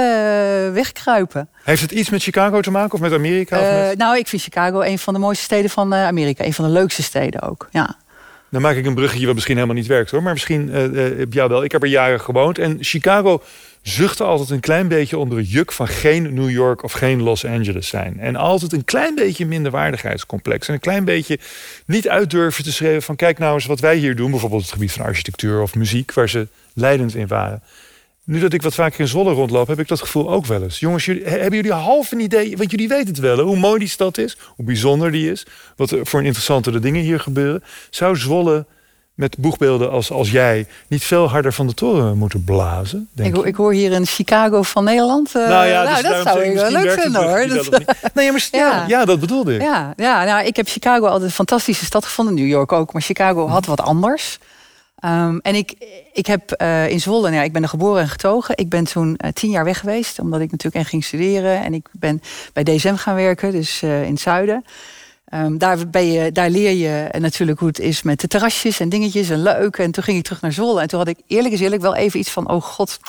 wegkruipen. 0.74 1.50
Heeft 1.64 1.82
het 1.82 1.92
iets 1.92 2.10
met 2.10 2.24
Chicago 2.24 2.62
te 2.62 2.72
maken 2.72 2.94
of 2.94 3.00
met 3.00 3.14
Amerika? 3.14 3.60
Of 3.60 3.66
uh, 3.66 3.88
met... 3.88 3.98
Nou, 3.98 4.18
ik 4.18 4.28
vind 4.28 4.42
Chicago 4.42 4.82
een 4.82 5.00
van 5.00 5.14
de 5.14 5.20
mooiste 5.20 5.44
steden 5.44 5.70
van 5.70 5.94
Amerika. 5.94 6.46
Een 6.46 6.54
van 6.54 6.66
de 6.66 6.72
leukste 6.72 7.04
steden 7.04 7.42
ook. 7.42 7.68
Ja. 7.72 7.98
Dan 8.50 8.62
maak 8.62 8.76
ik 8.76 8.86
een 8.86 8.96
bruggetje 8.96 9.26
wat 9.26 9.34
misschien 9.36 9.56
helemaal 9.56 9.76
niet 9.76 9.88
werkt 9.88 10.12
hoor. 10.12 10.24
Maar 10.24 10.34
misschien 10.34 10.70
uh, 10.70 11.24
jou 11.30 11.50
wel. 11.50 11.64
Ik 11.64 11.72
heb 11.72 11.84
er 11.84 11.90
jaren 11.90 12.22
gewoond. 12.22 12.58
En 12.58 12.78
Chicago 12.80 13.44
zuchtte 13.82 14.24
altijd 14.24 14.50
een 14.50 14.60
klein 14.60 14.88
beetje 14.88 15.18
onder 15.18 15.38
het 15.38 15.52
juk 15.52 15.72
van 15.72 15.88
geen 15.88 16.34
New 16.34 16.50
York 16.50 16.84
of 16.84 16.92
geen 16.92 17.22
Los 17.22 17.46
Angeles 17.46 17.88
zijn. 17.88 18.20
En 18.20 18.36
altijd 18.36 18.74
een 18.74 18.86
klein 18.86 19.16
beetje 19.16 19.46
minderwaardigheidscomplex. 19.46 20.68
En 20.68 20.74
een 20.74 20.80
klein 20.80 21.06
beetje 21.06 21.40
niet 21.86 22.10
uitdurven 22.10 22.64
te 22.64 22.72
schrijven 22.72 23.02
van 23.02 23.16
kijk 23.16 23.38
nou 23.38 23.54
eens 23.54 23.66
wat 23.66 23.80
wij 23.80 23.96
hier 23.96 24.16
doen. 24.16 24.32
Bijvoorbeeld 24.32 24.62
het 24.62 24.72
gebied 24.72 24.92
van 24.92 25.06
architectuur 25.06 25.62
of 25.62 25.76
muziek, 25.76 26.14
waar 26.14 26.30
ze 26.30 26.48
leidend 26.74 27.16
in 27.16 27.28
waren. 27.28 27.62
Nu 28.28 28.40
dat 28.40 28.54
ik 28.54 28.62
wat 28.62 28.74
vaker 28.74 29.00
in 29.00 29.08
Zwolle 29.08 29.34
rondloop, 29.34 29.68
heb 29.68 29.80
ik 29.80 29.88
dat 29.88 30.00
gevoel 30.02 30.30
ook 30.32 30.46
wel 30.46 30.64
eens. 30.64 30.80
Jongens, 30.80 31.06
jullie, 31.06 31.24
hebben 31.26 31.56
jullie 31.56 31.72
half 31.72 32.12
een 32.12 32.20
idee? 32.20 32.58
Want 32.58 32.72
jullie 32.72 32.88
weten 32.88 33.08
het 33.08 33.20
wel, 33.20 33.38
hè, 33.38 33.44
hoe 33.44 33.58
mooi 33.58 33.80
die 33.80 33.88
stad 33.88 34.18
is, 34.18 34.38
hoe 34.56 34.66
bijzonder 34.66 35.12
die 35.12 35.32
is, 35.32 35.46
wat 35.76 35.92
er 35.92 36.06
voor 36.06 36.24
interessantere 36.24 36.80
dingen 36.80 37.02
hier 37.02 37.20
gebeuren. 37.20 37.64
Zou 37.90 38.16
Zwolle 38.18 38.66
met 39.14 39.38
boegbeelden 39.38 39.92
als, 39.92 40.12
als 40.12 40.32
jij 40.32 40.68
niet 40.88 41.04
veel 41.04 41.30
harder 41.30 41.54
van 41.54 41.68
de 41.68 41.74
toren 41.74 42.18
moeten 42.18 42.44
blazen? 42.44 43.10
Denk 43.14 43.38
Ik, 43.38 43.46
ik 43.46 43.56
hoor 43.56 43.74
hier 43.74 43.94
een 43.94 44.06
Chicago 44.06 44.62
van 44.62 44.84
Nederland. 44.84 45.36
eh, 45.36 45.48
nou 45.48 45.68
ja, 45.68 45.82
dus 45.86 45.94
dat 45.94 46.04
daarom 46.04 46.28
zou 46.28 46.44
ik 46.44 46.54
wel 46.54 46.72
leuk 46.72 46.92
vinden 47.02 47.24
hoor. 47.28 47.48
Dat- 47.48 47.78
niet. 47.80 48.14
Nee, 48.14 48.32
maar 48.32 48.48
ja. 48.52 48.60
Ja. 48.60 48.86
Ja, 48.88 49.06
dat 49.06 49.20
bedoelde 49.20 49.56
ik. 49.56 49.62
Ja, 49.62 49.94
ja 49.98 50.24
nou, 50.24 50.46
ik 50.46 50.56
heb 50.56 50.68
Chicago 50.68 51.06
altijd 51.06 51.24
een 51.24 51.32
fantastische 51.36 51.86
stad 51.86 52.06
gevonden. 52.06 52.34
New 52.34 52.48
York 52.48 52.72
ook, 52.72 52.94
maar 52.94 53.02
Chicago 53.02 53.48
had 53.48 53.66
wat 53.66 53.82
anders. 53.82 54.40
Ehm, 54.98 55.38
en 55.42 55.56
ik, 55.56 55.74
ik 56.14 56.26
heb 56.26 56.52
eh, 56.52 56.90
in 56.90 57.00
Zwolle, 57.00 57.22
nou 57.22 57.36
ja, 57.36 57.44
ik 57.44 57.52
ben 57.52 57.64
er 57.64 57.70
geboren 57.70 58.02
en 58.02 58.10
getogen. 58.10 58.58
Ik 58.58 58.70
ben 58.70 58.84
toen 58.84 59.18
eh, 59.18 59.32
tien 59.32 59.50
jaar 59.50 59.64
weg 59.64 59.80
geweest, 59.80 60.20
omdat 60.20 60.42
ik 60.42 60.52
natuurlijk 60.52 60.84
en 60.84 60.90
ging 60.90 61.04
studeren. 61.04 61.64
En 61.64 61.74
ik 61.74 61.88
ben 61.92 62.22
bij 62.54 62.64
DSM 62.64 62.96
gaan 62.96 63.16
werken, 63.16 63.52
dus 63.52 63.82
eh, 63.82 64.04
in 64.04 64.12
het 64.12 64.20
zuiden. 64.20 64.66
Ehm, 65.26 65.58
daar, 65.58 65.90
ben 65.90 66.12
je, 66.12 66.32
daar 66.32 66.50
leer 66.50 66.72
je 66.72 67.10
natuurlijk 67.20 67.60
hoe 67.60 67.68
het 67.68 67.80
is 67.80 68.04
met 68.04 68.20
de 68.20 68.28
terrasjes 68.28 68.80
en 68.80 68.90
dingetjes 68.90 69.30
en 69.30 69.42
leuk. 69.42 69.78
En 69.78 69.92
toen 69.92 70.04
ging 70.04 70.18
ik 70.18 70.24
terug 70.24 70.42
naar 70.42 70.54
Zwolle. 70.54 70.82
En 70.82 70.88
toen 70.88 71.00
had 71.00 71.08
ik 71.08 71.18
eerlijk 71.28 71.54
is 71.54 71.60
eerlijk 71.60 71.82
wel 71.82 71.96
even 71.96 72.20
iets 72.20 72.32
van... 72.32 72.50
oh 72.50 72.62
god, 72.62 73.00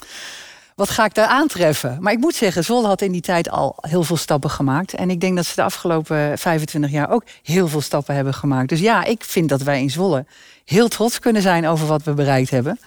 wat 0.75 0.91
ga 0.91 1.05
ik 1.05 1.15
daar 1.15 1.27
aantreffen? 1.27 1.97
Maar 2.01 2.13
ik 2.13 2.19
moet 2.19 2.35
zeggen, 2.35 2.65
Zwolle 2.65 2.87
had 2.87 3.03
in 3.03 3.13
die 3.13 3.21
tijd 3.21 3.51
al 3.51 3.77
heel 3.81 4.03
veel 4.03 4.17
stappen 4.17 4.51
gemaakt. 4.51 4.95
En 4.95 5.11
ik 5.11 5.21
denk 5.21 5.37
dat 5.37 5.47
ze 5.47 5.55
de 5.55 5.63
afgelopen 5.63 6.39
25 6.39 6.91
jaar 6.91 7.11
ook 7.11 7.23
heel 7.43 7.69
veel 7.69 7.81
stappen 7.81 8.15
hebben 8.15 8.35
gemaakt. 8.35 8.69
Dus 8.69 8.81
ja, 8.81 9.05
ik 9.05 9.25
vind 9.25 9.49
dat 9.49 9.63
wij 9.63 9.81
in 9.81 9.91
Zwolle 9.91 10.25
heel 10.69 10.89
trots 10.89 11.19
kunnen 11.19 11.43
zijn 11.43 11.67
over 11.67 11.87
wat 11.87 12.03
we 12.03 12.13
bereikt 12.15 12.51
hebben. 12.51 12.79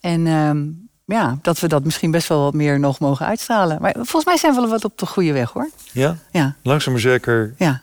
En 0.00 0.26
ehm, 0.26 0.62
ja, 1.04 1.38
dat 1.42 1.60
we 1.60 1.68
dat 1.68 1.84
misschien 1.84 2.10
best 2.10 2.28
wel 2.28 2.42
wat 2.42 2.54
meer 2.54 2.78
nog 2.80 2.98
mogen 2.98 3.26
uitstralen. 3.26 3.78
Maar 3.80 3.92
volgens 3.94 4.24
mij 4.24 4.36
zijn 4.36 4.54
we 4.54 4.60
wel 4.60 4.68
wat 4.70 4.84
op 4.84 4.98
de 4.98 5.06
goede 5.06 5.32
weg 5.32 5.50
hoor. 5.50 5.70
Ja, 5.92 6.16
Ja, 6.30 6.56
langzaam 6.62 6.92
maar 6.92 7.02
zeker 7.02 7.54
ja. 7.58 7.82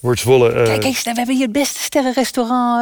wordt 0.00 0.20
Zwolle... 0.20 0.52
eh, 0.52 0.64
Kijk 0.64 0.84
eens, 0.84 1.02
we 1.02 1.10
hebben 1.12 1.34
hier 1.34 1.44
het 1.44 1.52
beste 1.52 1.78
sterrenrestaurant 1.80 2.80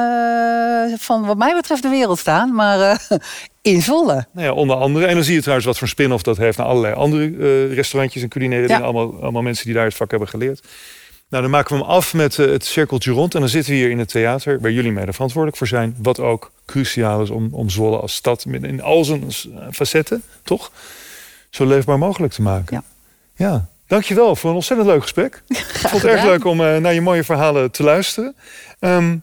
eh, 0.92 0.98
van 0.98 1.26
wat 1.26 1.36
mij 1.36 1.54
betreft 1.54 1.82
de 1.82 1.88
wereld 1.88 2.18
staan. 2.18 2.54
Maar 2.54 2.80
eh, 2.80 3.18
in 3.62 3.82
Zwolle. 3.82 4.26
Nou 4.32 4.46
ja, 4.46 4.52
onder 4.52 4.76
andere. 4.76 5.06
En 5.06 5.14
dan 5.14 5.24
zie 5.24 5.34
je 5.34 5.40
trouwens 5.40 5.66
wat 5.66 5.78
voor 5.78 5.88
spin-off 5.88 6.22
dat 6.22 6.36
heeft 6.36 6.58
naar 6.58 6.66
allerlei 6.66 6.94
andere 6.94 7.66
restaurantjes 7.66 8.22
en 8.22 8.28
culinaire 8.28 8.68
Ja. 8.68 8.74
dingen. 8.76 8.92
Allemaal, 8.92 9.22
allemaal 9.22 9.42
mensen 9.42 9.64
die 9.64 9.74
daar 9.74 9.84
het 9.84 9.94
vak 9.94 10.10
hebben 10.10 10.28
geleerd. 10.28 10.66
Nou, 11.28 11.42
dan 11.42 11.52
maken 11.52 11.76
we 11.76 11.82
hem 11.82 11.90
af 11.90 12.14
met 12.14 12.38
eh, 12.38 12.46
het 12.46 12.64
cirkeltje 12.64 13.10
rond. 13.10 13.34
En 13.34 13.40
dan 13.40 13.48
zitten 13.48 13.72
we 13.72 13.78
hier 13.78 13.90
in 13.90 13.98
het 13.98 14.08
theater, 14.08 14.60
waar 14.60 14.70
jullie 14.70 14.92
mede 14.92 15.12
verantwoordelijk 15.12 15.58
voor 15.58 15.66
zijn. 15.66 15.96
Wat 15.98 16.20
ook 16.20 16.50
cruciaal 16.66 17.22
is 17.22 17.30
om, 17.30 17.48
om 17.52 17.70
Zwolle 17.70 17.98
als 17.98 18.14
stad 18.14 18.44
in 18.44 18.82
al 18.82 19.04
zijn 19.04 19.22
eh, 19.22 19.66
facetten, 19.72 20.22
toch? 20.42 20.72
Zo 21.50 21.66
leefbaar 21.66 21.98
mogelijk 21.98 22.32
te 22.32 22.42
maken. 22.42 22.84
Ja. 23.36 23.46
ja. 23.46 23.68
Dankjewel 23.86 24.36
voor 24.36 24.50
een 24.50 24.56
ontzettend 24.56 24.88
leuk 24.88 25.02
gesprek. 25.02 25.42
Ik 25.48 25.56
vond 25.56 26.02
het 26.02 26.12
erg 26.12 26.24
leuk 26.24 26.44
om 26.44 26.60
eh, 26.60 26.76
naar 26.76 26.94
je 26.94 27.00
mooie 27.00 27.24
verhalen 27.24 27.70
te 27.70 27.82
luisteren. 27.82 28.36
Ehm, 28.78 29.16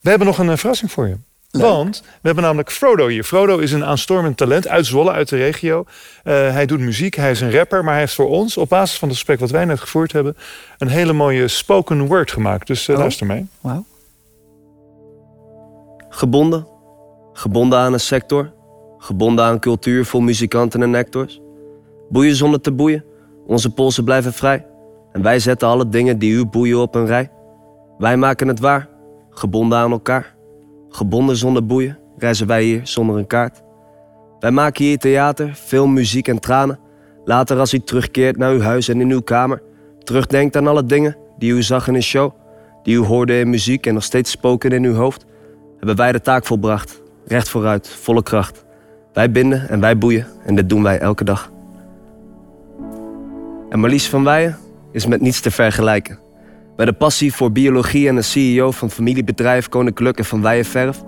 we 0.00 0.08
hebben 0.08 0.26
nog 0.26 0.38
een 0.38 0.58
verrassing 0.58 0.92
voor 0.92 1.08
je. 1.08 1.16
Leuk. 1.52 1.66
Want 1.66 2.00
we 2.00 2.08
hebben 2.22 2.44
namelijk 2.44 2.70
Frodo 2.70 3.06
hier. 3.08 3.24
Frodo 3.24 3.58
is 3.58 3.72
een 3.72 3.84
aanstormend 3.84 4.36
talent 4.36 4.68
uit 4.68 4.86
Zwolle, 4.86 5.10
uit 5.12 5.28
de 5.28 5.36
regio. 5.36 5.84
Eh, 6.22 6.34
hij 6.34 6.66
doet 6.66 6.80
muziek, 6.80 7.14
hij 7.14 7.30
is 7.30 7.40
een 7.40 7.52
rapper, 7.52 7.82
maar 7.82 7.92
hij 7.92 8.00
heeft 8.02 8.14
voor 8.14 8.28
ons, 8.28 8.56
op 8.56 8.68
basis 8.68 8.98
van 8.98 9.08
het 9.08 9.16
gesprek 9.16 9.40
wat 9.40 9.50
wij 9.50 9.64
net 9.64 9.80
gevoerd 9.80 10.12
hebben, 10.12 10.36
een 10.78 10.88
hele 10.88 11.12
mooie 11.12 11.48
spoken 11.48 12.06
word 12.06 12.30
gemaakt. 12.30 12.66
Dus 12.66 12.88
eh, 12.88 12.94
Oh. 12.94 13.00
luister 13.00 13.26
mee. 13.26 13.46
Wauw. 13.60 13.84
Gebonden. 16.08 16.66
Gebonden 17.32 17.78
aan 17.78 17.92
een 17.92 18.00
sector. 18.00 18.52
Gebonden 18.98 19.44
aan 19.44 19.58
cultuur 19.60 20.04
vol 20.04 20.20
muzikanten 20.20 20.82
en 20.82 20.90
nectors. 20.90 21.40
Boeien 22.08 22.36
zonder 22.36 22.60
te 22.60 22.72
boeien. 22.72 23.04
Onze 23.46 23.70
polsen 23.70 24.04
blijven 24.04 24.32
vrij. 24.32 24.66
En 25.12 25.22
wij 25.22 25.38
zetten 25.38 25.68
alle 25.68 25.88
dingen 25.88 26.18
die 26.18 26.32
u 26.32 26.46
boeien 26.46 26.78
op 26.80 26.94
een 26.94 27.06
rij. 27.06 27.30
Wij 27.98 28.16
maken 28.16 28.48
het 28.48 28.60
waar. 28.60 28.88
Gebonden 29.30 29.78
aan 29.78 29.90
elkaar. 29.90 30.34
Gebonden 30.92 31.36
zonder 31.36 31.66
boeien. 31.66 31.98
Reizen 32.18 32.46
wij 32.46 32.62
hier 32.62 32.80
zonder 32.82 33.16
een 33.16 33.26
kaart. 33.26 33.62
Wij 34.40 34.50
maken 34.50 34.84
hier 34.84 34.98
theater, 34.98 35.54
film, 35.54 35.92
muziek 35.92 36.28
en 36.28 36.40
tranen. 36.40 36.78
Later 37.24 37.58
als 37.58 37.74
u 37.74 37.78
terugkeert 37.78 38.36
naar 38.36 38.52
uw 38.52 38.60
huis 38.60 38.88
en 38.88 39.00
in 39.00 39.10
uw 39.10 39.20
kamer. 39.20 39.62
Terugdenkt 39.98 40.56
aan 40.56 40.66
alle 40.66 40.84
dingen 40.84 41.16
die 41.38 41.52
u 41.52 41.62
zag 41.62 41.88
in 41.88 41.94
een 41.94 42.02
show. 42.02 42.32
Die 42.82 42.96
u 42.96 42.98
hoorde 42.98 43.38
in 43.38 43.50
muziek 43.50 43.86
en 43.86 43.94
nog 43.94 44.02
steeds 44.02 44.30
spoken 44.30 44.70
in 44.70 44.84
uw 44.84 44.94
hoofd 44.94 45.26
hebben 45.86 46.04
wij 46.04 46.12
de 46.12 46.20
taak 46.20 46.44
volbracht. 46.44 47.02
Recht 47.26 47.48
vooruit, 47.48 47.88
volle 47.88 48.22
kracht. 48.22 48.64
Wij 49.12 49.30
binden 49.30 49.68
en 49.68 49.80
wij 49.80 49.98
boeien 49.98 50.26
en 50.44 50.54
dit 50.54 50.68
doen 50.68 50.82
wij 50.82 50.98
elke 50.98 51.24
dag. 51.24 51.50
En 53.68 53.80
Marlies 53.80 54.08
van 54.08 54.24
Weijen 54.24 54.56
is 54.92 55.06
met 55.06 55.20
niets 55.20 55.40
te 55.40 55.50
vergelijken. 55.50 56.18
Bij 56.76 56.86
de 56.86 56.92
passie 56.92 57.34
voor 57.34 57.52
biologie 57.52 58.08
en 58.08 58.14
de 58.14 58.22
CEO 58.22 58.70
van 58.70 58.90
familiebedrijf 58.90 59.68
Koninklijk 59.68 60.18
en 60.18 60.24
van 60.24 60.42
Weijen 60.42 60.64
Verf. 60.64 61.02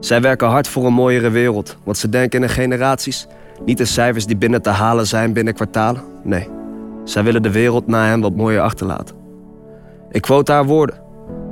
Zij 0.00 0.20
werken 0.20 0.48
hard 0.48 0.68
voor 0.68 0.86
een 0.86 0.92
mooiere 0.92 1.30
wereld, 1.30 1.76
want 1.84 1.98
ze 1.98 2.08
denken 2.08 2.42
in 2.42 2.48
generaties. 2.48 3.26
Niet 3.64 3.80
in 3.80 3.86
cijfers 3.86 4.26
die 4.26 4.36
binnen 4.36 4.62
te 4.62 4.70
halen 4.70 5.06
zijn 5.06 5.32
binnen 5.32 5.54
kwartalen. 5.54 6.02
Nee, 6.24 6.48
zij 7.04 7.22
willen 7.22 7.42
de 7.42 7.50
wereld 7.50 7.86
na 7.86 8.06
hen 8.06 8.20
wat 8.20 8.36
mooier 8.36 8.60
achterlaten. 8.60 9.16
Ik 10.10 10.22
quote 10.22 10.52
haar 10.52 10.66
woorden. 10.66 11.00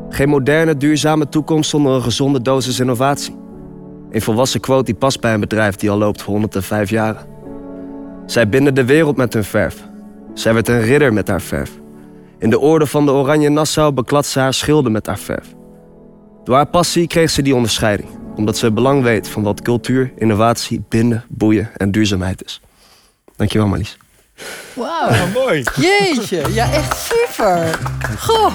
Geen 0.08 0.28
moderne, 0.28 0.76
duurzame 0.76 1.28
toekomst 1.28 1.70
zonder 1.70 1.92
een 1.92 2.02
gezonde 2.02 2.42
dosis 2.42 2.80
innovatie. 2.80 3.36
Een 4.10 4.22
volwassen 4.22 4.60
quote 4.60 4.84
die 4.84 4.94
past 4.94 5.20
bij 5.20 5.34
een 5.34 5.40
bedrijf 5.40 5.76
die 5.76 5.90
al 5.90 5.98
loopt 5.98 6.22
voor 6.22 6.32
105 6.32 6.90
jaren. 6.90 7.26
Zij 8.26 8.48
binden 8.48 8.74
de 8.74 8.84
wereld 8.84 9.16
met 9.16 9.34
hun 9.34 9.44
verf. 9.44 9.88
Zij 10.34 10.54
werd 10.54 10.68
een 10.68 10.82
ridder 10.82 11.12
met 11.12 11.28
haar 11.28 11.40
verf. 11.40 11.70
In 12.40 12.50
de 12.50 12.58
orde 12.58 12.86
van 12.86 13.04
de 13.04 13.12
Oranje 13.12 13.48
Nassau 13.48 13.92
beklad 13.92 14.26
ze 14.26 14.38
haar 14.38 14.54
schilden 14.54 14.92
met 14.92 15.06
haar 15.06 15.18
verf. 15.18 15.54
Door 16.44 16.54
haar 16.54 16.66
passie 16.66 17.06
kreeg 17.06 17.30
ze 17.30 17.42
die 17.42 17.54
onderscheiding, 17.54 18.08
omdat 18.36 18.56
ze 18.56 18.72
belang 18.72 19.02
weet 19.02 19.28
van 19.28 19.42
wat 19.42 19.62
cultuur, 19.62 20.12
innovatie, 20.16 20.82
binden, 20.88 21.24
boeien 21.28 21.70
en 21.76 21.90
duurzaamheid 21.90 22.44
is. 22.44 22.60
Dankjewel, 23.36 23.68
Marlies. 23.68 23.96
Wauw. 24.74 25.10
Ja, 25.12 25.24
mooi. 25.34 25.62
Jeetje, 25.76 26.42
ja 26.52 26.72
echt 26.72 26.96
super. 27.10 27.78
Goh, 28.18 28.52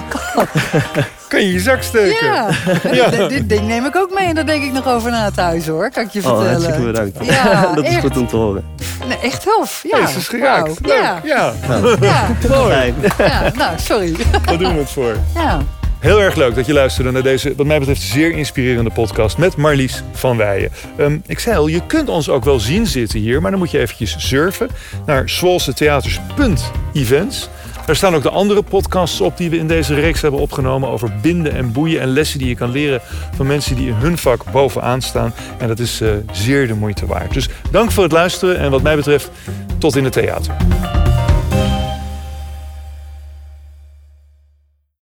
Kan 1.28 1.40
je 1.40 1.52
je 1.52 1.60
zak 1.60 1.82
steken? 1.82 2.26
ja. 2.92 3.08
Dit, 3.08 3.28
dit 3.28 3.48
ding 3.48 3.66
neem 3.66 3.84
ik 3.86 3.96
ook 3.96 4.14
mee 4.18 4.26
en 4.26 4.34
daar 4.34 4.46
denk 4.46 4.64
ik 4.64 4.72
nog 4.72 4.86
over 4.86 5.10
na 5.10 5.30
thuis 5.30 5.66
hoor, 5.66 5.90
kan 5.90 6.02
ik 6.04 6.10
je 6.10 6.18
Oh, 6.18 6.24
vertellen. 6.24 6.50
hartstikke 6.50 6.80
bedankt. 6.80 7.16
Ja, 7.24 7.60
Dat 7.74 7.84
is 7.84 7.90
echt. 7.90 8.00
goed 8.00 8.16
om 8.16 8.26
te 8.28 8.36
horen. 8.36 8.64
Nee, 9.08 9.18
echt 9.18 9.42
tof. 9.42 9.80
Ja. 9.90 9.98
Ja, 9.98 10.06
ze 10.06 10.18
is 10.18 10.28
geraakt. 10.28 10.78
Ja. 10.82 11.20
Ja. 11.24 11.52
Ja. 12.00 12.28
mooi. 12.48 12.70
Fijn. 12.72 12.94
ja, 13.18 13.42
nou, 13.54 13.70
sorry. 13.76 14.16
Daar 14.44 14.58
doen 14.58 14.72
we 14.74 14.78
het 14.80 14.90
voor. 14.90 15.16
Ja. 15.34 15.60
Heel 16.06 16.22
erg 16.22 16.34
leuk 16.34 16.54
dat 16.54 16.66
je 16.66 16.72
luisterde 16.72 17.10
naar 17.10 17.22
deze, 17.22 17.52
wat 17.56 17.66
mij 17.66 17.78
betreft, 17.78 18.02
zeer 18.02 18.30
inspirerende 18.30 18.90
podcast 18.90 19.38
met 19.38 19.56
Marlies 19.56 20.02
van 20.12 20.36
Weijen. 20.36 20.70
Ehm, 20.96 21.18
ik 21.26 21.38
zei 21.38 21.56
al, 21.56 21.66
je 21.66 21.86
kunt 21.86 22.08
ons 22.08 22.28
ook 22.28 22.44
wel 22.44 22.60
zien 22.60 22.86
zitten 22.86 23.20
hier, 23.20 23.42
maar 23.42 23.50
dan 23.50 23.60
moet 23.60 23.70
je 23.70 23.78
eventjes 23.78 24.14
surfen 24.18 24.68
naar 25.06 25.28
zwolsetheaters.events. 25.28 27.48
Daar 27.86 27.96
staan 27.96 28.14
ook 28.14 28.22
de 28.22 28.30
andere 28.30 28.62
podcasts 28.62 29.20
op 29.20 29.36
die 29.36 29.50
we 29.50 29.58
in 29.58 29.66
deze 29.66 29.94
reeks 29.94 30.20
hebben 30.20 30.40
opgenomen 30.40 30.88
over 30.88 31.12
binden 31.22 31.52
en 31.52 31.72
boeien 31.72 32.00
en 32.00 32.08
lessen 32.08 32.38
die 32.38 32.48
je 32.48 32.54
kan 32.54 32.70
leren 32.70 33.00
van 33.36 33.46
mensen 33.46 33.76
die 33.76 33.88
in 33.88 33.94
hun 33.94 34.18
vak 34.18 34.50
bovenaan 34.52 35.02
staan. 35.02 35.34
En 35.58 35.68
dat 35.68 35.78
is 35.78 36.00
eh, 36.00 36.10
zeer 36.32 36.66
de 36.66 36.74
moeite 36.74 37.06
waard. 37.06 37.34
Dus 37.34 37.48
dank 37.70 37.90
voor 37.90 38.02
het 38.02 38.12
luisteren 38.12 38.58
en 38.58 38.70
wat 38.70 38.82
mij 38.82 38.96
betreft, 38.96 39.30
tot 39.78 39.96
in 39.96 40.04
het 40.04 40.12
theater. 40.12 40.54